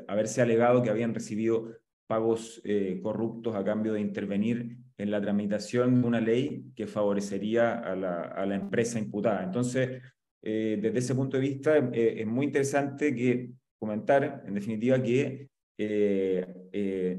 haberse 0.07 0.41
alegado 0.41 0.81
que 0.81 0.89
habían 0.89 1.13
recibido 1.13 1.73
pagos 2.07 2.61
eh, 2.63 2.99
corruptos 3.01 3.55
a 3.55 3.63
cambio 3.63 3.93
de 3.93 4.01
intervenir 4.01 4.77
en 4.97 5.11
la 5.11 5.21
tramitación 5.21 6.01
de 6.01 6.07
una 6.07 6.21
ley 6.21 6.71
que 6.75 6.87
favorecería 6.87 7.79
a 7.79 7.95
la, 7.95 8.21
a 8.21 8.45
la 8.45 8.55
empresa 8.55 8.99
imputada. 8.99 9.43
Entonces, 9.43 10.01
eh, 10.41 10.77
desde 10.81 10.99
ese 10.99 11.15
punto 11.15 11.37
de 11.37 11.41
vista, 11.41 11.77
eh, 11.77 12.21
es 12.21 12.27
muy 12.27 12.45
interesante 12.45 13.15
que 13.15 13.51
comentar, 13.79 14.43
en 14.45 14.53
definitiva, 14.53 15.01
que 15.01 15.49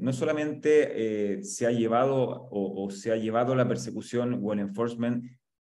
no 0.00 0.12
solamente 0.14 1.42
se 1.42 1.66
ha 1.66 1.70
llevado 1.70 2.16
o, 2.16 2.84
o, 2.84 2.90
se 2.90 3.12
ha 3.12 3.16
llevado 3.16 3.54
la 3.54 3.68
persecución 3.68 4.40
o 4.42 4.52
el 4.54 4.60
enforcement 4.60 5.24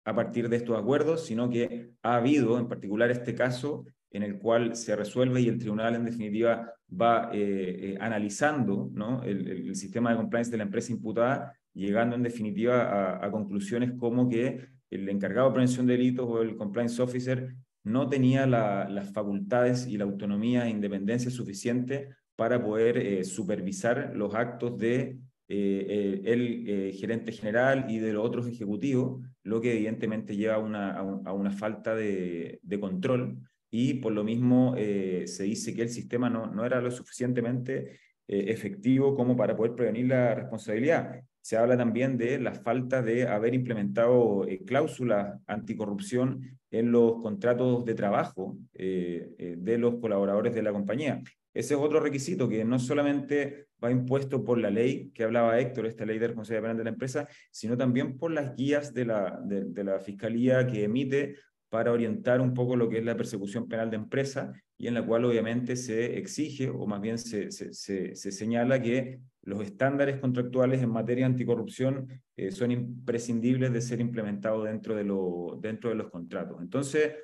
a 0.05 0.14
partir 0.14 0.48
de 0.48 0.57
estos 0.57 0.79
acuerdos, 0.79 1.26
sino 1.26 1.50
que 1.50 1.90
ha 2.02 2.16
habido, 2.16 2.59
en 2.59 2.68
particular 2.68 3.11
este 3.11 3.35
caso, 3.35 3.85
en 4.11 4.23
el 4.23 4.38
cual 4.38 4.77
se 4.77 4.97
resuelve 4.97 5.40
y 5.40 5.49
el 5.49 5.59
tribunal 5.59 5.95
en 5.95 6.05
definitiva 6.05 6.73
va 6.90 7.31
eh, 7.33 7.95
eh, 7.95 7.99
analizando 8.01 8.90
¿no? 8.92 9.23
el, 9.23 9.49
el, 9.49 9.75
sistema 9.77 10.11
de 10.11 10.16
compliance 10.16 10.51
de 10.51 10.57
la 10.57 10.62
empresa 10.62 10.92
imputada, 10.92 11.53
llegando 11.75 12.16
en 12.16 12.23
definitiva 12.23 12.83
a, 12.83 13.27
a, 13.27 13.31
conclusiones 13.31 13.92
como 13.99 14.29
que 14.29 14.69
el 14.90 15.09
encargado 15.09 15.49
de 15.49 15.55
prevención 15.55 15.87
de 15.87 15.95
delitos 15.95 16.27
o 16.29 16.42
el 16.42 16.57
compliance 16.57 17.03
officer 17.03 17.55
no 17.83 18.09
tenía 18.09 18.47
la, 18.47 18.88
las 18.88 19.12
facultades 19.12 19.87
y 19.87 19.97
la 19.99 20.05
autonomía 20.05 20.66
e 20.66 20.71
independencia 20.71 21.31
suficiente 21.31 22.11
para 22.37 22.62
poder 22.62 22.99
eh, 22.99 23.25
supervisar 23.25 24.12
los 24.14 24.35
actos 24.35 24.79
de 24.79 25.19
eh, 25.49 26.23
el 26.25 26.92
gerente 26.95 27.31
general 27.31 27.87
y 27.88 27.99
de 27.99 28.12
los 28.12 28.25
otros 28.25 28.49
ejecutivos, 28.49 29.23
lo 29.45 29.61
que 29.61 29.75
evidentemente 29.75 30.37
lleva 30.37 30.59
una, 30.59 30.92
a, 30.92 31.03
un, 31.03 31.27
a 31.27 31.33
una 31.33 31.53
falta 31.53 31.95
de, 31.95 32.59
de 32.62 32.81
control 32.81 33.38
y 33.70 33.94
por 33.94 34.12
lo 34.12 34.24
mismo 34.24 34.74
eh, 34.76 35.24
se 35.26 35.44
dice 35.44 35.74
que 35.74 35.83
el 35.83 35.88
sistema 35.88 36.31
no, 36.31 36.47
no 36.47 36.64
era 36.64 36.80
lo 36.80 36.91
suficientemente 36.91 37.99
eh, 38.28 38.47
efectivo 38.49 39.14
como 39.14 39.36
para 39.36 39.57
poder 39.57 39.76
prevenir 39.76 40.07
la 40.07 40.34
responsabilidad. 40.34 41.22
Se 41.41 41.57
habla 41.57 41.76
también 41.76 42.18
de 42.18 42.41
la 42.41 42.55
falta 42.55 43.01
de 43.01 43.28
haber 43.28 43.55
implementado 43.55 44.45
eh, 44.49 44.64
cláusulas 44.66 45.38
anticorrupción 45.47 46.59
en 46.72 46.91
los 46.91 47.22
contratos 47.22 47.84
de 47.84 47.95
trabajo 47.95 48.59
eh, 48.74 49.55
de 49.57 49.78
los 49.78 50.01
colaboradores 50.01 50.57
de 50.57 50.62
la 50.64 50.72
compañía. 50.72 51.22
Ese 51.55 51.74
es 51.74 51.80
otro 51.80 52.01
requisito 52.01 52.49
que 52.49 52.64
no 52.64 52.80
solamente 52.80 53.68
va 53.82 53.93
impuesto 53.93 54.43
por 54.43 54.59
la 54.59 54.70
ley 54.70 55.12
que 55.14 55.22
hablaba 55.22 55.61
Héctor, 55.61 55.86
esta 55.86 56.05
ley 56.05 56.18
de 56.18 56.26
responsabilidad 56.26 56.62
penal 56.62 56.78
de 56.78 56.84
la 56.84 56.91
empresa, 56.91 57.28
sino 57.53 57.76
también 57.76 58.18
por 58.18 58.32
las 58.32 58.57
guías 58.57 58.93
de 58.93 59.05
la, 59.05 59.41
de 59.45 59.84
la 59.84 60.01
Fiscalía 60.01 60.66
que 60.66 60.82
emite 60.82 61.36
para 61.69 61.93
orientar 61.93 62.41
un 62.41 62.55
poco 62.55 62.77
lo 62.77 62.89
que 62.89 62.99
es 62.99 63.05
la 63.05 63.17
persecución 63.17 63.69
penal 63.69 63.91
de 63.91 63.97
empresa 63.97 64.53
y 64.79 64.87
en 64.87 64.95
la 64.95 65.05
cual 65.05 65.25
obviamente 65.25 65.77
se 65.77 66.19
exige 66.19 66.69
o 66.69 66.87
más 66.87 67.01
bien 67.01 67.19
se, 67.19 67.51
se, 67.51 67.73
se, 67.73 68.33
señala 68.33 68.81
que 68.81 69.21
los 69.43 69.62
estándares 69.62 70.19
contractuales 70.19 70.83
en 70.83 70.91
materia 70.91 71.27
anticorrupción 71.27 72.09
eh, 72.37 72.51
son 72.51 72.71
imprescindibles 72.73 73.73
de 73.73 73.81
ser 73.81 74.01
implementados 74.01 74.64
dentro 74.64 74.95
de, 74.95 75.05
lo, 75.05 75.59
dentro 75.61 75.91
de 75.91 75.97
los 75.97 76.11
contratos. 76.11 76.61
Entonces, 76.61 77.14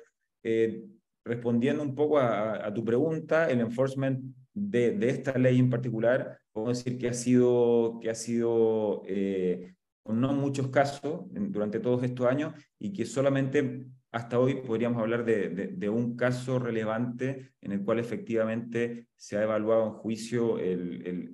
eh, 0.43 0.83
respondiendo 1.25 1.83
un 1.83 1.95
poco 1.95 2.19
a, 2.19 2.73
tu 2.73 2.83
pregunta, 2.83 3.49
el 3.49 3.61
enforcement 3.61 4.19
de, 4.53 4.91
de, 4.91 5.09
esta 5.09 5.37
ley 5.37 5.59
en 5.59 5.69
particular, 5.69 6.37
puedo 6.51 6.69
decir 6.69 6.97
que 6.97 7.07
ha 7.07 7.13
sido, 7.13 7.99
que 8.01 8.09
ha 8.09 8.15
sido 8.15 9.03
eh, 9.05 9.73
no 10.05 10.33
muchos 10.33 10.67
casos 10.67 11.25
durante 11.29 11.79
todos 11.79 12.03
estos 12.03 12.25
años 12.25 12.53
y 12.79 12.91
que 12.91 13.05
solamente 13.05 13.85
hasta 14.13 14.37
hoy 14.37 14.61
podríamos 14.61 15.01
hablar 15.01 15.25
de, 15.25 15.89
un 15.89 16.15
caso 16.15 16.59
relevante 16.59 17.51
en 17.61 17.71
el 17.71 17.83
cual 17.83 17.97
efectivamente 17.97 19.07
se 19.15 19.37
ha 19.37 19.43
evaluado 19.43 19.87
en 19.87 19.93
juicio 19.93 20.57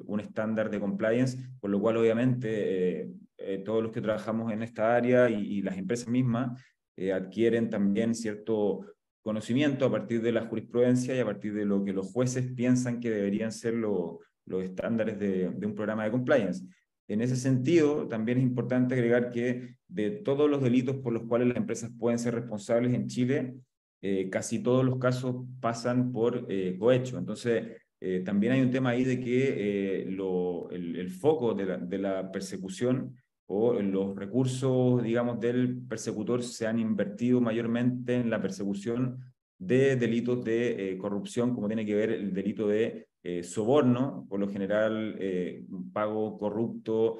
un 0.05 0.19
estándar 0.21 0.69
de 0.69 0.79
compliance, 0.79 1.37
por 1.59 1.69
lo 1.71 1.81
cual 1.81 1.97
obviamente 1.97 3.01
eh, 3.01 3.11
eh, 3.37 3.57
todos 3.65 3.83
los 3.83 3.91
que 3.91 3.99
trabajamos 3.99 4.53
en 4.53 4.63
esta 4.63 4.95
área 4.95 5.29
y, 5.29 5.61
las 5.61 5.77
empresas 5.77 6.07
mismas 6.07 6.63
eh, 6.95 7.11
adquieren 7.11 7.69
también 7.69 8.15
cierto 8.15 8.85
conocimiento 9.21 9.85
a 9.85 9.91
partir 9.91 10.21
de 10.21 10.31
la 10.31 10.45
jurisprudencia 10.45 11.13
y 11.13 11.19
a 11.19 11.25
partir 11.25 11.53
de 11.53 11.65
lo 11.65 11.83
que 11.83 11.91
los 11.91 12.09
jueces 12.09 12.49
piensan 12.53 13.01
que 13.01 13.09
deberían 13.09 13.51
ser 13.51 13.73
los 13.73 14.63
estándares 14.63 15.19
de, 15.19 15.49
de 15.49 15.67
un 15.67 15.75
programa 15.75 16.05
de 16.05 16.11
compliance. 16.11 16.65
En 17.09 17.21
ese 17.21 17.35
sentido, 17.35 18.07
también 18.07 18.37
es 18.37 18.43
importante 18.43 18.93
agregar 18.93 19.31
que 19.31 19.75
de 19.87 20.11
todos 20.11 20.47
los 20.47 20.61
delitos 20.61 20.97
por 20.97 21.11
los 21.11 21.23
cuales 21.23 21.47
las 21.47 21.57
empresas 21.57 21.89
pueden 21.97 22.19
ser 22.19 22.35
responsables 22.35 22.93
en 22.93 23.07
Chile, 23.07 23.55
eh, 24.03 24.29
casi 24.29 24.59
todos 24.59 24.85
los 24.85 24.99
casos 24.99 25.37
pasan 25.59 26.11
por 26.11 26.45
eh, 26.49 26.77
cohecho. 26.77 27.17
Entonces, 27.17 27.65
eh, 27.99 28.21
también 28.23 28.53
hay 28.53 28.61
un 28.61 28.69
tema 28.69 28.91
ahí 28.91 29.03
de 29.03 29.19
que 29.19 30.05
lo, 30.07 30.69
el, 30.69 31.09
foco 31.09 31.55
de 31.55 31.65
la, 31.65 31.77
de 31.77 31.97
la, 31.97 32.31
persecución 32.31 33.15
o 33.47 33.73
los 33.73 34.15
recursos, 34.15 35.01
digamos, 35.01 35.39
del 35.39 35.81
persecutor 35.87 36.43
se 36.43 36.67
han 36.67 36.77
invertido 36.77 37.41
mayormente 37.41 38.17
en 38.17 38.29
la 38.29 38.39
persecución 38.39 39.17
de 39.57 39.95
delitos 39.95 40.45
de 40.45 40.95
corrupción, 41.01 41.55
como 41.55 41.67
tiene 41.67 41.87
que 41.87 41.95
ver 41.95 42.11
el 42.11 42.31
delito 42.31 42.67
de 42.67 43.08
eh, 43.21 43.43
soborno, 43.43 44.25
por 44.29 44.39
lo 44.39 44.47
general 44.47 45.17
eh, 45.19 45.65
pago 45.91 46.37
corrupto 46.37 47.19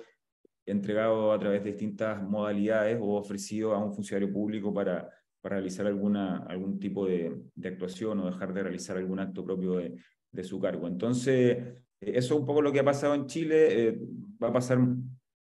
entregado 0.66 1.34
a 1.34 1.40
través 1.40 1.62
de 1.62 1.72
distintas 1.72 2.24
modalidades 2.24 2.98
o 3.02 3.16
ofrecido 3.16 3.74
a 3.74 3.84
un 3.84 3.94
funcionario 3.94 4.32
público 4.32 4.74
para, 4.74 5.10
para 5.42 5.58
realizar 5.58 5.88
alguna, 5.88 6.38
algún 6.44 6.80
tipo 6.80 7.06
de, 7.06 7.36
actuación 7.66 8.20
o 8.20 8.28
dejar 8.28 8.54
de 8.54 8.64
realizar 8.64 8.96
algún 8.96 9.20
acto 9.20 9.44
propio 9.44 9.74
de, 9.74 10.44
su 10.44 10.60
cargo. 10.62 10.88
Entonces, 10.88 11.58
eh, 11.58 11.84
eso 12.00 12.36
es 12.36 12.40
un 12.40 12.46
poco 12.46 12.62
lo 12.62 12.72
que 12.72 12.80
ha 12.80 12.86
pasado 12.86 13.14
en 13.14 13.26
Chile. 13.26 14.00
va 14.42 14.50
a 14.50 14.54
pasar, 14.54 14.80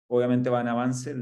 obviamente 0.08 0.50
va 0.50 0.60
en 0.60 0.68
avance 0.68 1.14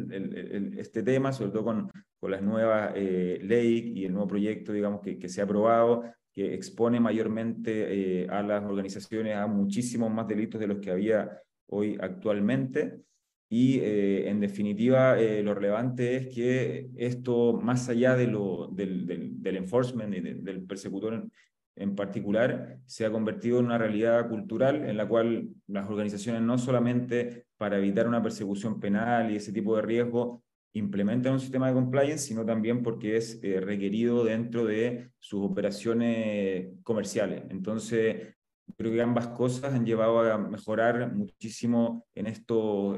este 0.79 1.05
tema, 1.05 1.33
sobre 1.33 1.53
todo 1.53 1.65
con, 1.65 1.91
con 2.19 2.31
las 2.31 2.43
nuevas 2.43 2.93
leyes 2.97 3.85
y 3.85 4.05
el 4.05 4.13
nuevo 4.13 4.27
proyecto, 4.27 4.73
digamos, 4.73 5.01
que 5.01 5.29
se 5.29 5.41
ha 5.41 5.45
aprobado 5.45 6.03
que 6.33 6.55
expone 6.55 6.99
mayormente 6.99 8.23
eh, 8.23 8.27
a 8.29 8.43
las 8.43 8.65
organizaciones 8.65 9.37
a 9.37 9.47
muchísimos 9.47 10.11
más 10.11 10.27
delitos 10.27 10.61
de 10.61 10.67
los 10.67 10.79
que 10.79 10.91
había 10.91 11.31
hoy 11.67 11.99
actualmente. 12.01 13.01
Y 13.49 13.81
eh, 13.81 14.31
en 14.31 14.41
definitiva, 14.41 15.21
eh, 15.21 15.43
lo 15.43 15.55
relevante 15.55 16.17
es 16.17 16.35
que 16.35 16.89
esto, 16.97 17.53
más 17.53 17.89
allá 17.91 18.17
de 18.17 18.27
lo, 18.27 18.69
del, 18.73 19.07
del, 19.07 19.57
enforcement 19.57 20.15
y 20.15 20.21
del 20.21 20.63
persecutor 20.63 21.15
en, 21.15 21.33
en, 21.77 21.95
particular, 21.95 22.79
se 22.87 23.05
ha 23.05 23.11
convertido 23.11 23.59
en 23.59 23.67
una 23.67 23.77
realidad 23.77 24.27
cultural 24.31 24.89
en 24.89 24.97
la 24.97 25.07
cual 25.07 25.51
las 25.67 25.87
organizaciones 25.87 26.41
no 26.41 26.57
solamente 26.57 27.45
para 27.59 27.77
evitar 27.77 28.09
una 28.09 28.23
persecución 28.23 28.81
penal 28.81 29.31
y 29.31 29.37
ese 29.37 29.53
tipo 29.53 29.77
de 29.77 29.83
riesgo 29.83 30.43
implementan 30.75 31.35
un 31.35 31.41
sistema 31.41 31.69
de 31.69 31.75
compliance, 31.75 32.27
sino 32.27 32.45
también 32.45 32.83
porque 32.83 33.17
es 33.17 33.39
eh, 33.43 33.61
requerido 33.61 34.25
dentro 34.25 34.65
de 34.65 35.11
sus 35.19 35.45
operaciones 35.45 36.69
comerciales. 36.83 37.45
Entonces, 37.51 38.35
creo 38.77 38.93
que 38.93 39.03
ambas 39.03 39.29
cosas 39.29 39.75
han 39.75 39.85
llevado 39.85 40.21
a 40.21 40.39
mejorar 40.39 41.13
muchísimo 41.13 42.07
en 42.15 42.27
estos 42.27 42.97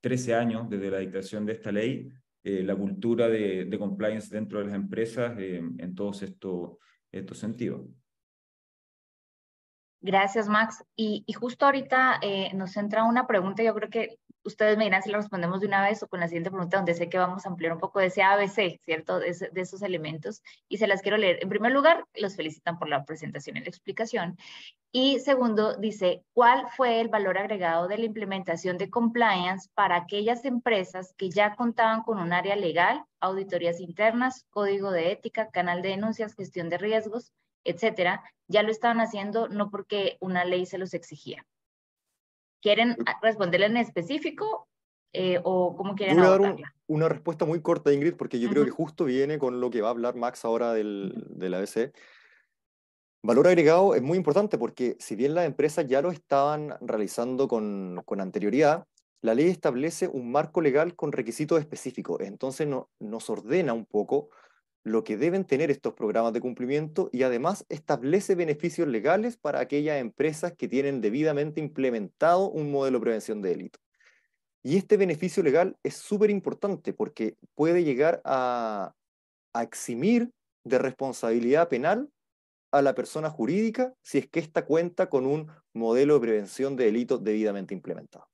13 0.00 0.30
eh, 0.30 0.34
años 0.34 0.70
desde 0.70 0.90
la 0.90 0.98
dictación 0.98 1.44
de 1.46 1.54
esta 1.54 1.72
ley, 1.72 2.08
eh, 2.44 2.62
la 2.62 2.76
cultura 2.76 3.28
de, 3.28 3.64
de, 3.64 3.78
compliance 3.78 4.32
dentro 4.32 4.60
de 4.60 4.66
las 4.66 4.74
empresas 4.74 5.36
en 5.38 5.94
todos 5.94 6.22
estos, 6.22 6.76
estos 7.10 7.38
sentidos. 7.38 7.82
Gracias, 10.00 10.48
Max. 10.48 10.82
Y, 10.96 11.24
y 11.26 11.32
justo 11.34 11.66
ahorita 11.66 12.20
nos 12.54 12.74
entra 12.76 13.04
una 13.04 13.26
pregunta, 13.26 13.62
yo 13.62 13.74
creo 13.74 13.90
que 13.90 14.18
ustedes 14.44 14.76
me 14.78 14.84
dirán 14.84 15.02
si 15.02 15.10
lo 15.10 15.18
respondemos 15.18 15.60
de 15.60 15.66
una 15.66 15.82
vez 15.82 16.02
o 16.02 16.08
con 16.08 16.20
la 16.20 16.28
siguiente 16.28 16.50
pregunta, 16.50 16.76
donde 16.76 16.94
sé 16.94 17.08
que 17.08 17.18
vamos 17.18 17.44
a 17.44 17.48
ampliar 17.48 17.72
un 17.72 17.78
poco 17.78 18.00
de 18.00 18.06
ese 18.06 18.22
ABC, 18.22 18.80
¿cierto? 18.84 19.18
De, 19.18 19.30
esos 19.54 19.82
elementos. 19.82 20.42
Y 20.68 20.78
se 20.78 20.86
las 20.86 21.02
quiero 21.02 21.16
leer. 21.16 21.38
En 21.42 21.48
primer 21.48 21.72
lugar, 21.72 22.04
los 22.14 22.36
felicitan 22.36 22.78
por 22.78 22.88
la 22.88 23.04
presentación 23.04 23.56
y 23.56 23.60
la 23.60 23.68
explicación. 23.68 24.36
Y 24.92 25.20
segundo, 25.20 25.76
dice, 25.76 26.24
¿cuál 26.32 26.66
fue 26.76 27.00
el 27.00 27.08
valor 27.08 27.38
agregado 27.38 27.86
de 27.86 27.98
la 27.98 28.06
implementación 28.06 28.76
de 28.78 28.90
compliance 28.90 29.68
para 29.74 29.96
aquellas 29.96 30.44
empresas 30.44 31.14
que 31.16 31.30
ya 31.30 31.54
contaban 31.54 32.02
con 32.02 32.18
un 32.18 32.32
área 32.32 32.56
legal, 32.56 33.04
auditorías 33.20 33.80
internas, 33.80 34.46
código 34.50 34.90
de 34.90 35.12
ética, 35.12 35.50
canal 35.50 35.82
de 35.82 35.90
denuncias, 35.90 36.34
gestión 36.34 36.68
de 36.70 36.78
riesgos, 36.78 37.32
etcétera? 37.64 38.24
Ya 38.48 38.62
lo 38.62 38.70
estaban 38.70 39.00
haciendo 39.00 39.48
no 39.48 39.70
porque 39.70 40.16
una 40.20 40.44
ley 40.44 40.66
se 40.66 40.78
los 40.78 40.94
exigía. 40.94 41.46
¿Quieren 42.60 42.96
responderle 43.22 43.66
en 43.66 43.76
específico 43.76 44.68
eh, 45.12 45.40
o 45.42 45.76
cómo 45.76 45.94
quieren 45.94 46.16
Voy 46.16 46.26
a 46.26 46.30
dar 46.30 46.56
una 46.86 47.08
respuesta 47.08 47.44
muy 47.44 47.60
corta, 47.60 47.92
Ingrid, 47.92 48.14
porque 48.14 48.38
yo 48.38 48.48
creo 48.48 48.64
que 48.64 48.70
justo 48.70 49.04
viene 49.04 49.38
con 49.38 49.60
lo 49.60 49.70
que 49.70 49.80
va 49.80 49.88
a 49.88 49.90
hablar 49.92 50.14
Max 50.14 50.44
ahora 50.44 50.72
del, 50.72 51.12
de 51.30 51.48
la 51.48 51.58
ABC. 51.58 51.92
Valor 53.22 53.48
agregado 53.48 53.94
es 53.94 54.02
muy 54.02 54.16
importante 54.16 54.56
porque 54.56 54.96
si 54.98 55.14
bien 55.14 55.34
las 55.34 55.46
empresas 55.46 55.86
ya 55.86 56.00
lo 56.00 56.10
estaban 56.10 56.74
realizando 56.80 57.48
con, 57.48 58.02
con 58.06 58.20
anterioridad, 58.20 58.86
la 59.20 59.34
ley 59.34 59.48
establece 59.48 60.08
un 60.08 60.32
marco 60.32 60.60
legal 60.60 60.94
con 60.96 61.12
requisitos 61.12 61.60
específicos. 61.60 62.20
Entonces 62.20 62.66
no, 62.66 62.88
nos 62.98 63.28
ordena 63.28 63.72
un 63.74 63.84
poco 63.84 64.30
lo 64.82 65.04
que 65.04 65.16
deben 65.16 65.44
tener 65.44 65.70
estos 65.70 65.94
programas 65.94 66.32
de 66.32 66.40
cumplimiento 66.40 67.10
y 67.12 67.22
además 67.22 67.66
establece 67.68 68.34
beneficios 68.34 68.88
legales 68.88 69.36
para 69.36 69.60
aquellas 69.60 70.00
empresas 70.00 70.52
que 70.56 70.68
tienen 70.68 71.00
debidamente 71.00 71.60
implementado 71.60 72.50
un 72.50 72.70
modelo 72.70 72.98
de 72.98 73.02
prevención 73.02 73.42
de 73.42 73.50
delito. 73.50 73.78
Y 74.62 74.76
este 74.76 74.96
beneficio 74.96 75.42
legal 75.42 75.76
es 75.82 75.96
súper 75.96 76.30
importante 76.30 76.92
porque 76.92 77.36
puede 77.54 77.84
llegar 77.84 78.20
a, 78.24 78.94
eximir 79.60 80.30
de 80.64 80.78
responsabilidad 80.78 81.68
penal 81.68 82.08
a 82.70 82.82
la 82.82 82.94
persona 82.94 83.30
jurídica 83.30 83.92
si 84.00 84.18
es 84.18 84.28
que 84.28 84.38
ésta 84.38 84.64
cuenta 84.64 85.10
con 85.10 85.26
un 85.26 85.50
modelo 85.72 86.14
de 86.14 86.20
prevención 86.20 86.76
de 86.76 86.84
delitos 86.84 87.24
debidamente 87.24 87.74
implementado. 87.74 88.29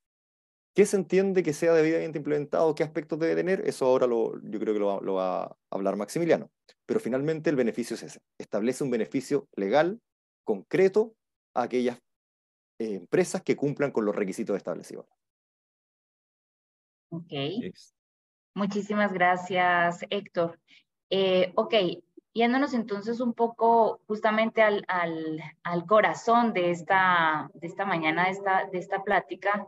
¿Qué 0.77 0.85
se 0.85 0.99
entiende 0.99 1.43
que 1.43 1.55
sea 1.55 1.73
debidamente 1.73 2.19
implementado? 2.19 2.75
¿Qué 2.75 2.85
aspectos 2.85 3.19
debe 3.19 3.35
tener? 3.35 3.67
Eso 3.67 3.87
ahora 3.87 4.07
lo, 4.07 4.39
yo 4.43 4.61
creo 4.61 4.75
que 4.75 4.79
lo 4.79 5.15
va, 5.15 5.45
a 5.45 5.57
hablar 5.71 5.97
Maximiliano. 5.97 6.51
Pero 6.85 7.01
finalmente 7.01 7.49
el 7.49 7.57
beneficio 7.57 7.95
es 7.95 8.03
ese. 8.03 8.21
Establece 8.37 8.85
un 8.85 8.91
beneficio 8.91 9.49
legal, 9.57 10.03
concreto, 10.45 11.15
a 11.55 11.63
aquellas 11.63 11.97
eh, 12.79 12.93
empresas 12.93 13.41
que 13.41 13.57
cumplan 13.57 13.91
con 13.91 14.05
los 14.05 14.15
requisitos 14.15 14.55
establecidos. 14.55 15.07
Ok. 17.09 17.33
Muchísimas 18.55 19.15
gracias, 19.15 20.01
Héctor. 20.11 20.61
Eh, 21.09 21.53
ok, 21.55 21.73
yéndonos 22.35 22.75
entonces 22.75 23.21
un 23.21 23.33
poco 23.33 24.03
justamente 24.07 24.61
al, 24.61 24.85
al, 24.89 25.41
al 25.63 25.87
corazón 25.87 26.53
de 26.53 26.71
esta, 26.71 27.51
de 27.55 27.67
esta 27.67 27.87
mañana, 27.87 28.27
de 28.27 28.33
esta, 28.33 28.69
de 28.71 28.79
esta 28.79 29.03
plática, 29.03 29.67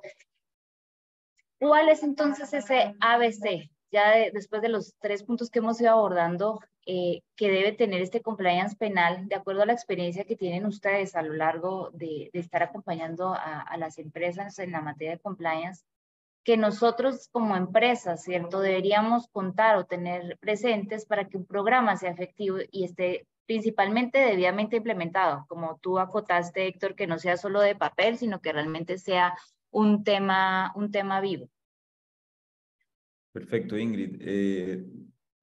¿Cuál 1.58 1.88
es 1.88 2.02
entonces 2.02 2.52
ese 2.54 2.94
ABC? 3.00 3.70
Ya 3.90 4.12
después 4.32 4.62
de 4.62 4.68
los 4.68 4.94
tres 5.00 5.22
puntos 5.22 5.50
que 5.50 5.58
hemos 5.58 5.80
ido 5.80 5.90
abordando, 5.90 6.60
eh, 6.86 7.22
que 7.36 7.50
debe 7.50 7.72
tener 7.72 8.00
este 8.00 8.22
compliance 8.22 8.76
penal, 8.76 9.28
de 9.28 9.34
acuerdo 9.34 9.62
a 9.62 9.66
la 9.66 9.72
experiencia 9.72 10.24
que 10.24 10.36
tienen 10.36 10.66
ustedes 10.66 11.16
a 11.16 11.22
lo 11.22 11.34
largo 11.34 11.90
de, 11.92 12.30
estar 12.32 12.62
acompañando 12.62 13.34
a, 13.34 13.76
las 13.76 13.98
empresas 13.98 14.58
en 14.58 14.72
la 14.72 14.80
materia 14.80 15.12
de 15.12 15.20
compliance, 15.20 15.84
que 16.44 16.56
nosotros 16.56 17.28
como 17.30 17.56
empresas, 17.56 18.22
¿cierto? 18.22 18.60
Deberíamos 18.60 19.28
contar 19.28 19.76
o 19.76 19.84
tener 19.84 20.38
presentes 20.38 21.04
para 21.04 21.28
que 21.28 21.36
un 21.36 21.44
programa 21.44 21.96
sea 21.96 22.10
efectivo 22.10 22.58
y 22.70 22.84
esté 22.84 23.26
principalmente 23.46 24.18
debidamente 24.18 24.76
implementado, 24.76 25.44
como 25.48 25.78
tú 25.78 25.98
acotaste, 25.98 26.66
Héctor, 26.66 26.94
que 26.94 27.06
no 27.06 27.18
sea 27.18 27.36
solo 27.36 27.60
de 27.60 27.74
papel, 27.74 28.16
sino 28.16 28.40
que 28.40 28.52
realmente 28.52 28.98
sea 28.98 29.34
un 29.70 30.04
tema, 30.04 30.72
un 30.74 30.90
tema 30.90 31.20
vivo. 31.20 31.48
Perfecto, 33.32 33.78
Ingrid. 33.78 34.16
Eh, 34.20 34.84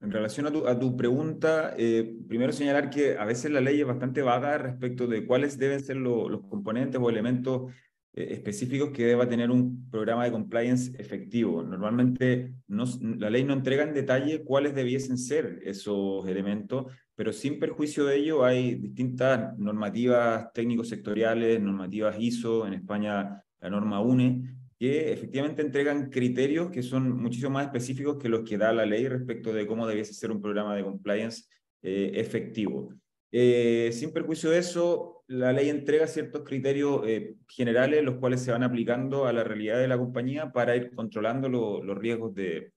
En 0.02 0.12
relación 0.12 0.46
a 0.46 0.52
tu, 0.52 0.68
a 0.68 0.78
tu 0.78 0.96
pregunta, 0.96 1.74
eh, 1.78 2.16
primero 2.28 2.52
señalar 2.52 2.92
que 2.92 3.18
a 3.18 3.26
veces 3.26 3.50
la 3.50 3.60
ley 3.60 3.80
es 3.82 3.88
bastante 3.88 4.22
vaga 4.22 4.58
respecto 4.58 5.08
de 5.08 5.26
cuáles 5.26 5.58
deben 5.58 5.84
ser 5.84 5.98
los 5.98 6.42
componentes 6.48 7.02
o 7.02 7.10
elementos 7.10 7.74
eh, 8.14 8.28
específicos 8.32 8.92
que 8.92 9.06
deba 9.06 9.28
tener 9.28 9.50
un 9.50 9.90
programa 9.90 10.26
de 10.26 10.32
compliance 10.32 10.92
efectivo. 11.00 11.64
Normalmente 11.64 12.54
no, 12.68 12.84
la 13.18 13.30
ley 13.32 13.44
no 13.46 13.54
entrega 13.54 13.84
en 13.84 13.94
detalle 13.96 14.44
cuáles 14.44 14.76
debiesen 14.76 15.18
ser 15.18 15.60
esos 15.64 16.28
elementos, 16.28 16.86
pero 17.16 17.34
sin 17.34 17.58
perjuicio 17.58 18.06
de 18.06 18.18
ello 18.18 18.44
hay 18.46 18.76
distintas 18.76 19.58
normativas 19.58 20.52
técnicos 20.54 20.90
sectoriales, 20.90 21.60
normativas 21.60 22.16
ISO, 22.20 22.68
en 22.68 22.74
España 22.74 23.42
la 23.62 23.70
norma 23.70 24.02
UNE, 24.02 24.56
que 24.78 25.14
efectivamente 25.14 25.62
entregan 25.62 26.10
criterios 26.10 26.70
que 26.70 26.84
son 26.84 27.12
muchísimo 27.12 27.52
más 27.52 27.66
específicos 27.66 28.18
que 28.18 28.30
los 28.30 28.48
que 28.48 28.58
da 28.58 28.74
la 28.74 28.86
ley 28.86 29.08
respecto 29.08 29.54
de 29.54 29.66
cómo 29.66 29.88
debiese 29.88 30.14
ser 30.14 30.32
un 30.32 30.42
programa 30.42 30.76
de 30.76 30.84
compliance 30.84 31.46
eh, 31.82 32.12
efectivo. 32.16 32.94
Eh, 33.32 33.90
sin 33.94 34.12
perjuicio 34.12 34.50
de 34.50 34.60
eso, 34.60 35.24
la 35.28 35.54
ley 35.54 35.70
entrega 35.70 36.08
ciertos 36.08 36.44
criterios 36.44 37.02
eh, 37.06 37.36
generales, 37.48 38.04
los 38.04 38.16
cuales 38.16 38.42
se 38.42 38.52
van 38.52 38.64
aplicando 38.64 39.26
a 39.26 39.34
la 39.34 39.44
realidad 39.44 39.80
de 39.80 39.88
la 39.88 39.98
compañía 39.98 40.52
para 40.52 40.76
ir 40.76 40.94
controlando 40.94 41.50
los 41.50 41.98
riesgos 41.98 42.34
de, 42.36 42.72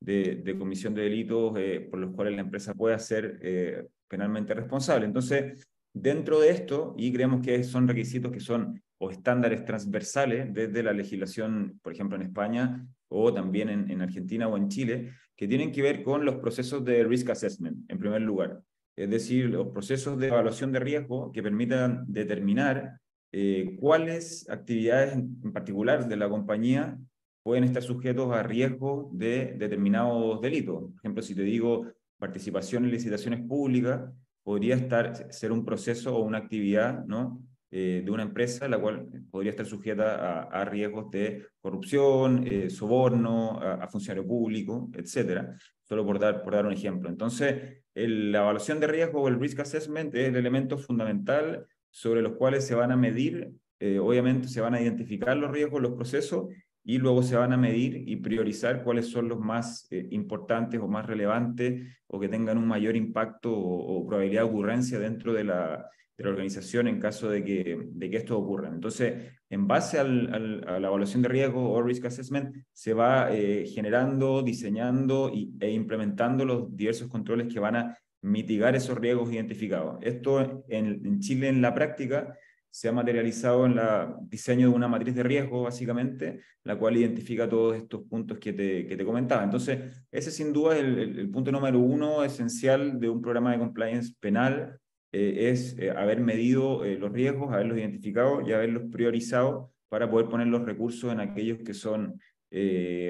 de, 0.00 0.36
de, 0.36 0.58
comisión 0.58 0.94
de 0.94 1.02
delitos 1.02 1.52
por 1.90 1.98
los 1.98 2.14
cuales 2.14 2.34
la 2.34 2.42
empresa 2.42 2.74
pueda 2.74 2.98
ser 2.98 3.88
penalmente 4.08 4.54
responsable. 4.54 5.06
Entonces, 5.06 5.66
dentro 5.92 6.40
de 6.40 6.50
esto, 6.50 6.94
y 6.98 7.12
creemos 7.12 7.44
que 7.44 7.64
son 7.64 7.88
requisitos 7.88 8.30
que 8.30 8.40
son 8.40 8.82
estándares 9.10 9.64
transversales 9.64 10.52
desde 10.52 10.82
la 10.82 10.92
legislación, 10.92 11.80
por 11.82 11.92
ejemplo, 11.92 12.16
en 12.16 12.22
España 12.22 12.86
o 13.08 13.32
también 13.32 13.68
en, 13.68 13.90
en, 13.90 14.02
Argentina 14.02 14.48
o 14.48 14.56
en 14.56 14.68
Chile, 14.68 15.12
que 15.36 15.48
tienen 15.48 15.72
que 15.72 15.82
ver 15.82 16.02
con 16.02 16.24
los 16.24 16.36
procesos 16.36 16.84
de 16.84 17.04
risk 17.04 17.30
assessment, 17.30 17.90
en 17.90 17.98
primer 17.98 18.22
lugar. 18.22 18.60
Es 18.96 19.10
decir, 19.10 19.50
los 19.50 19.68
procesos 19.68 20.18
de 20.18 20.28
evaluación 20.28 20.70
de 20.72 20.80
riesgo 20.80 21.32
que 21.32 21.42
permitan 21.42 22.04
determinar 22.06 23.00
eh, 23.32 23.76
cuáles 23.80 24.48
actividades 24.48 25.14
en 25.14 25.52
particular 25.52 26.06
de 26.06 26.16
la 26.16 26.28
compañía 26.28 26.96
pueden 27.42 27.64
estar 27.64 27.82
sujetos 27.82 28.32
a 28.32 28.44
riesgo 28.44 29.10
de 29.12 29.56
determinados 29.58 30.40
delitos. 30.40 30.84
Por 30.84 30.98
ejemplo, 30.98 31.22
si 31.22 31.34
te 31.34 31.42
digo 31.42 31.86
participación 32.18 32.84
en 32.84 32.92
licitaciones 32.92 33.44
públicas, 33.46 34.08
podría 34.44 34.76
estar, 34.76 35.32
ser 35.32 35.50
un 35.50 35.64
proceso 35.64 36.16
o 36.16 36.22
una 36.22 36.38
actividad 36.38 37.04
¿no? 37.06 37.42
Eh, 37.76 38.02
de 38.04 38.10
una 38.12 38.22
empresa, 38.22 38.68
la 38.68 38.78
cual 38.78 39.08
podría 39.32 39.50
estar 39.50 39.66
sujeta 39.66 40.42
a, 40.44 40.64
riesgos 40.64 41.10
de 41.10 41.44
corrupción, 41.60 42.46
eh, 42.46 42.70
soborno, 42.70 43.58
a, 43.60 43.88
funcionario 43.88 44.24
público, 44.24 44.92
etcétera, 44.94 45.58
solo 45.82 46.06
por 46.06 46.20
dar, 46.20 46.44
por 46.44 46.54
dar 46.54 46.66
un 46.66 46.72
ejemplo. 46.72 47.08
Entonces, 47.08 47.82
la 47.92 48.42
evaluación 48.42 48.78
de 48.78 48.86
riesgo 48.86 49.22
o 49.22 49.26
el 49.26 49.40
risk 49.40 49.58
assessment 49.58 50.14
es 50.14 50.28
el 50.28 50.36
elemento 50.36 50.78
fundamental 50.78 51.66
sobre 51.90 52.22
los 52.22 52.34
cuales 52.36 52.64
se 52.64 52.76
van 52.76 52.92
a 52.92 52.96
medir, 52.96 53.50
eh, 53.80 53.98
obviamente 53.98 54.46
se 54.46 54.60
van 54.60 54.74
a 54.74 54.80
identificar 54.80 55.36
los 55.36 55.50
riesgos, 55.50 55.82
los 55.82 55.94
procesos, 55.94 56.46
y 56.84 56.98
luego 56.98 57.24
se 57.24 57.34
van 57.34 57.52
a 57.52 57.56
medir 57.56 58.08
y 58.08 58.14
priorizar 58.14 58.84
cuáles 58.84 59.08
son 59.08 59.26
los 59.28 59.40
más 59.40 59.88
importantes 59.90 60.78
o 60.78 60.86
más 60.86 61.06
relevantes 61.06 61.82
o 62.06 62.20
que 62.20 62.28
tengan 62.28 62.56
un 62.56 62.68
mayor 62.68 62.94
impacto 62.94 63.52
o, 63.52 63.96
o 63.96 64.06
probabilidad 64.06 64.42
de 64.42 64.48
ocurrencia 64.48 65.00
dentro 65.00 65.32
de 65.32 65.42
la, 65.42 65.90
de 66.16 66.24
la 66.24 66.30
organización 66.30 66.86
en 66.86 67.00
caso 67.00 67.28
de 67.28 67.44
que, 67.44 67.88
de 67.90 68.10
que 68.10 68.16
esto 68.16 68.38
ocurra. 68.38 68.68
Entonces, 68.68 69.32
en 69.50 69.66
base 69.66 69.98
a 69.98 70.04
la 70.04 70.86
evaluación 70.86 71.22
de 71.22 71.28
riesgo 71.28 71.70
o 71.70 71.82
risk 71.82 72.06
assessment, 72.06 72.54
se 72.72 72.94
va 72.94 73.32
eh, 73.32 73.66
generando, 73.66 74.42
diseñando 74.42 75.30
y, 75.32 75.52
e 75.60 75.70
implementando 75.70 76.44
los 76.44 76.76
diversos 76.76 77.08
controles 77.08 77.52
que 77.52 77.60
van 77.60 77.76
a 77.76 77.98
mitigar 78.22 78.74
esos 78.76 78.98
riesgos 78.98 79.32
identificados. 79.32 79.98
Esto 80.02 80.64
en, 80.68 81.20
Chile 81.20 81.48
en 81.48 81.60
la 81.60 81.74
práctica 81.74 82.36
se 82.70 82.88
ha 82.88 82.92
materializado 82.92 83.66
en 83.66 83.78
el 83.78 84.28
diseño 84.28 84.70
de 84.70 84.74
una 84.74 84.88
matriz 84.88 85.14
de 85.14 85.22
riesgo, 85.22 85.62
básicamente, 85.62 86.40
la 86.64 86.76
cual 86.76 86.96
identifica 86.96 87.48
todos 87.48 87.76
estos 87.76 88.02
puntos 88.02 88.38
que 88.38 88.52
te, 88.52 88.86
que 88.86 88.96
te 88.96 89.04
comentaba. 89.04 89.44
Entonces, 89.44 90.04
ese 90.10 90.30
sin 90.30 90.52
duda 90.52 90.76
es 90.76 90.82
el 90.82 91.30
punto 91.30 91.52
número 91.52 91.78
uno 91.78 92.24
esencial 92.24 92.98
de 92.98 93.08
un 93.08 93.20
programa 93.20 93.52
de 93.52 93.58
compliance 93.58 94.14
penal 94.18 94.80
eh, 95.16 95.50
es 95.50 95.78
eh, 95.78 95.92
haber 95.92 96.20
medido 96.20 96.84
eh, 96.84 96.98
los 96.98 97.12
riesgos, 97.12 97.52
haberlos 97.52 97.78
identificado 97.78 98.42
y 98.44 98.52
haberlos 98.52 98.90
priorizado 98.90 99.72
para 99.88 100.10
poder 100.10 100.28
poner 100.28 100.48
los 100.48 100.64
recursos 100.64 101.12
en 101.12 101.20
aquellos 101.20 101.58
que 101.58 101.72
son 101.72 102.20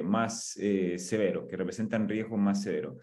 más 0.04 0.58
severos, 0.96 1.46
que 1.46 1.56
representan 1.58 2.08
riesgos 2.08 2.38
más 2.38 2.62
severos. 2.62 2.96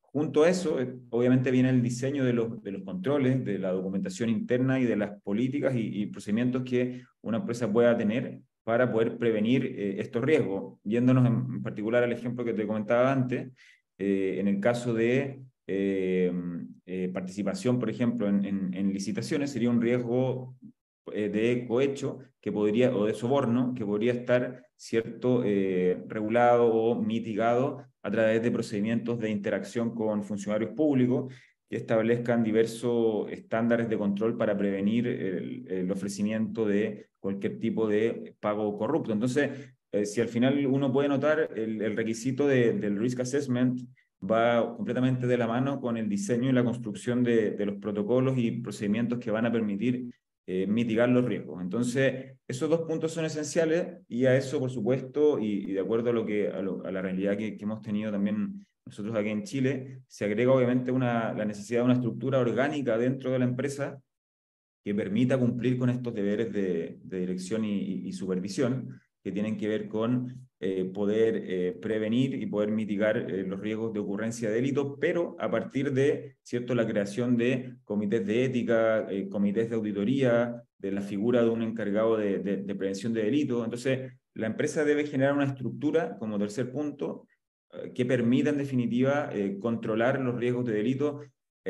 junto 0.00 0.42
a 0.42 0.48
eso, 0.48 0.76
obviamente 1.10 1.52
viene 1.52 1.70
el 1.70 1.82
diseño 1.82 2.24
de 2.24 2.32
los, 2.32 2.60
de 2.64 2.72
los 2.72 2.82
controles, 2.82 3.44
de 3.44 3.60
la 3.60 3.70
documentación 3.70 4.28
interna 4.28 4.80
y 4.80 4.86
de 4.86 4.96
las 4.96 5.22
políticas 5.22 5.74
y, 5.76 6.06
procedimientos 6.06 6.64
que 6.64 7.04
una 7.20 7.38
empresa 7.38 7.72
pueda 7.72 7.96
tener 7.96 8.40
para 8.64 8.90
poder 8.90 9.18
prevenir 9.18 9.66
estos 9.98 10.20
riesgos. 10.24 10.80
Yéndonos 10.82 11.24
en, 11.26 11.62
particular 11.62 12.02
al 12.02 12.12
ejemplo 12.12 12.44
que 12.44 12.54
te 12.54 12.66
comentaba 12.66 13.12
antes, 13.12 13.52
en 13.98 14.48
el 14.48 14.58
caso 14.58 14.94
de 14.94 15.40
eh, 15.70 16.32
eh, 16.86 17.10
participación, 17.12 17.78
por 17.78 17.90
ejemplo, 17.90 18.26
en, 18.26 18.90
licitaciones, 18.90 19.50
sería 19.50 19.68
un 19.68 19.82
riesgo 19.82 20.56
eh, 21.12 21.28
de 21.28 21.66
cohecho 21.68 22.20
que 22.40 22.50
podría, 22.50 22.96
o 22.96 23.04
de 23.04 23.12
soborno 23.12 23.74
que 23.74 23.84
podría 23.84 24.14
estar 24.14 24.64
cierto 24.76 25.42
regulado 25.42 26.72
o 26.72 26.94
mitigado 27.02 27.84
a 28.02 28.10
través 28.10 28.42
de 28.42 28.50
procedimientos 28.50 29.18
de 29.18 29.28
interacción 29.28 29.94
con 29.94 30.24
funcionarios 30.24 30.70
públicos 30.70 31.34
que 31.68 31.76
establezcan 31.76 32.42
diversos 32.42 33.30
estándares 33.30 33.90
de 33.90 33.98
control 33.98 34.38
para 34.38 34.56
prevenir 34.56 35.06
el, 35.06 35.90
ofrecimiento 35.90 36.64
de 36.64 37.10
cualquier 37.18 37.58
tipo 37.58 37.86
de 37.86 38.36
pago 38.40 38.78
corrupto. 38.78 39.12
Entonces, 39.12 39.74
si 40.04 40.20
al 40.20 40.28
final 40.28 40.64
uno 40.66 40.90
puede 40.92 41.08
notar 41.08 41.50
el, 41.56 41.94
requisito 41.96 42.46
de, 42.46 42.72
del 42.72 42.96
risk 42.96 43.20
assessment 43.20 43.80
va 44.22 44.76
completamente 44.76 45.26
de 45.26 45.38
la 45.38 45.46
mano 45.46 45.80
con 45.80 45.96
el 45.96 46.08
diseño 46.08 46.50
y 46.50 46.52
la 46.52 46.64
construcción 46.64 47.22
de, 47.22 47.54
los 47.64 47.76
protocolos 47.76 48.36
y 48.36 48.50
procedimientos 48.52 49.18
que 49.18 49.30
van 49.30 49.46
a 49.46 49.52
permitir 49.52 50.12
eh, 50.46 50.66
mitigar 50.66 51.08
los 51.08 51.24
riesgos. 51.24 51.62
Entonces, 51.62 52.36
esos 52.46 52.68
dos 52.68 52.80
puntos 52.82 53.12
son 53.12 53.24
esenciales 53.24 53.98
y 54.08 54.24
a 54.24 54.36
eso, 54.36 54.58
por 54.58 54.70
supuesto, 54.70 55.38
y, 55.38 55.72
de 55.72 55.80
acuerdo 55.80 56.10
a, 56.10 56.12
lo 56.12 56.24
que, 56.24 56.48
a, 56.48 56.62
la 56.62 57.02
realidad 57.02 57.36
que, 57.36 57.56
hemos 57.60 57.82
tenido 57.82 58.10
también 58.10 58.66
nosotros 58.86 59.14
aquí 59.14 59.28
en 59.28 59.44
Chile, 59.44 60.02
se 60.06 60.24
agrega 60.24 60.52
obviamente 60.52 60.90
una, 60.90 61.34
la 61.34 61.44
necesidad 61.44 61.80
de 61.80 61.84
una 61.84 61.94
estructura 61.94 62.38
orgánica 62.38 62.96
dentro 62.96 63.30
de 63.30 63.38
la 63.38 63.44
empresa 63.44 64.00
que 64.82 64.94
permita 64.94 65.38
cumplir 65.38 65.76
con 65.76 65.90
estos 65.90 66.14
deberes 66.14 66.50
de, 66.52 66.98
dirección 67.04 67.64
y, 67.64 68.08
y 68.08 68.12
supervisión 68.12 68.98
que 69.22 69.30
tienen 69.30 69.58
que 69.58 69.68
ver 69.68 69.88
con 69.88 70.47
eh, 70.60 70.90
poder 70.92 71.44
eh, 71.46 71.78
prevenir 71.80 72.34
y 72.34 72.44
poder 72.46 72.72
mitigar 72.72 73.16
eh, 73.16 73.44
los 73.44 73.60
riesgos 73.60 73.92
de 73.92 74.00
ocurrencia 74.00 74.48
de 74.48 74.56
delitos, 74.56 74.96
pero 75.00 75.36
a 75.38 75.48
partir 75.48 75.92
de 75.92 76.34
cierto 76.42 76.74
la 76.74 76.84
creación 76.84 77.36
de 77.36 77.76
comités 77.84 78.26
de 78.26 78.44
ética, 78.44 79.06
comités 79.30 79.70
de 79.70 79.76
auditoría, 79.76 80.64
de 80.76 80.90
la 80.90 81.00
figura 81.00 81.44
de 81.44 81.50
un 81.50 81.62
encargado 81.62 82.16
de, 82.16 82.40
de, 82.40 82.74
prevención 82.74 83.12
de 83.12 83.22
delitos. 83.22 83.62
Entonces, 83.64 84.10
la 84.34 84.48
empresa 84.48 84.84
debe 84.84 85.06
generar 85.06 85.34
una 85.34 85.44
estructura, 85.44 86.16
como 86.18 86.40
tercer 86.40 86.72
punto, 86.72 87.28
que 87.94 88.04
permita 88.04 88.50
en 88.50 88.58
definitiva 88.58 89.30
controlar 89.60 90.20
los 90.20 90.36
riesgos 90.36 90.64
de 90.66 90.72
delito 90.72 91.20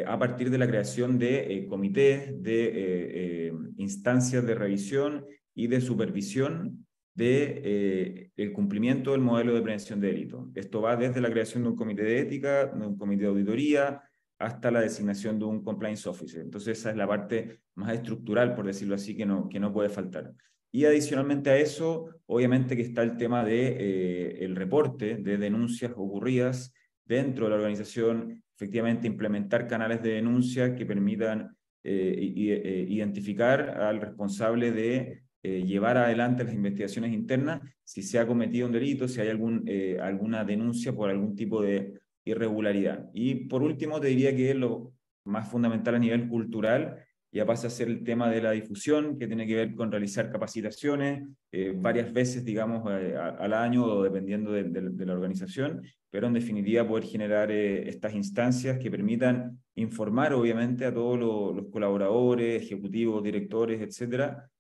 a 0.07 0.19
partir 0.19 0.49
de 0.49 0.59
la 0.59 0.67
creación 0.67 1.19
de 1.19 1.67
comités, 1.69 2.43
de 2.43 3.53
instancias 3.77 4.47
de 4.47 4.55
revisión 4.55 5.27
y 5.55 5.67
de 5.67 5.81
supervisión 5.81 6.87
de 7.19 8.31
eh, 8.37 8.53
cumplimiento 8.53 9.11
del 9.11 9.21
modelo 9.21 9.53
de 9.53 9.61
prevención 9.61 10.01
de 10.01 10.07
delito. 10.07 10.53
Esto 10.55 10.81
va 10.81 10.95
desde 10.95 11.21
la 11.21 11.29
creación 11.29 11.65
de 11.65 11.71
un 11.71 11.75
comité 11.75 12.05
de 12.05 12.21
ética, 12.21 12.67
de 12.67 12.87
un 12.87 12.97
comité 12.97 13.23
de 13.23 13.29
auditoría, 13.29 14.01
hasta 14.39 14.71
la 14.71 14.81
designación 14.81 15.37
de 15.37 15.45
un 15.45 15.65
compliance 15.65 16.09
officer. 16.09 16.43
Entonces 16.43 16.79
esa 16.79 16.91
es 16.91 16.97
la 16.97 17.09
parte 17.09 17.59
más 17.75 17.93
estructural, 17.93 18.55
por 18.55 18.67
decirlo 18.67 18.95
así, 18.95 19.17
que 19.17 19.27
no, 19.27 19.49
que 19.49 19.59
no 19.59 19.73
puede 19.73 19.89
faltar. 19.89 20.33
Y 20.71 20.85
adicionalmente 20.85 21.51
a 21.51 21.57
eso, 21.57 22.07
obviamente 22.27 22.77
que 22.77 22.83
está 22.83 23.03
el 23.03 23.17
tema 23.17 23.45
de 23.45 23.67
eh, 23.67 24.45
el 24.45 24.55
reporte 24.55 25.17
de 25.17 25.39
denuncias 25.39 25.91
ocurridas 25.97 26.73
dentro 27.05 27.47
de 27.47 27.51
la 27.51 27.57
organización, 27.57 28.45
efectivamente 28.55 29.09
implementar 29.09 29.67
canales 29.67 30.01
de 30.05 30.11
denuncia 30.11 30.77
que 30.77 30.87
permitan 30.87 31.57
eh, 31.83 32.87
identificar 32.89 33.71
al 33.71 34.01
responsable 34.01 34.71
de 34.71 35.28
eh, 35.49 35.65
llevar 35.65 35.97
adelante 35.97 36.45
las 36.45 36.53
investigaciones 36.53 37.11
internas 37.11 37.63
si 37.83 38.03
se 38.03 38.19
ha 38.19 38.27
cometido 38.27 38.67
un 38.67 38.73
delito, 38.73 39.09
si 39.09 39.19
hay 39.23 39.29
algún, 39.29 39.65
eh, 39.67 39.99
alguna 39.99 40.45
denuncia 40.45 40.93
por 40.93 41.09
algún 41.09 41.35
tipo 41.35 41.63
de 41.63 41.95
irregularidad. 42.27 43.09
Y 43.15 43.47
por 43.47 43.63
último, 43.63 43.99
te 43.99 44.09
diría 44.09 44.37
que 44.37 44.53
lo 44.53 44.93
más 45.25 45.51
fundamental 45.51 45.95
a 45.95 45.99
nivel 45.99 46.29
cultural 46.29 47.03
ya 47.33 47.47
pasa 47.47 47.69
a 47.69 47.71
ser 47.71 47.89
el 47.89 48.05
tema 48.05 48.31
de 48.31 48.43
la 48.43 48.51
difusión, 48.51 49.19
que 49.19 49.27
tiene 49.27 49.47
que 49.47 49.55
ver 49.55 49.75
con 49.75 49.91
realizar 49.91 50.31
capacitaciones 50.31 51.27
eh, 51.51 51.73
varias 51.75 52.13
veces, 52.13 52.45
digamos, 52.45 52.87
al 52.87 53.53
año 53.55 53.87
o 53.87 54.03
dependiendo 54.03 54.53
de, 54.53 55.07
la 55.07 55.13
organización, 55.15 55.81
pero 56.11 56.27
en 56.27 56.35
definitiva 56.35 56.87
poder 56.87 57.05
generar 57.05 57.51
estas 57.51 58.15
instancias 58.15 58.79
que 58.79 58.91
permitan 58.91 59.59
informar, 59.77 60.35
obviamente, 60.35 60.85
a 60.85 60.93
todos 60.93 61.19
los, 61.19 61.71
colaboradores, 61.71 62.63
ejecutivos, 62.63 63.23
directores, 63.23 63.81
etcétera, 63.81 64.51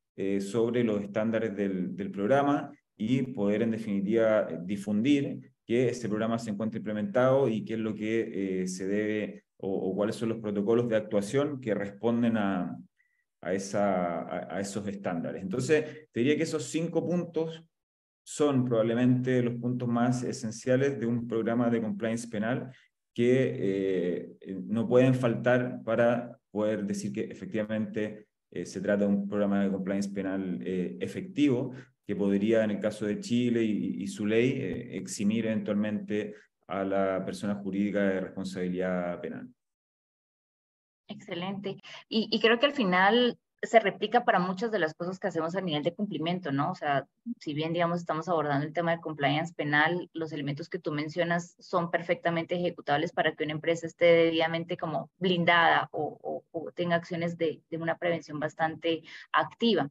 sobre 0.41 0.83
los 0.83 1.01
estándares 1.03 1.55
del, 1.55 1.95
del 1.95 2.11
programa 2.11 2.73
y 2.97 3.23
poder, 3.23 3.62
en 3.62 3.71
definitiva, 3.71 4.49
difundir 4.64 5.53
que 5.64 5.89
este 5.89 6.09
programa 6.09 6.39
se 6.39 6.51
encuentra 6.51 6.79
implementado 6.79 7.49
y 7.49 7.64
qué 7.64 7.75
es 7.75 7.81
lo 7.81 7.95
que 7.95 8.64
se 8.66 8.87
debe 8.89 9.45
o, 9.59 9.95
cuáles 9.95 10.16
son 10.16 10.31
los 10.31 10.39
protocolos 10.39 10.89
de 10.89 10.97
actuación 10.97 11.61
que 11.61 11.75
responden 11.75 12.37
a, 12.37 12.77
a, 13.41 13.53
esa, 13.53 14.55
a, 14.55 14.61
esos 14.61 14.87
estándares. 14.87 15.43
Entonces, 15.43 16.09
te 16.12 16.21
diría 16.21 16.37
que 16.37 16.45
esos 16.45 16.64
cinco 16.64 17.07
puntos 17.07 17.64
son 18.23 18.64
probablemente 18.64 19.43
los 19.43 19.55
puntos 19.55 19.89
más 19.89 20.23
esenciales 20.23 20.99
de 21.01 21.07
un 21.07 21.27
programa 21.27 21.71
de 21.71 21.81
compliance 21.81 22.29
penal 22.29 22.71
que 23.14 23.57
eh, 23.59 24.57
no 24.66 24.87
pueden 24.87 25.14
faltar 25.14 25.83
para 25.83 26.39
poder 26.51 26.85
decir 26.85 27.12
que 27.12 27.23
efectivamente 27.23 28.28
eh, 28.51 28.65
se 28.65 28.81
trata 28.81 29.05
de 29.05 29.11
un 29.11 29.29
programa 29.29 29.63
de 29.63 29.71
compliance 29.71 30.11
penal 30.11 30.61
eh, 30.65 30.97
efectivo 31.01 31.73
que 32.07 32.17
podría, 32.17 32.65
en 32.65 32.71
el 32.71 32.81
caso 32.81 33.05
de 33.05 33.21
Chile 33.21 33.63
y, 33.63 34.07
su 34.07 34.25
ley, 34.25 34.59
eximir 34.93 35.45
eventualmente 35.45 36.35
a 36.67 36.83
la 36.83 37.23
persona 37.23 37.57
jurídica 37.57 38.01
de 38.01 38.21
responsabilidad 38.21 39.21
penal. 39.21 39.47
Excelente. 41.07 41.77
Y, 42.09 42.29
y, 42.31 42.41
creo 42.41 42.59
que 42.59 42.65
al 42.65 42.73
final 42.73 43.39
se 43.63 43.81
replica 43.81 44.25
para 44.25 44.39
muchas 44.39 44.71
de 44.71 44.79
las 44.79 44.95
cosas 44.95 45.19
que 45.19 45.27
hacemos 45.27 45.57
a 45.57 45.61
nivel 45.61 45.83
de 45.83 45.95
cumplimiento, 45.95 46.53
¿no? 46.53 46.71
O 46.71 46.75
sea, 46.75 47.07
si 47.41 47.55
bien, 47.55 47.73
digamos, 47.73 47.99
estamos 48.01 48.29
abordando 48.29 48.65
el 48.65 48.73
tema 48.73 48.93
de 48.93 49.01
compliance 49.01 49.53
penal, 49.53 50.09
los 50.13 50.33
elementos 50.33 50.69
que 50.69 50.79
tú 50.79 50.93
mencionas 50.93 51.57
son 51.59 51.91
perfectamente 51.91 52.55
ejecutables 52.55 53.13
para 53.13 53.35
que 53.35 53.45
una 53.45 53.55
empresa 53.55 53.87
esté 53.87 54.05
debidamente 54.05 54.77
como 54.77 55.11
blindada 55.19 55.89
o, 55.93 56.19
tenga 56.79 56.95
acciones 56.95 57.37
de, 57.37 57.61
de, 57.68 57.76
una 57.76 57.99
prevención 57.99 58.39
bastante 58.39 59.03
activa. 59.33 59.91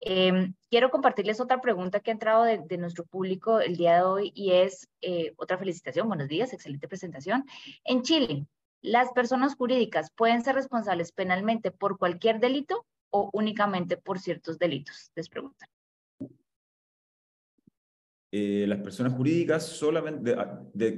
Em, 0.00 0.54
quiero 0.70 0.90
compartirles 0.90 1.40
otra 1.40 1.60
pregunta 1.60 2.00
que 2.00 2.10
ha 2.10 2.14
entrado 2.14 2.44
de, 2.44 2.78
nuestro 2.78 3.04
público 3.04 3.60
el 3.60 3.76
día 3.76 3.96
de 3.96 4.02
hoy 4.02 4.32
y 4.34 4.52
es 4.52 4.88
eh, 5.02 5.34
otra 5.36 5.58
felicitación. 5.58 6.08
Buenos 6.08 6.28
días, 6.28 6.52
excelente 6.52 6.88
presentación. 6.88 7.44
En 7.84 8.02
Chile, 8.02 8.46
¿las 8.80 9.12
personas 9.12 9.54
jurídicas 9.54 10.10
pueden 10.16 10.42
ser 10.42 10.54
responsables 10.54 11.12
penalmente 11.12 11.70
por 11.70 11.98
cualquier 11.98 12.40
delito 12.40 12.86
o 13.10 13.28
únicamente 13.34 13.96
por 13.96 14.18
ciertos 14.18 14.58
delitos? 14.58 15.12
Les 15.14 15.28
preguntan. 15.28 15.68
Eh, 18.34 18.64
las 18.66 18.78
personas 18.78 19.12
jurídicas 19.12 19.66
solamente, 19.66 20.34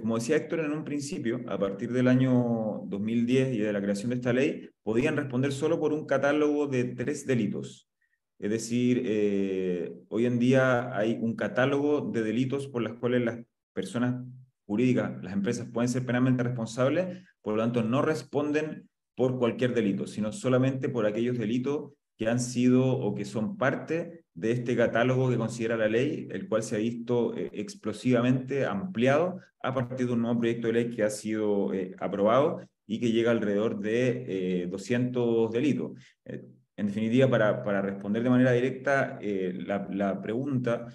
como 0.00 0.14
decía 0.14 0.36
Héctor 0.36 0.60
en 0.60 0.70
un 0.70 0.84
principio, 0.84 1.40
a 1.48 1.58
partir 1.58 1.92
del 1.92 2.06
año 2.06 2.82
2010 2.86 3.54
y 3.54 3.58
de 3.58 3.72
la 3.72 3.82
creación 3.82 4.10
de 4.10 4.16
esta 4.16 4.32
ley, 4.32 4.70
podían 4.84 5.16
responder 5.16 5.52
solo 5.52 5.80
por 5.80 5.92
un 5.92 6.06
catálogo 6.06 6.68
de 6.68 6.84
tres 6.84 7.26
delitos. 7.26 7.90
Es 8.38 8.50
decir, 8.50 9.02
eh, 9.04 9.92
hoy 10.10 10.26
en 10.26 10.38
día 10.38 10.96
hay 10.96 11.18
un 11.20 11.34
catálogo 11.34 12.08
de 12.12 12.22
delitos 12.22 12.68
por 12.68 12.82
los 12.82 12.94
cuales 12.94 13.24
las 13.24 13.40
personas 13.72 14.24
jurídicas, 14.64 15.20
las 15.20 15.32
empresas 15.32 15.68
pueden 15.72 15.88
ser 15.88 16.06
penalmente 16.06 16.44
responsables, 16.44 17.24
por 17.42 17.56
lo 17.56 17.62
tanto 17.64 17.82
no 17.82 18.00
responden 18.00 18.88
por 19.16 19.40
cualquier 19.40 19.74
delito, 19.74 20.06
sino 20.06 20.30
solamente 20.30 20.88
por 20.88 21.04
aquellos 21.04 21.36
delitos 21.36 21.94
que 22.16 22.28
han 22.28 22.40
sido 22.40 22.86
o 22.86 23.14
que 23.14 23.24
son 23.24 23.56
parte 23.56 24.24
de 24.34 24.52
este 24.52 24.76
catálogo 24.76 25.30
que 25.30 25.36
considera 25.36 25.76
la 25.76 25.88
ley, 25.88 26.28
el 26.30 26.48
cual 26.48 26.62
se 26.62 26.76
ha 26.76 26.78
visto 26.78 27.36
eh, 27.36 27.50
explosivamente 27.52 28.66
ampliado 28.66 29.40
a 29.62 29.74
partir 29.74 30.06
de 30.06 30.12
un 30.12 30.22
nuevo 30.22 30.40
proyecto 30.40 30.68
de 30.68 30.72
ley 30.72 30.90
que 30.90 31.02
ha 31.02 31.10
sido 31.10 31.72
eh, 31.72 31.94
aprobado 31.98 32.60
y 32.86 33.00
que 33.00 33.12
llega 33.12 33.30
alrededor 33.30 33.80
de 33.80 34.66
200 34.70 35.50
delitos. 35.50 35.92
En 36.76 36.86
definitiva, 36.86 37.28
para, 37.30 37.62
para 37.62 37.82
responder 37.82 38.22
de 38.22 38.30
manera 38.30 38.52
directa 38.52 39.18
eh, 39.20 39.52
la, 39.54 39.86
la, 39.90 40.20
pregunta, 40.20 40.88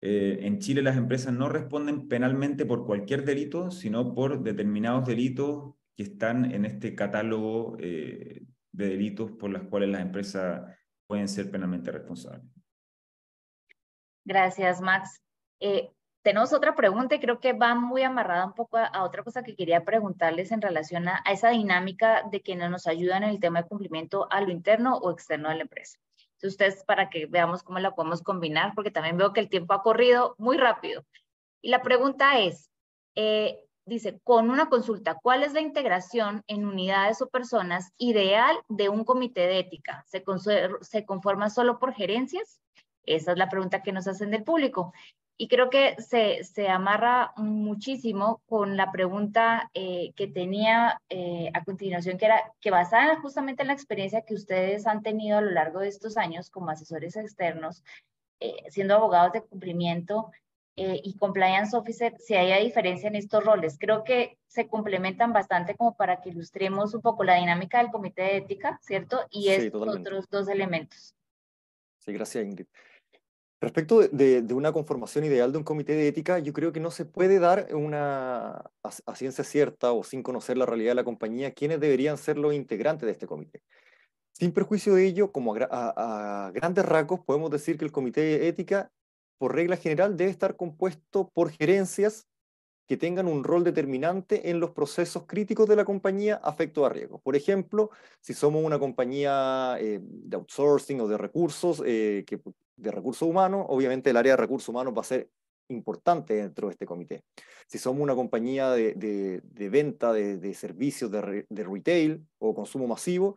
eh, 0.00 0.38
en 0.42 0.60
Chile 0.60 0.80
las 0.80 0.96
empresas 0.96 1.34
no 1.34 1.48
responden 1.48 2.06
penalmente 2.06 2.64
por 2.64 2.86
cualquier 2.86 3.24
delito, 3.24 3.70
sino 3.70 4.14
por 4.14 4.42
determinados 4.42 5.06
delitos 5.06 5.74
que 5.96 6.04
están 6.04 6.52
en 6.52 6.64
este 6.64 6.94
catálogo 6.94 7.76
eh, 7.80 8.42
de 8.78 8.88
delitos 8.88 9.32
por 9.32 9.50
los 9.50 9.62
cuales 9.64 9.90
las 9.90 10.00
empresas 10.00 10.74
pueden 11.06 11.28
ser 11.28 11.50
penalmente 11.50 11.90
responsables. 11.90 12.50
Gracias, 14.24 14.80
Max 14.80 15.22
tenemos 16.28 16.52
otra 16.52 16.74
pregunta 16.74 17.14
y 17.14 17.20
creo 17.20 17.40
que 17.40 17.54
va 17.54 17.74
muy 17.74 18.02
amarrada 18.02 18.44
un 18.44 18.52
poco 18.52 18.76
a, 18.76 19.02
otra 19.02 19.22
cosa 19.22 19.42
que 19.42 19.56
quería 19.56 19.84
preguntarles 19.84 20.52
en 20.52 20.60
relación 20.60 21.08
a, 21.08 21.22
esa 21.30 21.48
dinámica 21.48 22.22
de 22.30 22.42
quienes 22.42 22.70
nos 22.70 22.86
ayudan 22.86 23.22
en 23.22 23.30
el 23.30 23.40
tema 23.40 23.62
de 23.62 23.68
cumplimiento 23.68 24.30
a 24.30 24.40
lo 24.40 24.50
interno 24.50 24.98
o 24.98 25.10
externo 25.10 25.48
de 25.48 25.54
la 25.54 25.62
empresa. 25.62 25.98
Entonces, 26.34 26.52
ustedes 26.52 26.84
para 26.84 27.08
que 27.08 27.24
veamos 27.24 27.62
cómo 27.62 27.78
la 27.78 27.94
podemos 27.94 28.22
combinar, 28.22 28.72
porque 28.74 28.90
también 28.90 29.16
veo 29.16 29.32
que 29.32 29.40
el 29.40 29.48
tiempo 29.48 29.72
ha 29.72 29.82
corrido 29.82 30.34
muy 30.38 30.56
rápido. 30.56 31.04
Y 31.62 31.70
la 31.70 31.82
pregunta 31.82 32.38
es, 32.38 32.70
eh, 33.14 33.64
dice, 33.88 34.20
con 34.22 34.50
una 34.50 34.68
consulta, 34.68 35.18
¿cuál 35.20 35.42
es 35.42 35.52
la 35.52 35.60
integración 35.60 36.42
en 36.46 36.66
unidades 36.66 37.20
o 37.22 37.28
personas 37.28 37.92
ideal 37.98 38.56
de 38.68 38.88
un 38.88 39.04
comité 39.04 39.42
de 39.42 39.58
ética? 39.60 40.04
¿Se, 40.06 40.22
se 40.82 41.04
conforma 41.04 41.50
solo 41.50 41.78
por 41.78 41.94
gerencias? 41.94 42.60
Esa 43.04 43.32
es 43.32 43.38
la 43.38 43.48
pregunta 43.48 43.82
que 43.82 43.92
nos 43.92 44.06
hacen 44.06 44.30
del 44.30 44.44
público. 44.44 44.92
Y 45.40 45.46
creo 45.46 45.70
que 45.70 45.94
se, 46.02 46.42
se 46.42 46.68
amarra 46.68 47.32
muchísimo 47.36 48.42
con 48.48 48.76
la 48.76 48.90
pregunta 48.90 49.70
eh, 49.72 50.12
que 50.16 50.26
tenía 50.26 51.00
eh, 51.08 51.48
a 51.54 51.62
continuación, 51.62 52.18
que 52.18 52.24
era 52.24 52.52
que 52.60 52.72
basada 52.72 53.20
justamente 53.20 53.62
en 53.62 53.68
la 53.68 53.74
experiencia 53.74 54.22
que 54.22 54.34
ustedes 54.34 54.86
han 54.88 55.00
tenido 55.02 55.38
a 55.38 55.40
lo 55.40 55.52
largo 55.52 55.78
de 55.78 55.88
estos 55.88 56.16
años 56.16 56.50
como 56.50 56.70
asesores 56.70 57.14
externos, 57.14 57.84
eh, 58.40 58.64
siendo 58.68 58.96
abogados 58.96 59.32
de 59.32 59.42
cumplimiento 59.42 60.32
y 60.78 61.16
compliance 61.18 61.76
officer, 61.76 62.14
si 62.18 62.34
hay 62.34 62.64
diferencia 62.64 63.08
en 63.08 63.16
estos 63.16 63.44
roles. 63.44 63.76
Creo 63.78 64.04
que 64.04 64.38
se 64.46 64.68
complementan 64.68 65.32
bastante 65.32 65.76
como 65.76 65.96
para 65.96 66.20
que 66.20 66.30
ilustremos 66.30 66.94
un 66.94 67.02
poco 67.02 67.24
la 67.24 67.36
dinámica 67.36 67.78
del 67.78 67.90
comité 67.90 68.22
de 68.22 68.36
ética, 68.38 68.78
¿cierto? 68.82 69.20
Y 69.30 69.48
estos 69.48 69.88
otros 69.88 70.28
dos 70.30 70.48
elementos. 70.48 71.14
Sí, 71.98 72.12
gracias 72.12 72.44
Ingrid. 72.44 72.66
Respecto 73.60 74.06
de, 74.06 74.54
una 74.54 74.70
conformación 74.70 75.24
ideal 75.24 75.50
de 75.50 75.58
un 75.58 75.64
comité 75.64 75.94
de 75.94 76.06
ética, 76.06 76.38
yo 76.38 76.52
creo 76.52 76.72
que 76.72 76.78
no 76.78 76.92
se 76.92 77.04
puede 77.04 77.40
dar 77.40 77.74
una, 77.74 78.70
a, 78.84 79.16
ciencia 79.16 79.42
cierta 79.42 79.90
o 79.90 80.04
sin 80.04 80.22
conocer 80.22 80.56
la 80.56 80.64
realidad 80.64 80.92
de 80.92 80.96
la 80.96 81.04
compañía 81.04 81.52
quiénes 81.52 81.80
deberían 81.80 82.18
ser 82.18 82.38
los 82.38 82.54
integrantes 82.54 83.06
de 83.06 83.12
este 83.12 83.26
comité. 83.26 83.62
Sin 84.32 84.52
perjuicio 84.52 84.94
de 84.94 85.06
ello, 85.06 85.32
como 85.32 85.56
a, 85.56 86.52
grandes 86.54 86.84
rasgos, 86.84 87.18
podemos 87.26 87.50
decir 87.50 87.76
que 87.76 87.84
el 87.84 87.90
comité 87.90 88.20
de 88.20 88.46
ética, 88.46 88.92
por 89.38 89.54
regla 89.54 89.76
general, 89.76 90.16
debe 90.16 90.30
estar 90.30 90.56
compuesto 90.56 91.30
por 91.32 91.50
gerencias 91.50 92.26
que 92.88 92.96
tengan 92.96 93.28
un 93.28 93.44
rol 93.44 93.64
determinante 93.64 94.50
en 94.50 94.60
los 94.60 94.70
procesos 94.70 95.24
críticos 95.26 95.68
de 95.68 95.76
la 95.76 95.84
compañía 95.84 96.36
afecto 96.36 96.86
a 96.86 96.88
riesgo. 96.88 97.20
Por 97.20 97.36
ejemplo, 97.36 97.90
si 98.20 98.32
somos 98.32 98.64
una 98.64 98.78
compañía 98.78 99.76
eh, 99.78 100.00
de 100.02 100.36
outsourcing 100.36 101.00
o 101.02 101.06
de 101.06 101.18
recursos 101.18 101.82
eh, 101.84 102.24
de 102.76 102.90
recursos 102.90 103.28
humanos, 103.28 103.66
obviamente 103.68 104.10
el 104.10 104.16
área 104.16 104.32
de 104.32 104.38
recursos 104.38 104.70
humanos 104.70 104.94
va 104.96 105.02
a 105.02 105.04
ser 105.04 105.28
importante 105.68 106.34
dentro 106.34 106.68
de 106.68 106.72
este 106.72 106.86
comité. 106.86 107.24
Si 107.66 107.78
somos 107.78 108.02
una 108.02 108.14
compañía 108.14 108.70
de, 108.70 108.94
de, 108.94 109.68
venta 109.68 110.12
de, 110.12 110.54
servicios 110.54 111.10
de, 111.10 111.44
retail 111.50 112.26
o 112.38 112.54
consumo 112.54 112.86
masivo, 112.86 113.36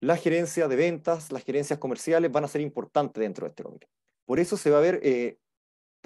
la 0.00 0.16
gerencia 0.16 0.68
de 0.68 0.76
ventas, 0.76 1.32
las 1.32 1.44
gerencias 1.44 1.78
comerciales 1.78 2.30
van 2.30 2.44
a 2.44 2.48
ser 2.48 2.60
importantes 2.60 3.20
dentro 3.20 3.46
de 3.46 3.50
este 3.50 3.62
comité. 3.62 3.88
Por 4.24 4.40
eso 4.40 4.56
se 4.56 4.70
va 4.70 4.78
a 4.78 4.82
ver, 4.82 5.00
eh, 5.02 5.38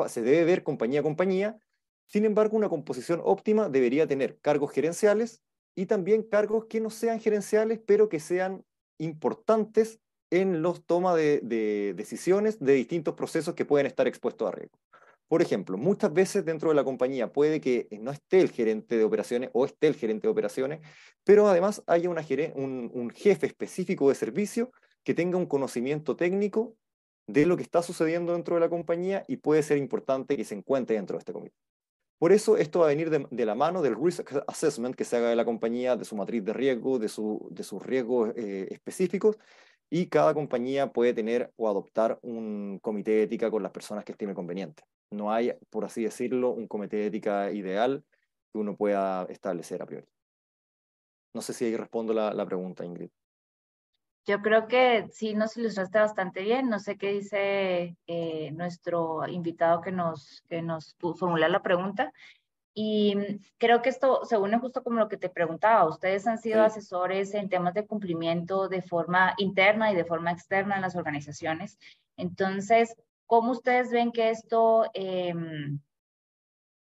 se 0.06 0.22
debe 0.22 0.44
ver 0.44 0.62
compañía 0.62 1.00
a 1.00 1.02
compañía. 1.02 1.58
Sin 2.06 2.24
embargo, 2.24 2.56
una 2.56 2.68
composición 2.68 3.20
óptima 3.22 3.68
debería 3.68 4.06
tener 4.06 4.38
cargos 4.40 4.72
gerenciales 4.72 5.42
y 5.74 5.86
también 5.86 6.22
cargos 6.22 6.66
que 6.66 6.80
no 6.80 6.90
sean 6.90 7.20
gerenciales, 7.20 7.80
pero 7.84 8.08
que 8.08 8.20
sean 8.20 8.64
importantes 8.98 10.00
en 10.30 10.62
los 10.62 10.84
toma 10.84 11.14
de, 11.14 11.40
decisiones 11.96 12.58
de 12.58 12.74
distintos 12.74 13.14
procesos 13.14 13.54
que 13.54 13.64
pueden 13.64 13.86
estar 13.86 14.06
expuestos 14.06 14.48
a 14.48 14.52
riesgo. 14.52 14.78
Por 15.26 15.42
ejemplo, 15.42 15.76
muchas 15.76 16.12
veces 16.12 16.44
dentro 16.44 16.70
de 16.70 16.74
la 16.74 16.84
compañía 16.84 17.32
puede 17.32 17.60
que 17.60 17.86
no 18.00 18.10
esté 18.10 18.40
el 18.40 18.50
gerente 18.50 18.96
de 18.96 19.04
operaciones 19.04 19.50
o 19.52 19.66
esté 19.66 19.86
el 19.86 19.94
gerente 19.94 20.26
de 20.26 20.32
operaciones, 20.32 20.80
pero 21.22 21.48
además 21.48 21.82
haya 21.86 22.08
una, 22.08 22.24
un, 22.54 22.90
un, 22.94 23.10
jefe 23.10 23.46
específico 23.46 24.08
de 24.08 24.14
servicio 24.14 24.72
que 25.04 25.14
tenga 25.14 25.36
un 25.36 25.46
conocimiento 25.46 26.16
técnico 26.16 26.76
de 27.28 27.46
lo 27.46 27.56
que 27.56 27.62
está 27.62 27.82
sucediendo 27.82 28.32
dentro 28.32 28.56
de 28.56 28.60
la 28.60 28.70
compañía 28.70 29.24
y 29.28 29.36
puede 29.36 29.62
ser 29.62 29.78
importante 29.78 30.36
que 30.36 30.44
se 30.44 30.54
encuentre 30.54 30.96
dentro 30.96 31.16
de 31.16 31.18
este 31.20 31.32
comité. 31.32 31.54
Por 32.18 32.32
eso 32.32 32.56
esto 32.56 32.80
va 32.80 32.86
a 32.86 32.88
venir 32.88 33.10
de, 33.10 33.44
la 33.46 33.54
mano 33.54 33.80
del 33.80 33.94
risk 33.94 34.32
assessment 34.48 34.96
que 34.96 35.04
se 35.04 35.16
haga 35.16 35.28
de 35.28 35.36
la 35.36 35.44
compañía, 35.44 35.94
de 35.94 36.04
su 36.04 36.16
matriz 36.16 36.44
de 36.44 36.52
riesgo, 36.52 36.98
de, 36.98 37.08
su, 37.08 37.46
de 37.52 37.62
sus 37.62 37.80
riesgos 37.80 38.32
eh, 38.34 38.66
específicos, 38.70 39.38
y 39.88 40.06
cada 40.06 40.34
compañía 40.34 40.92
puede 40.92 41.14
tener 41.14 41.52
o 41.56 41.68
adoptar 41.68 42.18
un 42.22 42.80
comité 42.82 43.12
de 43.12 43.22
ética 43.24 43.50
con 43.50 43.62
las 43.62 43.72
personas 43.72 44.04
que 44.04 44.12
estime 44.12 44.34
conveniente. 44.34 44.82
No 45.10 45.30
hay, 45.30 45.52
por 45.70 45.84
así 45.84 46.02
decirlo, 46.02 46.50
un 46.50 46.66
comité 46.66 46.96
de 46.96 47.06
ética 47.06 47.52
ideal 47.52 48.04
que 48.52 48.58
uno 48.58 48.76
pueda 48.76 49.24
establecer 49.30 49.80
a 49.80 49.86
priori. 49.86 50.08
No 51.34 51.42
sé 51.42 51.52
si 51.52 51.66
ahí 51.66 51.76
respondo 51.76 52.12
la, 52.12 52.34
la 52.34 52.46
pregunta, 52.46 52.84
Ingrid. 52.84 53.10
Yo 54.28 54.42
creo 54.42 54.68
que 54.68 55.08
sí 55.10 55.32
nos 55.32 55.56
ilustraste 55.56 55.98
bastante 55.98 56.42
bien. 56.42 56.68
No 56.68 56.78
sé 56.78 56.98
qué 56.98 57.12
dice 57.12 57.96
eh, 58.06 58.50
nuestro 58.52 59.26
invitado 59.26 59.80
que 59.80 59.90
nos, 59.90 60.42
que 60.50 60.60
nos 60.60 60.94
formula 61.16 61.48
la 61.48 61.62
pregunta. 61.62 62.12
Y 62.74 63.16
creo 63.56 63.80
que 63.80 63.88
esto 63.88 64.26
se 64.26 64.36
une 64.36 64.58
justo 64.58 64.82
como 64.82 64.98
lo 64.98 65.08
que 65.08 65.16
te 65.16 65.30
preguntaba. 65.30 65.88
Ustedes 65.88 66.26
han 66.26 66.36
sido 66.36 66.62
asesores 66.62 67.32
en 67.32 67.48
temas 67.48 67.72
de 67.72 67.86
cumplimiento 67.86 68.68
de 68.68 68.82
forma 68.82 69.32
interna 69.38 69.90
y 69.90 69.96
de 69.96 70.04
forma 70.04 70.30
externa 70.30 70.76
en 70.76 70.82
las 70.82 70.94
organizaciones. 70.94 71.78
Entonces, 72.18 72.94
¿cómo 73.24 73.52
ustedes 73.52 73.90
ven 73.90 74.12
que 74.12 74.28
esto 74.28 74.90
em, 74.92 75.80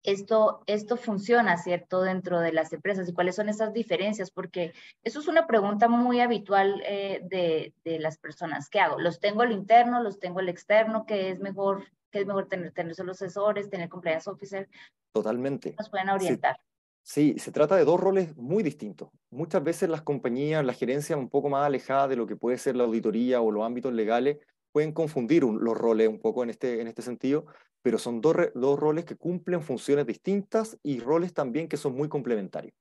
esto, 0.02 0.62
esto 0.66 0.96
funciona, 0.96 1.56
¿cierto?, 1.56 2.02
dentro 2.02 2.40
de 2.40 2.52
las 2.52 2.72
empresas 2.72 3.08
y 3.08 3.12
cuáles 3.12 3.36
son 3.36 3.48
esas 3.48 3.72
diferencias, 3.72 4.30
porque 4.30 4.72
eso 5.04 5.20
es 5.20 5.28
una 5.28 5.46
pregunta 5.46 5.88
muy 5.88 6.20
habitual 6.20 6.82
eh, 6.86 7.20
de, 7.24 7.72
de, 7.84 7.98
las 7.98 8.18
personas. 8.18 8.68
¿Qué 8.68 8.80
hago? 8.80 8.98
¿Los 8.98 9.20
tengo 9.20 9.42
al 9.42 9.52
interno, 9.52 10.02
los 10.02 10.18
tengo 10.18 10.40
al 10.40 10.48
externo? 10.48 11.06
¿Qué 11.06 11.30
es 11.30 11.40
mejor, 11.40 11.84
qué 12.10 12.20
es 12.20 12.26
mejor 12.26 12.48
tener, 12.48 12.72
tener 12.72 12.94
solo 12.94 13.12
asesores, 13.12 13.70
tener 13.70 13.88
compliance 13.88 14.28
officer? 14.28 14.68
Totalmente. 15.12 15.74
Nos 15.78 15.90
pueden 15.90 16.08
orientar. 16.08 16.58
Sí, 17.04 17.36
se 17.38 17.50
trata 17.50 17.76
de 17.76 17.84
dos 17.84 18.00
roles 18.00 18.36
muy 18.36 18.62
distintos. 18.62 19.10
Muchas 19.30 19.62
veces 19.62 19.88
las 19.88 20.02
compañías, 20.02 20.64
la 20.64 20.72
gerencia 20.72 21.16
un 21.16 21.28
poco 21.28 21.48
más 21.48 21.66
alejada 21.66 22.06
de 22.06 22.16
lo 22.16 22.26
que 22.26 22.36
puede 22.36 22.58
ser 22.58 22.76
la 22.76 22.84
auditoría 22.84 23.40
o 23.40 23.50
los 23.50 23.64
ámbitos 23.64 23.92
legales, 23.92 24.38
pueden 24.70 24.92
confundir 24.92 25.42
los 25.42 25.76
roles 25.76 26.08
un 26.08 26.20
poco 26.20 26.42
en 26.44 26.50
este, 26.50 26.80
en 26.80 26.86
este 26.86 27.02
sentido, 27.02 27.46
pero 27.82 27.98
son 27.98 28.20
dos, 28.20 28.36
roles 28.78 29.04
que 29.04 29.16
cumplen 29.16 29.60
funciones 29.60 30.06
distintas 30.06 30.78
y 30.82 31.00
roles 31.00 31.34
también 31.34 31.68
que 31.68 31.76
son 31.76 31.94
muy 31.94 32.08
complementarios. 32.08 32.74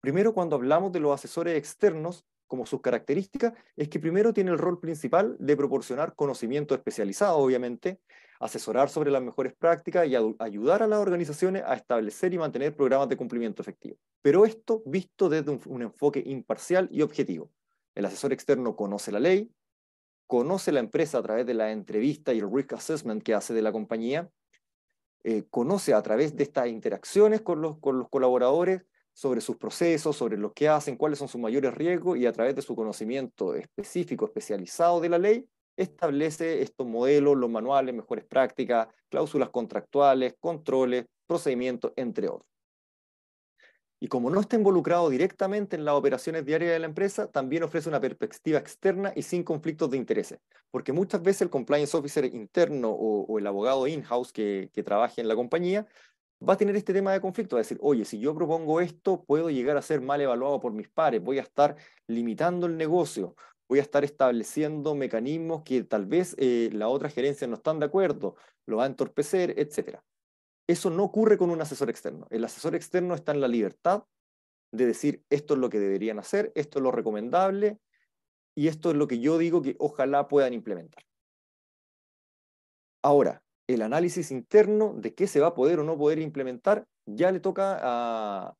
Primero, 0.00 0.32
cuando 0.32 0.56
hablamos 0.56 0.92
de 0.92 1.00
los 1.00 1.12
asesores 1.12 1.56
externos, 1.56 2.24
como 2.46 2.64
sus 2.64 2.80
características, 2.80 3.52
es 3.76 3.88
que 3.88 4.00
primero 4.00 4.32
tiene 4.32 4.52
el 4.52 4.58
rol 4.58 4.80
principal 4.80 5.36
de 5.38 5.56
proporcionar 5.56 6.14
conocimiento 6.14 6.74
especializado, 6.74 7.36
obviamente, 7.36 8.00
asesorar 8.40 8.88
sobre 8.88 9.10
las 9.10 9.20
mejores 9.20 9.52
prácticas 9.54 10.06
y 10.06 10.14
ayudar 10.14 10.82
a 10.82 10.86
las 10.86 11.00
organizaciones 11.00 11.62
a 11.66 11.74
establecer 11.74 12.32
y 12.32 12.38
mantener 12.38 12.74
programas 12.74 13.08
de 13.08 13.16
cumplimiento 13.16 13.60
efectivo. 13.60 13.98
Pero 14.22 14.46
esto 14.46 14.82
visto 14.86 15.28
desde 15.28 15.58
un 15.66 15.82
enfoque 15.82 16.22
imparcial 16.24 16.88
y 16.90 17.02
objetivo. 17.02 17.50
El 17.94 18.04
asesor 18.04 18.32
externo 18.32 18.76
conoce 18.76 19.10
la 19.12 19.20
ley, 19.20 19.50
conoce 20.28 20.70
la 20.70 20.80
empresa 20.80 21.18
a 21.18 21.22
través 21.22 21.46
de 21.46 21.54
la 21.54 21.72
entrevista 21.72 22.32
y 22.32 22.38
el 22.38 22.52
risk 22.52 22.74
assessment 22.74 23.22
que 23.22 23.34
hace 23.34 23.54
de 23.54 23.62
la 23.62 23.72
compañía, 23.72 24.30
eh, 25.24 25.44
conoce 25.50 25.94
a 25.94 26.02
través 26.02 26.36
de 26.36 26.44
estas 26.44 26.68
interacciones 26.68 27.40
con 27.40 27.60
los, 27.60 27.78
con 27.78 27.98
los 27.98 28.08
colaboradores 28.08 28.82
sobre 29.14 29.40
sus 29.40 29.56
procesos, 29.56 30.16
sobre 30.16 30.36
lo 30.36 30.52
que 30.52 30.68
hacen, 30.68 30.96
cuáles 30.96 31.18
son 31.18 31.28
sus 31.28 31.40
mayores 31.40 31.74
riesgos 31.74 32.18
y 32.18 32.26
a 32.26 32.32
través 32.32 32.54
de 32.54 32.62
su 32.62 32.76
conocimiento 32.76 33.54
específico, 33.54 34.26
especializado 34.26 35.00
de 35.00 35.08
la 35.08 35.18
ley, 35.18 35.48
establece 35.76 36.62
estos 36.62 36.86
modelos, 36.86 37.36
los 37.36 37.50
manuales, 37.50 37.94
mejores 37.94 38.24
prácticas, 38.26 38.86
cláusulas 39.08 39.48
contractuales, 39.48 40.34
controles, 40.38 41.06
procedimientos, 41.26 41.92
entre 41.96 42.28
otros. 42.28 42.57
Y 44.00 44.08
como 44.08 44.30
no 44.30 44.40
está 44.40 44.56
involucrado 44.56 45.10
directamente 45.10 45.76
en 45.76 45.84
las 45.84 45.94
operaciones 45.94 46.44
diarias 46.44 46.72
de 46.72 46.78
la 46.78 46.86
empresa, 46.86 47.26
también 47.30 47.64
ofrece 47.64 47.88
una 47.88 48.00
perspectiva 48.00 48.58
externa 48.58 49.12
y 49.16 49.22
sin 49.22 49.42
conflictos 49.42 49.90
de 49.90 49.96
intereses. 49.96 50.38
Porque 50.70 50.92
muchas 50.92 51.22
veces 51.22 51.42
el 51.42 51.50
compliance 51.50 51.96
officer 51.96 52.24
interno 52.24 52.90
o, 52.90 53.38
el 53.38 53.46
abogado 53.46 53.86
in-house 53.86 54.32
que, 54.32 54.70
que 54.72 54.82
trabaje 54.82 55.20
en 55.20 55.28
la 55.28 55.34
compañía 55.34 55.86
va 56.46 56.54
a 56.54 56.56
tener 56.56 56.76
este 56.76 56.92
tema 56.92 57.12
de 57.12 57.20
conflicto, 57.20 57.56
va 57.56 57.60
a 57.60 57.62
decir, 57.62 57.78
oye, 57.80 58.04
si 58.04 58.18
yo 58.18 58.34
propongo 58.34 58.80
esto, 58.80 59.24
puedo 59.24 59.50
llegar 59.50 59.76
a 59.76 59.82
ser 59.82 60.00
mal 60.00 60.20
evaluado 60.20 60.60
por 60.60 60.72
mis 60.72 60.88
pares, 60.88 61.22
voy 61.22 61.38
a 61.38 61.42
estar 61.42 61.76
limitando 62.06 62.66
el 62.66 62.76
negocio, 62.76 63.34
voy 63.68 63.80
a 63.80 63.82
estar 63.82 64.04
estableciendo 64.04 64.94
mecanismos 64.94 65.62
que 65.62 65.82
tal 65.84 66.06
vez 66.06 66.34
eh, 66.38 66.70
la 66.72 66.88
otra 66.88 67.10
gerencia 67.10 67.46
no 67.46 67.56
están 67.56 67.80
de 67.80 67.86
acuerdo, 67.86 68.36
lo 68.66 68.76
va 68.78 68.84
a 68.84 68.86
entorpecer, 68.86 69.54
etcétera. 69.58 70.02
Eso 70.68 70.90
no 70.90 71.02
ocurre 71.02 71.38
con 71.38 71.50
un 71.50 71.60
asesor 71.62 71.88
externo. 71.88 72.26
El 72.30 72.44
asesor 72.44 72.74
externo 72.74 73.14
está 73.14 73.32
en 73.32 73.40
la 73.40 73.48
libertad 73.48 74.04
de 74.70 74.84
decir 74.84 75.24
esto 75.30 75.54
es 75.54 75.60
lo 75.60 75.70
que 75.70 75.78
deberían 75.80 76.18
hacer, 76.18 76.52
esto 76.54 76.78
es 76.78 76.82
lo 76.82 76.92
recomendable 76.92 77.80
y 78.54 78.68
esto 78.68 78.90
es 78.90 78.96
lo 78.96 79.08
que 79.08 79.18
yo 79.18 79.38
digo 79.38 79.62
que 79.62 79.76
ojalá 79.78 80.28
puedan 80.28 80.52
implementar. 80.52 81.02
Ahora, 83.02 83.42
el 83.66 83.80
análisis 83.80 84.30
interno 84.30 84.92
de 84.94 85.14
qué 85.14 85.26
se 85.26 85.40
va 85.40 85.48
a 85.48 85.54
poder 85.54 85.80
o 85.80 85.84
no 85.84 85.96
poder 85.96 86.18
implementar 86.18 86.86
ya 87.06 87.32
le 87.32 87.40
toca 87.40 88.54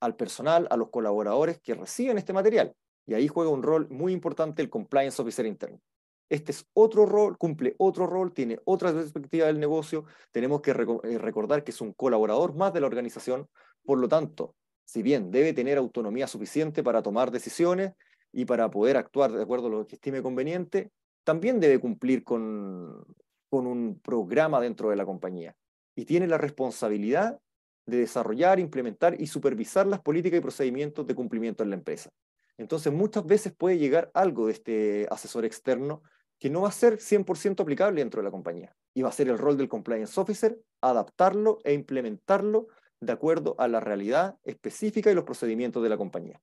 al 0.00 0.16
personal, 0.16 0.66
a 0.70 0.76
los 0.76 0.90
colaboradores 0.90 1.58
que 1.60 1.74
reciben 1.74 2.18
este 2.18 2.34
material. 2.34 2.74
Y 3.06 3.14
ahí 3.14 3.28
juega 3.28 3.50
un 3.50 3.62
rol 3.62 3.88
muy 3.88 4.12
importante 4.12 4.60
el 4.60 4.68
compliance 4.68 5.22
officer 5.22 5.46
interno. 5.46 5.80
Este 6.28 6.50
es 6.52 6.66
otro 6.72 7.06
rol, 7.06 7.38
cumple 7.38 7.74
otro 7.78 8.06
rol, 8.06 8.32
tiene 8.32 8.58
otra 8.64 8.92
perspectiva 8.92 9.46
del 9.46 9.60
negocio. 9.60 10.04
Tenemos 10.32 10.60
que 10.60 10.72
eh, 10.72 11.18
recordar 11.18 11.62
que 11.62 11.70
es 11.70 11.80
un 11.80 11.92
colaborador 11.92 12.54
más 12.54 12.72
de 12.72 12.80
la 12.80 12.86
organización. 12.88 13.48
Por 13.84 13.98
lo 13.98 14.08
tanto, 14.08 14.56
si 14.84 15.02
bien 15.02 15.30
debe 15.30 15.52
tener 15.52 15.78
autonomía 15.78 16.26
suficiente 16.26 16.82
para 16.82 17.02
tomar 17.02 17.30
decisiones 17.30 17.92
y 18.32 18.44
para 18.44 18.70
poder 18.70 18.96
actuar 18.96 19.32
de 19.32 19.42
acuerdo 19.42 19.68
a 19.68 19.70
lo 19.70 19.86
que 19.86 19.94
estime 19.94 20.20
conveniente, 20.22 20.90
también 21.22 21.60
debe 21.60 21.78
cumplir 21.78 22.24
con, 22.24 23.04
con 23.48 23.66
un 23.66 24.00
programa 24.00 24.60
dentro 24.60 24.90
de 24.90 24.96
la 24.96 25.06
compañía. 25.06 25.54
Y 25.94 26.04
tiene 26.04 26.26
la 26.26 26.38
responsabilidad 26.38 27.38
de 27.86 27.98
desarrollar, 27.98 28.58
implementar 28.58 29.20
y 29.20 29.28
supervisar 29.28 29.86
las 29.86 30.00
políticas 30.00 30.38
y 30.38 30.42
procedimientos 30.42 31.06
de 31.06 31.14
cumplimiento 31.14 31.62
en 31.62 31.70
la 31.70 31.76
empresa. 31.76 32.10
Entonces, 32.58 32.92
muchas 32.92 33.24
veces 33.24 33.52
puede 33.56 33.78
llegar 33.78 34.10
algo 34.12 34.46
de 34.46 34.52
este 34.52 35.06
asesor 35.10 35.44
externo 35.44 36.02
que 36.38 36.50
no 36.50 36.62
va 36.62 36.68
a 36.68 36.72
ser 36.72 36.98
100% 36.98 37.60
aplicable 37.60 38.00
dentro 38.00 38.20
de 38.20 38.24
la 38.24 38.30
compañía. 38.30 38.74
Y 38.94 39.02
va 39.02 39.08
a 39.08 39.12
ser 39.12 39.28
el 39.28 39.38
rol 39.38 39.56
del 39.56 39.68
compliance 39.68 40.18
officer 40.20 40.58
adaptarlo 40.80 41.58
e 41.64 41.72
implementarlo 41.72 42.68
de 43.00 43.12
acuerdo 43.12 43.54
a 43.58 43.68
la 43.68 43.80
realidad 43.80 44.36
específica 44.44 45.10
y 45.10 45.14
los 45.14 45.24
procedimientos 45.24 45.82
de 45.82 45.88
la 45.88 45.96
compañía. 45.96 46.40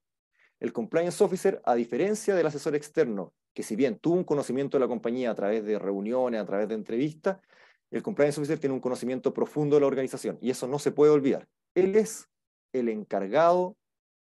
El 0.60 0.72
compliance 0.72 1.24
officer, 1.24 1.62
a 1.66 1.76
diferencia 1.76 2.36
del 2.36 2.46
asesor 2.46 2.76
externo, 2.76 3.34
que 3.54 3.64
si 3.64 3.76
bien 3.76 4.00
tuvo 4.00 4.16
un 4.16 4.24
conocimiento 4.24 4.78
de 4.78 4.82
la 4.82 4.88
compañía 4.88 5.32
a 5.32 5.36
través 5.36 5.66
de 5.66 5.78
reuniones, 5.78 6.42
a 6.42 6.46
través 6.46 6.68
de 6.68 6.76
entrevistas, 6.76 7.38
el 7.92 8.02
compliance 8.02 8.40
officer 8.40 8.60
tiene 8.60 8.74
un 8.74 8.80
conocimiento 8.80 9.34
profundo 9.34 9.76
de 9.76 9.82
la 9.82 9.88
organización 9.88 10.38
y 10.42 10.50
eso 10.50 10.68
no 10.68 10.80
se 10.80 10.92
puede 10.92 11.12
olvidar. 11.12 11.48
Él 11.76 11.96
es 11.96 12.30
el 12.72 12.90
encargado 12.90 13.76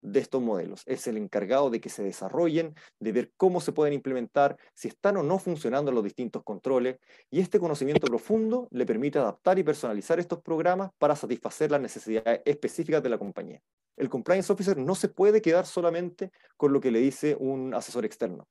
de 0.07 0.21
estos 0.21 0.41
modelos. 0.41 0.83
Es 0.87 1.07
el 1.07 1.17
encargado 1.17 1.69
de 1.69 1.81
que 1.81 1.89
se 1.89 2.03
desarrollen, 2.03 2.75
de 3.01 3.13
ver 3.13 3.33
cómo 3.37 3.61
se 3.61 3.73
pueden 3.73 3.93
implementar, 3.93 4.57
si 4.75 4.89
están 4.89 5.17
o 5.17 5.23
no 5.23 5.39
funcionando 5.39 5.91
los 5.91 6.05
distintos 6.05 6.43
controles, 6.45 6.99
y 7.31 7.41
este 7.41 7.59
conocimiento 7.59 8.07
profundo 8.07 8.69
le 8.71 8.87
permite 8.87 9.19
adaptar 9.19 9.59
y 9.59 9.65
personalizar 9.65 10.21
estos 10.21 10.41
programas 10.41 10.91
para 10.99 11.17
satisfacer 11.17 11.71
las 11.71 11.81
necesidades 11.81 12.41
específicas 12.45 13.03
de 13.03 13.09
la 13.09 13.19
compañía. 13.19 13.61
El 13.97 14.09
compliance 14.09 14.53
officer 14.53 14.77
no 14.77 14.95
se 14.95 15.09
puede 15.09 15.43
quedar 15.43 15.67
solamente 15.67 16.31
con 16.57 16.73
lo 16.73 16.81
que 16.81 16.91
le 16.91 17.01
dice 17.01 17.37
un 17.39 17.75
asesor 17.75 18.05
externo. 18.05 18.47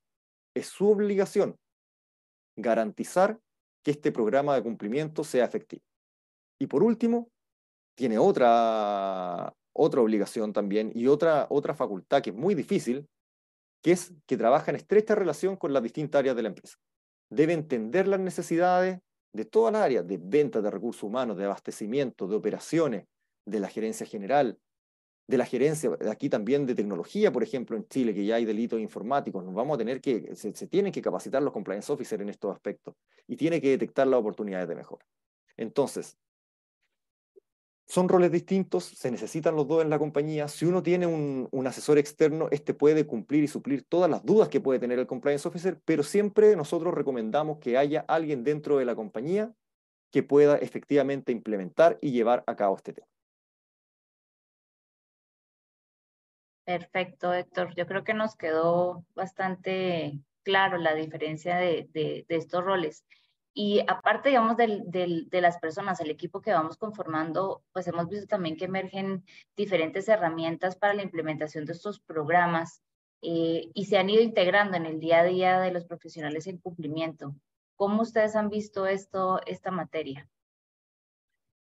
Es 0.54 0.66
su 0.66 0.90
obligación 0.90 1.56
garantizar 2.56 3.38
que 3.82 3.92
este 3.92 4.12
programa 4.12 4.54
de 4.54 4.62
cumplimiento 4.62 5.24
sea 5.24 5.44
efectivo. 5.44 5.82
Y 6.58 6.66
por 6.66 6.82
último, 6.82 7.30
tiene 7.94 8.18
otra 8.18 9.54
otra 9.86 10.00
obligación 10.00 10.52
también 10.52 10.92
y 10.94 11.06
otra, 11.06 11.46
otra 11.50 11.74
facultad 11.74 12.22
que 12.22 12.30
es 12.30 12.36
muy 12.36 12.54
difícil, 12.54 13.08
que 13.82 13.92
es 13.92 14.12
que 14.26 14.36
trabaja 14.36 14.70
en 14.70 14.76
estrecha 14.76 15.14
relación 15.14 15.56
con 15.56 15.72
las 15.72 15.82
distintas 15.82 16.18
áreas 16.18 16.36
de 16.36 16.42
la 16.42 16.48
empresa. 16.48 16.76
Debe 17.30 17.52
entender 17.52 18.08
las 18.08 18.20
necesidades 18.20 19.00
de 19.32 19.44
todas 19.44 19.72
las 19.72 19.82
áreas, 19.82 20.06
de 20.06 20.18
ventas 20.18 20.62
de 20.62 20.70
recursos 20.70 21.02
humanos, 21.02 21.36
de 21.36 21.44
abastecimiento, 21.44 22.26
de 22.26 22.36
operaciones, 22.36 23.06
de 23.44 23.60
la 23.60 23.68
gerencia 23.68 24.06
general, 24.06 24.58
de 25.28 25.38
la 25.38 25.44
gerencia, 25.44 25.90
aquí 26.10 26.28
también 26.28 26.66
de 26.66 26.74
tecnología, 26.74 27.32
por 27.32 27.42
ejemplo, 27.42 27.76
en 27.76 27.86
Chile, 27.88 28.14
que 28.14 28.24
ya 28.24 28.36
hay 28.36 28.44
delitos 28.44 28.80
informáticos, 28.80 29.44
nos 29.44 29.54
vamos 29.54 29.74
a 29.74 29.78
tener 29.78 30.00
que, 30.00 30.34
se, 30.36 30.54
se 30.54 30.66
tienen 30.68 30.92
que 30.92 31.02
capacitar 31.02 31.42
los 31.42 31.52
compliance 31.52 31.92
officers 31.92 32.22
en 32.22 32.28
estos 32.28 32.54
aspectos 32.54 32.94
y 33.26 33.36
tiene 33.36 33.60
que 33.60 33.70
detectar 33.70 34.06
las 34.06 34.20
oportunidades 34.20 34.68
de 34.68 34.76
mejora. 34.76 35.04
Entonces, 35.56 36.16
son 37.86 38.08
roles 38.08 38.32
distintos, 38.32 38.84
se 38.84 39.10
necesitan 39.12 39.54
los 39.54 39.68
dos 39.68 39.82
en 39.82 39.90
la 39.90 39.98
compañía. 39.98 40.48
Si 40.48 40.64
uno 40.64 40.82
tiene 40.82 41.06
un, 41.06 41.66
asesor 41.66 41.98
externo, 41.98 42.48
este 42.50 42.74
puede 42.74 43.06
cumplir 43.06 43.44
y 43.44 43.48
suplir 43.48 43.84
todas 43.84 44.10
las 44.10 44.24
dudas 44.24 44.48
que 44.48 44.60
puede 44.60 44.80
tener 44.80 44.98
el 44.98 45.06
compliance 45.06 45.46
officer, 45.46 45.80
pero 45.84 46.02
siempre 46.02 46.56
nosotros 46.56 46.94
recomendamos 46.94 47.58
que 47.58 47.78
haya 47.78 48.04
alguien 48.08 48.42
dentro 48.42 48.78
de 48.78 48.84
la 48.84 48.96
compañía 48.96 49.52
que 50.10 50.22
pueda 50.22 50.56
efectivamente 50.56 51.30
implementar 51.32 51.98
y 52.00 52.10
llevar 52.10 52.42
a 52.46 52.56
cabo 52.56 52.76
este 52.76 52.92
tema. 52.92 53.06
Perfecto, 56.64 57.32
Héctor. 57.32 57.74
Yo 57.76 57.86
creo 57.86 58.02
que 58.02 58.14
nos 58.14 58.34
quedó 58.34 59.04
bastante 59.14 60.18
claro 60.42 60.78
la 60.78 60.94
diferencia 60.94 61.56
de 61.56 62.24
estos 62.28 62.64
roles. 62.64 63.04
Y 63.58 63.80
aparte, 63.88 64.28
digamos, 64.28 64.58
del, 64.58 64.82
del, 64.90 65.30
de 65.30 65.40
las 65.40 65.58
personas, 65.58 65.98
el 66.00 66.10
equipo 66.10 66.42
que 66.42 66.52
vamos 66.52 66.76
conformando, 66.76 67.62
pues 67.72 67.88
hemos 67.88 68.06
visto 68.06 68.26
también 68.26 68.54
que 68.54 68.66
emergen 68.66 69.24
diferentes 69.56 70.06
herramientas 70.10 70.76
para 70.76 70.92
la 70.92 71.02
implementación 71.02 71.64
de 71.64 71.72
estos 71.72 71.98
programas 71.98 72.82
eh, 73.22 73.70
y 73.72 73.86
se 73.86 73.96
han 73.96 74.10
ido 74.10 74.20
integrando 74.20 74.76
en 74.76 74.84
el 74.84 75.00
día 75.00 75.20
a 75.20 75.24
día 75.24 75.58
de 75.58 75.72
los 75.72 75.86
profesionales 75.86 76.46
en 76.48 76.58
cumplimiento. 76.58 77.34
¿Cómo 77.76 78.02
ustedes 78.02 78.36
han 78.36 78.50
visto 78.50 78.86
esto, 78.86 79.40
esta 79.46 79.70
materia? 79.70 80.28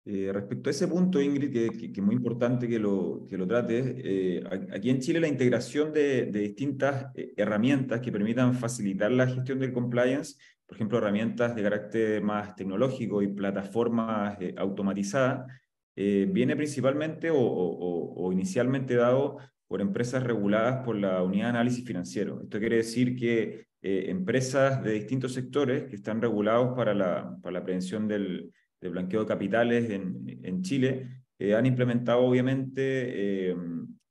Eh, 0.05 0.31
respecto 0.33 0.69
a 0.69 0.73
ese 0.73 0.89
punto, 0.89 1.21
Ingrid, 1.21 1.51
que, 1.51 1.93
es 1.93 2.03
muy 2.03 2.15
importante 2.15 2.69
que 2.69 2.79
lo, 2.79 3.27
que 3.29 3.39
lo 3.39 3.47
trates, 3.47 3.95
eh, 3.99 4.43
aquí 4.73 4.91
en 4.91 4.99
Chile 5.01 5.21
la 5.21 5.29
integración 5.29 5.93
de, 5.93 6.27
distintas 6.27 7.07
eh, 7.15 7.33
herramientas 7.37 8.01
que 8.01 8.11
permitan 8.13 8.55
facilitar 8.55 9.11
la 9.13 9.27
gestión 9.27 9.59
del 9.59 9.73
compliance, 9.73 10.37
por 10.71 10.77
ejemplo, 10.77 10.99
herramientas 10.99 11.57
de 11.57 11.63
carácter 11.65 12.23
más 12.23 12.55
tecnológico 12.55 13.23
y 13.23 13.27
plataformas 13.27 14.39
automatizadas, 14.57 15.53
viene 15.97 16.55
principalmente 16.55 17.31
o, 17.31 17.37
o, 17.37 18.33
inicialmente 18.33 18.95
dado 18.95 19.39
por 19.67 19.81
empresas 19.81 20.23
reguladas 20.23 20.85
por 20.85 20.95
la 20.95 21.25
Unidad 21.25 21.47
de 21.47 21.51
Análisis 21.51 21.85
Financiero. 21.85 22.41
Esto 22.45 22.61
quiere 22.61 22.77
decir 22.77 23.17
que 23.17 23.67
empresas 23.83 24.81
de 24.85 24.93
distintos 24.93 25.35
sectores 25.35 25.87
que 25.91 25.97
están 25.97 26.23
regulados 26.23 26.77
para 26.77 26.95
la, 26.95 27.37
para 27.43 27.55
la 27.55 27.65
prevención 27.65 28.07
del 28.07 28.53
de 28.81 28.89
blanqueo 28.89 29.21
de 29.21 29.27
capitales 29.27 29.91
en, 29.91 30.41
en 30.43 30.63
Chile, 30.63 31.25
eh, 31.39 31.55
han 31.55 31.67
implementado 31.67 32.21
obviamente 32.21 33.51
eh, 33.51 33.57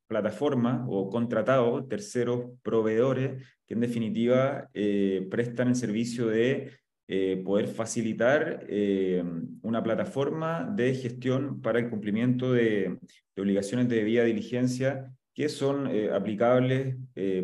plataformas 0.09 0.81
o 0.89 1.09
contratado 1.09 1.85
terceros 1.85 2.51
proveedores 2.61 3.41
que 3.65 3.75
en 3.75 3.79
definitiva 3.79 4.67
eh, 4.73 5.25
prestan 5.31 5.69
el 5.69 5.75
servicio 5.75 6.27
de 6.27 6.73
poder 7.43 7.67
facilitar 7.67 8.67
una 9.63 9.81
plataforma 9.81 10.71
de 10.75 10.93
gestión 10.93 11.59
para 11.59 11.79
el 11.79 11.89
cumplimiento 11.89 12.53
de, 12.53 12.99
de 13.35 13.41
obligaciones 13.41 13.89
de 13.89 13.95
debida 13.95 14.23
diligencia 14.23 15.11
que 15.33 15.49
son 15.49 15.87
aplicables 16.13 16.97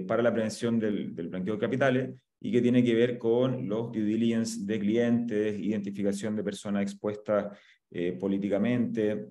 para 0.08 0.22
la 0.22 0.32
prevención 0.32 0.78
del, 0.78 1.16
del 1.16 1.30
blanqueo 1.30 1.56
de 1.56 1.60
capitales 1.60 2.10
y 2.46 2.52
que 2.52 2.62
tiene 2.62 2.84
que 2.84 2.94
ver 2.94 3.18
con 3.18 3.68
los 3.68 3.92
due 3.92 4.04
diligence 4.04 4.66
de 4.66 4.80
clientes, 4.80 5.60
identificación 5.60 6.36
de 6.36 6.44
personas 6.44 6.84
expuestas 6.84 7.58
eh, 7.90 8.12
políticamente, 8.20 9.12
eh, 9.12 9.26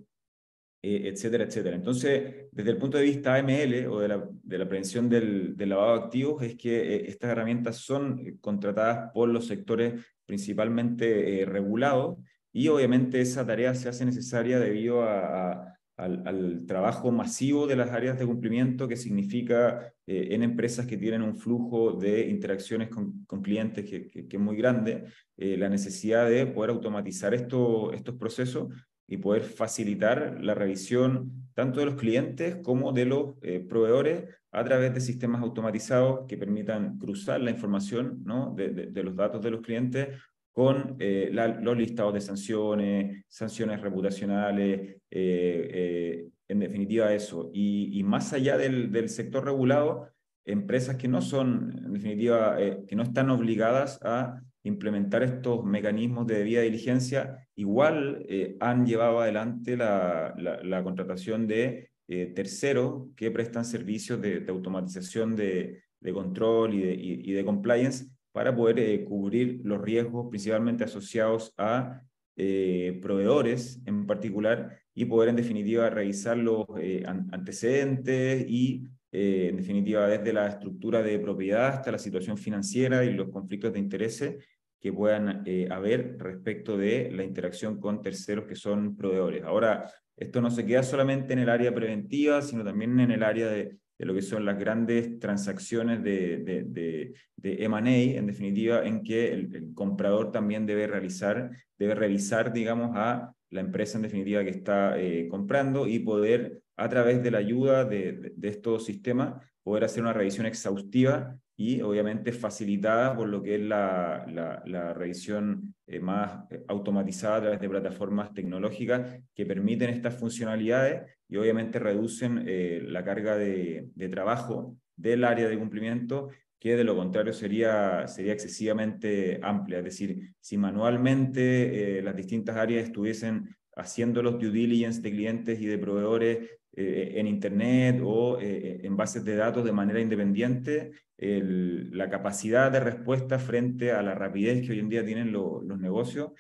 etcétera, 0.84 1.44
etcétera. 1.44 1.76
Entonces, 1.76 2.46
desde 2.52 2.70
el 2.70 2.76
punto 2.76 2.98
de 2.98 3.04
vista 3.04 3.34
AML 3.34 3.86
o 3.88 4.00
de 4.00 4.08
la, 4.08 4.28
de 4.42 4.58
la 4.58 4.68
prevención 4.68 5.08
del, 5.08 5.56
del, 5.56 5.68
lavado 5.68 5.98
de 5.98 6.04
activos, 6.04 6.42
es 6.42 6.56
que 6.56 6.96
eh, 6.96 7.08
estas 7.08 7.30
herramientas 7.30 7.76
son 7.76 8.38
contratadas 8.40 9.10
por 9.12 9.28
los 9.28 9.46
sectores 9.46 9.94
principalmente 10.26 11.44
regulados 11.46 12.18
y 12.52 12.68
obviamente 12.68 13.20
esa 13.20 13.46
tarea 13.46 13.74
se 13.74 13.88
hace 13.88 14.04
necesaria 14.04 14.58
debido 14.58 15.02
a 15.02 15.74
al, 15.96 16.64
trabajo 16.66 17.12
masivo 17.12 17.66
de 17.66 17.76
las 17.76 17.90
áreas 17.90 18.18
de 18.18 18.26
cumplimiento 18.26 18.88
que 18.88 18.96
significa 18.96 19.92
eh, 20.06 20.28
en 20.30 20.42
empresas 20.42 20.86
que 20.86 20.96
tienen 20.96 21.22
un 21.22 21.36
flujo 21.36 21.92
de 21.92 22.28
interacciones 22.28 22.88
con, 22.88 23.42
clientes 23.42 23.88
que, 23.88 24.08
que, 24.08 24.36
es 24.36 24.40
muy 24.40 24.56
grande, 24.56 25.04
eh, 25.36 25.56
la 25.56 25.68
necesidad 25.68 26.28
de 26.28 26.46
poder 26.46 26.70
automatizar 26.70 27.34
esto, 27.34 27.92
estos 27.92 28.16
procesos 28.16 28.68
y 29.06 29.18
poder 29.18 29.42
facilitar 29.42 30.38
la 30.40 30.54
revisión 30.54 31.44
tanto 31.54 31.80
de 31.80 31.86
los 31.86 31.94
clientes 31.94 32.56
como 32.62 32.92
de 32.92 33.04
los 33.04 33.34
eh, 33.42 33.60
proveedores 33.60 34.24
a 34.50 34.64
través 34.64 34.94
de 34.94 35.00
sistemas 35.00 35.42
automatizados 35.42 36.26
que 36.26 36.36
permitan 36.36 36.98
cruzar 36.98 37.40
la 37.40 37.50
información 37.50 38.22
¿no? 38.24 38.54
de, 38.56 38.68
de, 38.70 39.02
los 39.02 39.16
datos 39.16 39.42
de 39.42 39.50
los 39.50 39.60
clientes 39.60 40.08
con 40.52 40.96
eh, 41.00 41.30
los 41.32 41.76
listados 41.76 42.14
de 42.14 42.20
sanciones, 42.20 43.24
sanciones 43.28 43.80
reputacionales, 43.80 44.96
eh, 45.10 46.28
en 46.46 46.58
definitiva 46.60 47.12
eso. 47.12 47.50
Y, 47.52 48.00
más 48.04 48.32
allá 48.32 48.56
del, 48.56 48.92
del, 48.92 49.08
sector 49.08 49.44
regulado, 49.44 50.08
empresas 50.44 50.94
que 50.94 51.08
no 51.08 51.22
son, 51.22 51.74
en 51.84 51.92
definitiva, 51.92 52.56
que 52.86 52.94
no 52.94 53.02
están 53.02 53.30
obligadas 53.30 53.98
a 54.04 54.40
implementar 54.64 55.22
estos 55.22 55.64
mecanismos 55.64 56.26
de 56.26 56.38
debida 56.38 56.62
diligencia, 56.62 57.46
igual 57.54 58.26
han 58.60 58.84
llevado 58.86 59.20
adelante 59.20 59.76
la, 59.76 60.80
contratación 60.82 61.46
de 61.46 61.90
terceros 62.34 63.08
que 63.14 63.30
prestan 63.30 63.64
servicios 63.64 64.20
de, 64.20 64.44
automatización 64.48 65.36
de, 65.36 65.82
control 66.12 66.74
y 66.74 67.32
de, 67.32 67.44
compliance 67.44 68.06
para 68.34 68.54
poder 68.54 68.80
eh, 68.80 69.04
cubrir 69.04 69.60
los 69.62 69.80
riesgos 69.80 70.26
principalmente 70.28 70.82
asociados 70.82 71.54
a 71.56 72.02
eh, 72.36 72.98
proveedores 73.00 73.80
en 73.86 74.08
particular 74.08 74.76
y 74.92 75.04
poder 75.04 75.28
en 75.28 75.36
definitiva 75.36 75.88
revisar 75.88 76.36
los 76.36 76.66
eh, 76.80 77.04
antecedentes 77.06 78.44
y 78.48 78.88
en 79.16 79.56
definitiva 79.56 80.08
desde 80.08 80.32
la 80.32 80.48
estructura 80.48 81.00
de 81.00 81.20
propiedad 81.20 81.68
hasta 81.68 81.92
la 81.92 81.98
situación 81.98 82.36
financiera 82.36 83.04
y 83.04 83.12
los 83.12 83.28
conflictos 83.28 83.72
de 83.72 83.78
intereses 83.78 84.44
que 84.84 84.92
puedan 84.92 85.42
haber 85.72 86.18
respecto 86.18 86.76
de 86.76 87.10
la 87.10 87.24
interacción 87.24 87.80
con 87.80 88.02
terceros 88.02 88.44
que 88.44 88.54
son 88.54 88.94
proveedores. 88.96 89.42
Ahora, 89.42 89.90
esto 90.14 90.40
no 90.40 90.50
se 90.50 90.64
queda 90.64 90.82
solamente 90.82 91.32
en 91.32 91.38
el 91.40 91.48
área 91.48 91.74
preventiva, 91.74 92.40
sino 92.42 92.62
también 92.62 93.00
en 93.00 93.10
el 93.10 93.22
área 93.22 93.48
de 93.48 93.78
de 93.98 94.06
lo 94.06 94.14
que 94.14 94.22
son 94.22 94.44
las 94.44 94.58
grandes 94.58 95.18
transacciones 95.20 96.02
de, 96.02 96.38
de, 96.38 96.64
de, 96.64 97.14
de 97.36 97.64
M&A, 97.64 98.18
en 98.18 98.26
definitiva, 98.26 98.84
en 98.84 99.02
que 99.02 99.32
el, 99.32 99.72
comprador 99.74 100.32
también 100.32 100.66
debe 100.66 100.86
realizar, 100.86 101.50
debe 101.78 101.94
revisar, 101.94 102.52
digamos, 102.52 102.90
a 102.94 103.32
la 103.50 103.60
empresa 103.60 103.98
en 103.98 104.02
definitiva 104.02 104.42
que 104.42 104.50
está 104.50 104.98
eh, 104.98 105.28
comprando 105.28 105.86
y 105.86 106.00
poder, 106.00 106.60
a 106.76 106.88
través 106.88 107.22
de 107.22 107.30
la 107.30 107.38
ayuda 107.38 107.84
de, 107.84 108.32
estos 108.42 108.84
sistemas, 108.84 109.40
poder 109.62 109.84
hacer 109.84 110.02
una 110.02 110.12
revisión 110.12 110.46
exhaustiva 110.46 111.38
y 111.56 111.80
obviamente 111.82 112.32
facilitada 112.32 113.16
por 113.16 113.28
lo 113.28 113.42
que 113.42 113.56
es 113.56 113.60
la, 113.60 114.26
la, 114.66 114.92
revisión 114.92 115.74
eh, 115.86 116.00
más 116.00 116.50
eh, 116.50 116.64
automatizada 116.66 117.36
a 117.36 117.40
través 117.42 117.60
de 117.60 117.68
plataformas 117.68 118.34
tecnológicas 118.34 119.22
que 119.34 119.46
permiten 119.46 119.90
estas 119.90 120.18
funcionalidades 120.18 121.10
y 121.28 121.36
obviamente 121.36 121.78
reducen 121.78 122.44
eh, 122.46 122.82
la 122.84 123.04
carga 123.04 123.36
de, 123.36 123.88
trabajo 124.10 124.76
del 124.96 125.24
área 125.24 125.48
de 125.48 125.58
cumplimiento, 125.58 126.28
que 126.58 126.76
de 126.76 126.84
lo 126.84 126.96
contrario 126.96 127.32
sería, 127.32 128.08
sería 128.08 128.32
excesivamente 128.32 129.38
amplia. 129.42 129.78
Es 129.78 129.84
decir, 129.84 130.34
si 130.40 130.56
manualmente 130.56 132.00
las 132.02 132.16
distintas 132.16 132.56
áreas 132.56 132.84
estuviesen 132.84 133.54
haciendo 133.76 134.22
los 134.22 134.38
due 134.38 134.50
diligence 134.50 135.00
de 135.00 135.10
clientes 135.10 135.60
y 135.60 135.66
de 135.66 135.78
proveedores 135.78 136.48
eh, 136.76 137.14
en 137.16 137.26
Internet 137.26 138.00
o 138.04 138.38
en 138.40 138.96
bases 138.96 139.24
de 139.24 139.36
datos 139.36 139.64
de 139.64 139.72
manera 139.72 140.00
independiente, 140.00 140.92
la 141.16 142.10
capacidad 142.10 142.70
de 142.70 142.80
respuesta 142.80 143.38
frente 143.38 143.92
a 143.92 144.02
la 144.02 144.14
rapidez 144.14 144.66
que 144.66 144.72
hoy 144.72 144.80
en 144.80 144.88
día 144.88 145.04
tienen 145.04 145.32
los 145.32 145.78
negocios, 145.78 146.32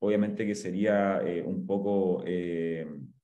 obviamente 0.00 0.46
que 0.46 0.54
sería 0.54 1.22
un 1.44 1.66
poco 1.66 2.24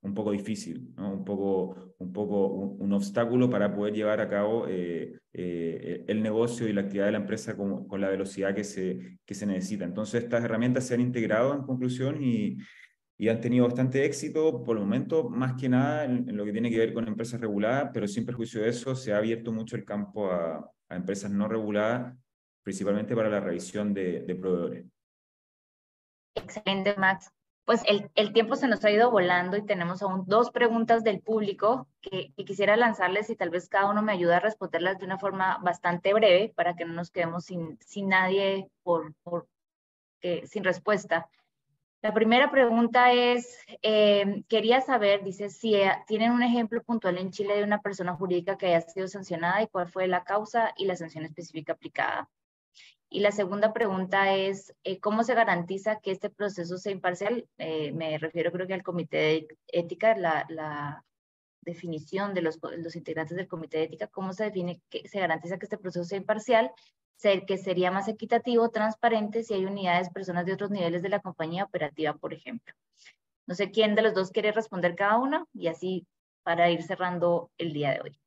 un 0.04 0.12
poco 0.12 0.32
difícil, 0.32 0.92
¿no? 0.96 1.14
un 1.14 1.24
poco, 1.24 1.94
un, 1.98 2.12
poco 2.12 2.46
un, 2.46 2.92
obstáculo 2.92 3.48
para 3.48 3.74
poder 3.74 3.94
llevar 3.94 4.20
a 4.20 4.28
cabo 4.28 4.66
eh, 4.68 5.18
eh, 5.32 6.04
el 6.06 6.22
negocio 6.22 6.68
y 6.68 6.74
la 6.74 6.82
actividad 6.82 7.06
de 7.06 7.12
la 7.12 7.18
empresa 7.18 7.56
con, 7.56 7.88
con, 7.88 8.02
la 8.02 8.10
velocidad 8.10 8.54
que 8.54 8.64
se, 8.64 9.18
que 9.24 9.34
se 9.34 9.46
necesita. 9.46 9.86
Entonces, 9.86 10.22
estas 10.22 10.44
herramientas 10.44 10.86
se 10.86 10.94
han 10.94 11.00
integrado 11.00 11.54
en 11.54 11.62
conclusión 11.62 12.22
y, 12.22 12.58
y 13.16 13.28
han 13.28 13.40
tenido 13.40 13.66
bastante 13.66 14.04
éxito, 14.04 14.62
por 14.64 14.76
el 14.76 14.82
momento, 14.82 15.28
más 15.28 15.54
que 15.54 15.68
nada 15.68 16.04
en, 16.04 16.36
lo 16.36 16.44
que 16.44 16.52
tiene 16.52 16.70
que 16.70 16.78
ver 16.78 16.92
con 16.92 17.06
empresas 17.06 17.40
reguladas, 17.40 17.90
pero 17.92 18.08
sin 18.08 18.26
perjuicio 18.26 18.62
de 18.62 18.68
eso, 18.68 18.94
se 18.94 19.12
ha 19.12 19.18
abierto 19.18 19.52
mucho 19.52 19.76
el 19.76 19.84
campo 19.84 20.30
a, 20.30 20.70
a 20.88 20.96
empresas 20.96 21.30
no 21.30 21.48
reguladas, 21.48 22.16
principalmente 22.62 23.14
para 23.14 23.30
la 23.30 23.40
revisión 23.40 23.94
de, 23.94 24.20
de 24.20 24.34
proveedores. 24.34 24.86
Excelente, 26.34 26.96
Max 26.96 27.30
pues 27.64 27.82
el, 27.86 28.10
el, 28.14 28.32
tiempo 28.32 28.56
se 28.56 28.68
nos 28.68 28.84
ha 28.84 28.90
ido 28.90 29.10
volando 29.10 29.56
y 29.56 29.64
tenemos 29.64 30.02
aún 30.02 30.24
dos 30.26 30.50
preguntas 30.50 31.02
del 31.02 31.20
público 31.20 31.88
que, 32.00 32.32
quisiera 32.44 32.76
lanzarles 32.76 33.30
y 33.30 33.36
tal 33.36 33.50
vez 33.50 33.68
cada 33.68 33.90
uno 33.90 34.02
me 34.02 34.12
ayude 34.12 34.34
a 34.34 34.40
responderlas 34.40 34.98
de 34.98 35.06
una 35.06 35.18
forma 35.18 35.58
bastante 35.62 36.12
breve 36.12 36.52
para 36.54 36.76
que 36.76 36.84
no 36.84 36.92
nos 36.92 37.10
quedemos 37.10 37.46
sin, 37.46 37.78
sin 37.80 38.08
nadie 38.08 38.68
por, 38.82 39.14
por 39.22 39.48
que, 40.20 40.46
sin 40.46 40.62
respuesta. 40.62 41.30
La 42.04 42.12
primera 42.12 42.50
pregunta 42.50 43.14
es, 43.14 43.56
eh, 43.80 44.44
quería 44.46 44.82
saber, 44.82 45.24
dice, 45.24 45.48
si 45.48 45.74
eh, 45.74 45.90
tienen 46.06 46.32
un 46.32 46.42
ejemplo 46.42 46.82
puntual 46.82 47.16
en 47.16 47.30
Chile 47.30 47.56
de 47.56 47.64
una 47.64 47.80
persona 47.80 48.14
jurídica 48.14 48.58
que 48.58 48.66
haya 48.66 48.82
sido 48.82 49.08
sancionada 49.08 49.62
y 49.62 49.68
cuál 49.68 49.88
fue 49.88 50.06
la 50.06 50.22
causa 50.22 50.74
y 50.76 50.84
la 50.84 50.96
sanción 50.96 51.24
específica 51.24 51.72
aplicada. 51.72 52.28
Y 53.08 53.20
la 53.20 53.32
segunda 53.32 53.72
pregunta 53.72 54.34
es, 54.34 54.74
eh, 54.84 55.00
¿cómo 55.00 55.24
se 55.24 55.32
garantiza 55.32 55.98
que 56.00 56.10
este 56.10 56.28
proceso 56.28 56.76
sea 56.76 56.92
imparcial? 56.92 57.48
Me 57.56 58.18
refiero 58.18 58.52
creo 58.52 58.66
que 58.66 58.74
al 58.74 58.82
Comité 58.82 59.16
de 59.16 59.48
Ética, 59.68 60.14
la, 60.14 61.02
definición 61.62 62.34
de 62.34 62.42
los, 62.42 62.58
los 62.76 62.96
integrantes 62.96 63.34
del 63.34 63.48
comité 63.48 63.78
de 63.78 63.84
ética, 63.84 64.08
cómo 64.08 64.34
se 64.34 64.44
define, 64.44 64.82
que 64.90 65.08
se 65.08 65.18
garantiza 65.18 65.56
que 65.56 65.64
este 65.64 65.78
proceso 65.78 66.04
sea 66.04 66.18
imparcial, 66.18 66.70
que 67.46 67.58
sería 67.58 67.90
más 67.90 68.08
equitativo, 68.08 68.68
transparente, 68.70 69.42
si 69.42 69.54
hay 69.54 69.64
unidades, 69.64 70.10
personas 70.10 70.44
de 70.44 70.52
otros 70.52 70.70
niveles 70.70 71.02
de 71.02 71.08
la 71.08 71.20
compañía 71.20 71.64
operativa, 71.64 72.14
por 72.14 72.34
ejemplo. 72.34 72.74
No 73.46 73.54
sé 73.54 73.70
quién 73.70 73.94
de 73.94 74.02
los 74.02 74.14
dos 74.14 74.30
quiere 74.30 74.52
responder 74.52 74.94
cada 74.94 75.18
uno 75.18 75.48
y 75.54 75.68
así 75.68 76.06
para 76.42 76.70
ir 76.70 76.82
cerrando 76.82 77.50
el 77.58 77.72
día 77.72 77.92
de 77.92 78.00
hoy. 78.00 78.18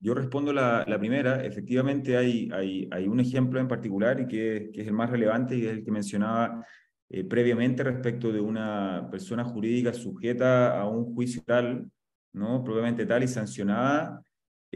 Yo 0.00 0.12
respondo 0.12 0.52
la, 0.52 0.84
la 0.86 0.98
primera. 0.98 1.42
Efectivamente, 1.44 2.16
hay, 2.16 2.50
hay, 2.52 2.88
hay, 2.90 3.08
un 3.08 3.20
ejemplo 3.20 3.58
en 3.58 3.68
particular 3.68 4.20
y 4.20 4.26
que, 4.26 4.70
que, 4.72 4.82
es 4.82 4.86
el 4.86 4.92
más 4.92 5.08
relevante 5.08 5.56
y 5.56 5.66
es 5.66 5.72
el 5.72 5.84
que 5.84 5.90
mencionaba 5.90 6.66
eh, 7.08 7.24
previamente 7.24 7.82
respecto 7.82 8.30
de 8.30 8.40
una 8.40 9.08
persona 9.10 9.44
jurídica 9.44 9.94
sujeta 9.94 10.78
a 10.78 10.86
un 10.86 11.14
juicio 11.14 11.42
tal, 11.46 11.90
¿no? 12.34 12.62
probablemente 12.62 13.06
tal 13.06 13.22
y 13.22 13.28
sancionada 13.28 14.22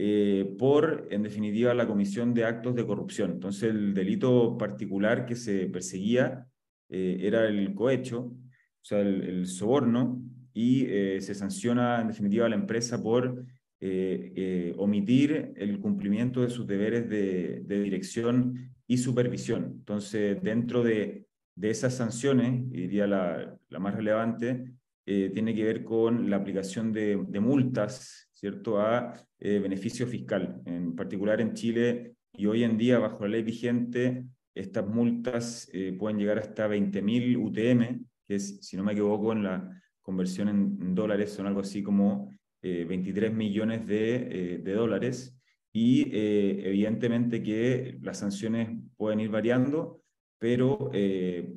eh, 0.01 0.55
por, 0.57 1.09
en 1.11 1.23
definitiva, 1.23 1.73
la 1.73 1.85
comisión 1.85 2.33
de 2.33 2.45
actos 2.45 2.73
de 2.73 2.85
corrupción. 2.85 3.31
Entonces, 3.31 3.71
el 3.71 3.93
delito 3.93 4.57
particular 4.57 5.25
que 5.25 5.35
se 5.35 5.65
perseguía 5.67 6.47
eh, 6.87 7.17
era 7.19 7.45
el 7.47 7.73
cohecho, 7.75 8.21
o 8.21 8.81
sea, 8.81 9.01
el, 9.01 9.45
soborno, 9.45 10.21
y 10.53 10.85
se 11.19 11.35
sanciona, 11.35 12.01
en 12.01 12.07
definitiva, 12.07 12.45
a 12.45 12.49
la 12.49 12.55
empresa 12.55 13.01
por 13.01 13.45
eh, 13.81 14.33
eh, 14.35 14.73
omitir 14.77 15.53
el 15.55 15.79
cumplimiento 15.79 16.41
de 16.41 16.49
sus 16.49 16.65
deberes 16.65 17.09
de, 17.09 17.61
dirección 17.65 18.73
y 18.87 18.97
supervisión. 18.97 19.65
Entonces, 19.79 20.41
dentro 20.41 20.81
de, 20.81 21.27
esas 21.61 21.95
sanciones, 21.95 22.69
diría 22.71 23.05
la 23.05 23.79
más 23.79 23.95
relevante, 23.95 24.78
eh, 25.11 25.31
tiene 25.33 25.55
que 25.55 25.63
ver 25.63 25.83
con 25.83 26.29
la 26.29 26.37
aplicación 26.37 26.93
de, 26.93 27.17
multas, 27.39 28.29
¿cierto?, 28.33 28.79
a 28.79 29.13
beneficio 29.39 30.05
fiscal. 30.05 30.61
En 30.65 30.95
particular 30.95 31.41
en 31.41 31.53
Chile 31.53 32.15
y 32.33 32.45
hoy 32.45 32.63
en 32.63 32.77
día, 32.77 32.99
bajo 32.99 33.23
la 33.23 33.29
ley 33.29 33.43
vigente, 33.43 34.25
estas 34.53 34.85
multas 34.85 35.71
pueden 35.97 36.17
llegar 36.17 36.39
hasta 36.39 36.67
20.000 36.67 37.37
UTM, 37.37 38.05
que 38.27 38.35
es, 38.35 38.59
si 38.61 38.75
no 38.75 38.83
me 38.83 38.91
equivoco, 38.91 39.31
en 39.31 39.43
la 39.43 39.81
conversión 40.01 40.49
en 40.49 40.95
dólares 40.95 41.31
son 41.31 41.47
algo 41.47 41.61
así 41.61 41.83
como 41.83 42.29
23 42.61 43.31
eh, 43.31 43.33
millones 43.33 43.87
de, 43.87 44.55
eh, 44.55 44.73
dólares 44.73 45.37
y 45.71 46.09
eh, 46.11 46.61
evidentemente 46.65 47.41
que 47.43 47.97
las 48.01 48.19
sanciones 48.19 48.69
pueden 48.97 49.19
ir 49.19 49.29
variando, 49.29 49.98
pero 50.39 50.89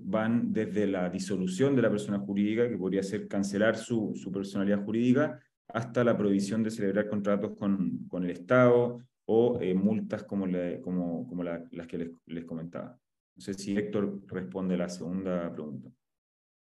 van 0.02 0.52
desde 0.52 0.86
la 0.86 1.08
disolución 1.08 1.74
de 1.74 1.82
la 1.82 1.90
persona 1.90 2.18
jurídica, 2.18 2.68
que 2.68 2.76
podría 2.76 3.02
ser 3.02 3.28
cancelar 3.28 3.76
su, 3.76 4.12
su 4.14 4.30
personalidad 4.30 4.84
jurídica, 4.84 5.40
hasta 5.68 6.04
la 6.04 6.16
prohibición 6.18 6.62
de 6.62 6.70
celebrar 6.70 7.08
contratos 7.08 7.56
con, 7.56 8.06
con 8.08 8.24
el 8.24 8.30
Estado 8.30 8.98
o 9.24 9.58
multas 9.74 10.24
como, 10.24 10.46
como, 10.82 11.26
como 11.26 11.44
las 11.44 11.86
que 11.86 11.98
les, 11.98 12.10
les 12.26 12.44
comentaba. 12.44 12.98
No 13.34 13.40
sé 13.40 13.54
si 13.54 13.74
Héctor 13.76 14.20
responde 14.26 14.74
a 14.74 14.78
la 14.78 14.88
segunda 14.88 15.50
pregunta. 15.50 15.90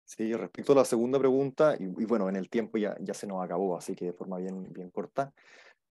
Sí, 0.05 0.35
respecto 0.35 0.73
a 0.73 0.77
la 0.77 0.85
segunda 0.85 1.19
pregunta, 1.19 1.75
y, 1.81 1.87
bueno, 2.05 2.29
en 2.29 2.37
el 2.37 2.51
tiempo 2.51 2.77
ya, 2.77 2.95
ya 3.01 3.15
se 3.15 3.27
nos 3.27 3.43
acabó, 3.43 3.77
así 3.77 3.95
que 3.95 4.05
de 4.05 4.13
forma 4.13 4.37
bien, 4.37 4.71
bien 4.71 4.91
corta, 4.91 5.33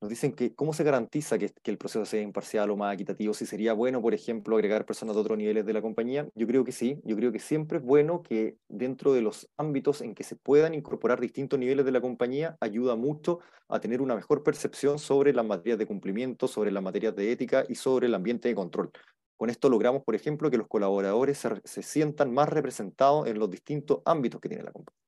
nos 0.00 0.10
dicen 0.10 0.32
que 0.32 0.54
cómo 0.54 0.74
se 0.74 0.84
garantiza 0.84 1.38
que, 1.38 1.50
que, 1.50 1.70
el 1.70 1.78
proceso 1.78 2.04
sea 2.04 2.20
imparcial 2.20 2.70
o 2.70 2.76
más 2.76 2.94
equitativo, 2.94 3.32
si 3.32 3.46
sería 3.46 3.72
bueno, 3.72 4.02
por 4.02 4.12
ejemplo, 4.12 4.56
agregar 4.56 4.84
personas 4.84 5.14
de 5.16 5.22
otros 5.22 5.38
niveles 5.38 5.64
de 5.64 5.72
la 5.72 5.80
compañía. 5.80 6.28
Yo 6.34 6.46
creo 6.46 6.64
que 6.64 6.72
sí, 6.72 7.00
yo 7.04 7.16
creo 7.16 7.32
que 7.32 7.38
siempre 7.38 7.78
es 7.78 7.84
bueno 7.84 8.22
que 8.22 8.58
dentro 8.68 9.14
de 9.14 9.22
los 9.22 9.48
ámbitos 9.56 10.02
en 10.02 10.14
que 10.14 10.22
se 10.22 10.36
puedan 10.36 10.74
incorporar 10.74 11.20
distintos 11.20 11.58
niveles 11.58 11.84
de 11.84 11.92
la 11.92 12.00
compañía, 12.00 12.56
ayuda 12.60 12.94
mucho 12.94 13.40
a 13.68 13.80
tener 13.80 14.02
una 14.02 14.14
mejor 14.14 14.42
percepción 14.42 14.98
sobre 14.98 15.32
las 15.32 15.44
materias 15.44 15.78
de 15.78 15.86
cumplimiento, 15.86 16.46
sobre 16.46 16.70
las 16.70 16.82
materias 16.82 17.16
de 17.16 17.32
ética 17.32 17.64
y 17.68 17.74
sobre 17.74 18.06
el 18.06 18.14
ambiente 18.14 18.48
de 18.48 18.54
control. 18.54 18.90
Con 19.36 19.50
esto 19.50 19.68
logramos, 19.68 20.02
por 20.02 20.14
ejemplo, 20.14 20.50
que 20.50 20.56
los 20.56 20.66
colaboradores 20.66 21.46
se, 21.64 21.82
sientan 21.82 22.32
más 22.32 22.48
representados 22.48 23.26
en 23.26 23.38
los 23.38 23.50
distintos 23.50 24.00
ámbitos 24.04 24.40
que 24.40 24.48
tiene 24.48 24.64
la 24.64 24.72
compañía. 24.72 24.98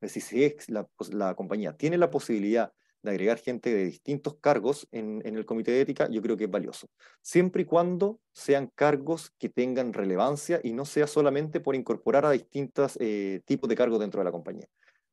Es 0.00 0.14
decir, 0.14 0.56
si 0.60 0.72
la, 0.72 0.86
la 1.10 1.34
compañía 1.34 1.76
tiene 1.76 1.96
la 1.98 2.10
posibilidad 2.10 2.72
de 3.02 3.10
agregar 3.10 3.38
gente 3.38 3.72
de 3.72 3.84
distintos 3.84 4.36
cargos 4.40 4.88
en, 4.90 5.22
en, 5.24 5.36
el 5.36 5.46
comité 5.46 5.72
de 5.72 5.80
ética, 5.82 6.08
yo 6.10 6.20
creo 6.20 6.36
que 6.36 6.44
es 6.44 6.50
valioso. 6.50 6.88
Siempre 7.22 7.62
y 7.62 7.64
cuando 7.64 8.20
sean 8.32 8.70
cargos 8.74 9.30
que 9.38 9.48
tengan 9.48 9.92
relevancia 9.92 10.60
y 10.62 10.72
no 10.72 10.84
sea 10.84 11.06
solamente 11.06 11.60
por 11.60 11.74
incorporar 11.74 12.26
a 12.26 12.30
distintos 12.30 12.96
eh, 13.00 13.40
tipos 13.44 13.68
de 13.68 13.76
cargos 13.76 14.00
dentro 14.00 14.20
de 14.20 14.24
la 14.24 14.32
compañía. 14.32 14.66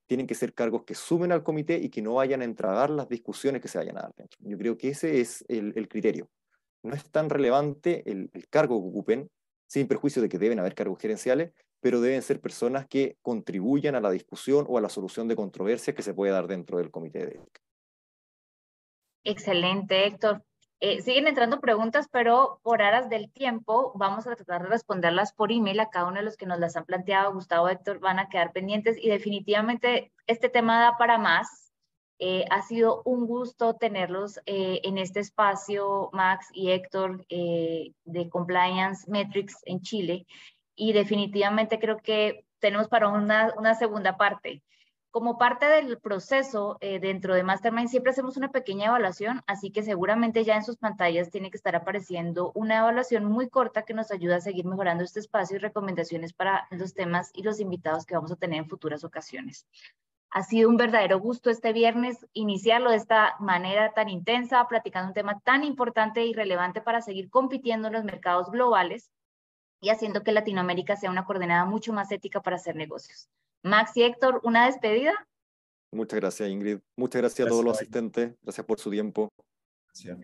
Tienen 0.08 0.28
que 0.28 0.36
ser 0.36 0.54
cargos 0.54 0.84
que 0.84 0.96
sumen 0.96 1.32
al 1.32 1.44
comité 1.44 1.78
y 1.78 1.90
que 1.90 2.02
no 2.02 2.16
vayan 2.16 2.42
a 2.42 2.46
entragar 2.46 2.90
las 2.90 3.10
discusiones 3.10 3.62
que 3.62 3.68
se 3.68 3.78
vayan 3.78 3.98
a 3.98 4.02
dar 4.02 4.14
dentro. 4.16 4.38
Yo 4.42 4.58
creo 4.58 4.78
que 4.78 4.90
ese 4.90 5.20
es 5.20 5.44
el, 5.48 5.88
criterio 5.88 6.30
no 6.84 6.94
es 6.94 7.10
tan 7.10 7.30
relevante 7.30 8.04
el, 8.10 8.30
cargo 8.50 8.80
que 8.80 8.90
ocupen, 8.90 9.32
sin 9.68 9.88
perjuicio 9.88 10.22
de 10.22 10.30
que 10.30 10.38
deben 10.38 10.60
haber 10.60 10.76
cargos 10.76 11.00
gerenciales, 11.00 11.52
pero 11.82 12.00
deben 12.00 12.22
ser 12.22 12.40
personas 12.40 12.88
que 12.88 13.18
contribuyan 13.22 13.96
a 13.96 14.02
la 14.02 14.12
discusión 14.12 14.66
o 14.70 14.78
a 14.78 14.82
la 14.82 14.90
solución 14.90 15.28
de 15.28 15.36
controversias 15.36 15.96
que 15.96 16.04
se 16.04 16.14
puede 16.14 16.32
dar 16.32 16.48
dentro 16.48 16.78
del 16.78 16.92
comité 16.92 17.26
de 17.26 17.32
ética. 17.38 17.65
Excelente, 19.26 20.06
Héctor. 20.06 20.44
Eh, 20.80 21.02
siguen 21.02 21.28
entrando 21.28 21.60
preguntas, 21.60 22.08
pero 22.12 22.60
por 22.62 22.82
aras 22.84 23.10
del 23.10 23.32
tiempo 23.32 23.92
vamos 23.96 24.28
a 24.28 24.36
tratar 24.36 24.62
de 24.62 24.70
responderlas 24.70 25.34
por 25.34 25.52
email 25.52 25.80
a 25.80 25.90
cada 25.90 26.08
uno 26.08 26.18
de 26.18 26.24
los 26.24 26.38
que 26.38 26.46
nos 26.46 26.60
las 26.60 26.76
han 26.76 26.86
planteado. 26.86 27.34
Gustavo, 27.34 27.68
Héctor, 27.68 28.00
van 28.00 28.20
a 28.20 28.30
quedar 28.30 28.52
pendientes 28.54 28.98
y 29.02 29.10
definitivamente 29.10 30.14
este 30.28 30.48
tema 30.48 30.80
da 30.80 30.98
para 30.98 31.18
más. 31.18 31.74
Eh, 32.20 32.46
ha 32.50 32.62
sido 32.62 33.02
un 33.04 33.26
gusto 33.26 33.74
tenerlos 33.76 34.40
eh, 34.46 34.80
en 34.84 35.00
este 35.00 35.20
espacio, 35.22 36.10
Max 36.14 36.48
y 36.54 36.70
Héctor, 36.70 37.26
eh, 37.30 37.92
de 38.06 38.30
Compliance 38.30 39.10
Metrics 39.10 39.58
en 39.66 39.82
Chile. 39.82 40.28
Y 40.76 40.94
definitivamente 40.94 41.80
creo 41.80 41.98
que 41.98 42.46
tenemos 42.60 42.88
para 42.90 43.10
una, 43.10 43.54
una 43.58 43.74
segunda 43.74 44.18
parte. 44.18 44.62
Como 45.16 45.38
parte 45.38 45.66
del 45.66 45.98
proceso 45.98 46.78
dentro 46.82 47.36
de 47.36 47.44
Mastermind 47.44 47.88
siempre 47.88 48.12
hacemos 48.12 48.36
una 48.36 48.52
pequeña 48.52 48.88
evaluación, 48.88 49.44
así 49.48 49.72
que 49.72 49.82
seguramente 49.82 50.44
ya 50.44 50.58
en 50.58 50.66
sus 50.66 50.76
pantallas 50.76 51.30
tiene 51.30 51.50
que 51.50 51.56
estar 51.56 51.74
apareciendo 51.74 52.52
una 52.54 52.80
evaluación 52.80 53.24
muy 53.24 53.48
corta 53.48 53.84
que 53.84 53.94
nos 53.94 54.12
ayuda 54.12 54.36
a 54.36 54.42
seguir 54.42 54.66
mejorando 54.66 55.06
este 55.06 55.22
espacio 55.22 55.56
y 55.56 55.60
recomendaciones 55.60 56.34
para 56.34 56.68
los 56.70 56.94
temas 56.94 57.32
y 57.34 57.44
los 57.44 57.62
invitados 57.62 58.06
que 58.06 58.16
vamos 58.16 58.34
a 58.34 58.36
tener 58.36 58.60
en 58.60 58.68
futuras 58.68 59.06
ocasiones. 59.06 59.66
Ha 60.32 60.44
sido 60.44 60.68
un 60.68 60.76
verdadero 60.76 61.18
gusto 61.18 61.50
este 61.50 61.72
viernes 61.72 62.28
iniciarlo 62.34 62.90
de 62.90 62.98
esta 62.98 63.38
manera 63.40 63.94
tan 63.94 64.10
intensa, 64.10 64.68
platicando 64.68 65.08
un 65.08 65.14
tema 65.14 65.40
tan 65.40 65.64
importante 65.64 66.26
y 66.26 66.34
relevante 66.34 66.82
para 66.82 67.00
seguir 67.00 67.30
compitiendo 67.30 67.88
en 67.88 67.94
los 67.94 68.04
mercados 68.04 68.52
globales 68.52 69.10
y 69.80 69.92
haciendo 69.92 70.24
que 70.24 70.34
Latinoamérica 70.34 70.98
sea 70.98 71.10
una 71.10 71.24
coordenada 71.24 71.64
mucho 71.64 71.94
más 71.94 72.12
ética 72.12 72.42
para 72.42 72.58
hacer 72.58 72.76
negocios. 72.76 73.30
Max 73.66 73.98
y 73.98 74.04
Héctor, 74.04 74.42
una 74.44 74.68
despedida. 74.68 75.28
Muchas 75.92 76.20
gracias, 76.20 76.50
Ingrid. 76.50 76.80
Muchas 76.96 77.22
gracias, 77.22 77.48
a 77.48 77.50
todos 77.50 77.64
los 77.64 77.78
asistentes. 77.78 78.36
Gracias 78.44 78.66
por 78.66 78.80
su 78.80 78.92
tiempo. 78.92 79.30
Gracias. 79.88 80.20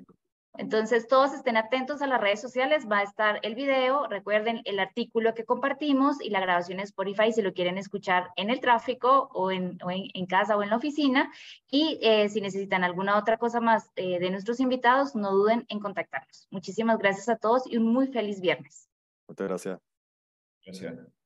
Entonces, 0.57 1.07
todos 1.07 1.33
estén 1.33 1.55
atentos 1.57 2.01
a 2.01 2.07
las 2.07 2.19
redes 2.19 2.41
sociales, 2.41 2.85
va 2.91 2.99
a 2.99 3.03
estar 3.03 3.39
el 3.41 3.55
video, 3.55 4.05
recuerden 4.07 4.61
el 4.65 4.79
artículo 4.79 5.33
que 5.33 5.45
compartimos 5.45 6.21
y 6.21 6.29
la 6.29 6.41
grabación 6.41 6.79
en 6.79 6.83
Spotify 6.83 7.31
si 7.31 7.41
lo 7.41 7.53
quieren 7.53 7.77
escuchar 7.77 8.29
en 8.35 8.49
el 8.49 8.59
tráfico 8.59 9.29
o 9.33 9.49
en, 9.49 9.79
en, 9.89 10.25
casa 10.25 10.57
o 10.57 10.61
en 10.61 10.69
la 10.69 10.75
oficina. 10.75 11.31
Y 11.69 11.99
eh, 12.03 12.27
si 12.29 12.41
necesitan 12.41 12.83
alguna 12.83 13.17
otra 13.17 13.37
cosa 13.37 13.61
más 13.61 13.89
eh, 13.95 14.19
de 14.19 14.29
nuestros 14.29 14.59
invitados, 14.59 15.15
no 15.15 15.31
duden 15.31 15.65
en 15.69 15.79
contactarnos. 15.79 16.47
Muchísimas 16.51 16.99
gracias 16.99 17.29
a 17.29 17.37
todos 17.37 17.63
y 17.65 17.77
un 17.77 17.85
muy 17.85 18.07
feliz 18.07 18.41
viernes. 18.41 18.89
Muchas 19.27 19.47
gracias. 19.47 19.79
Gracias. 20.65 21.20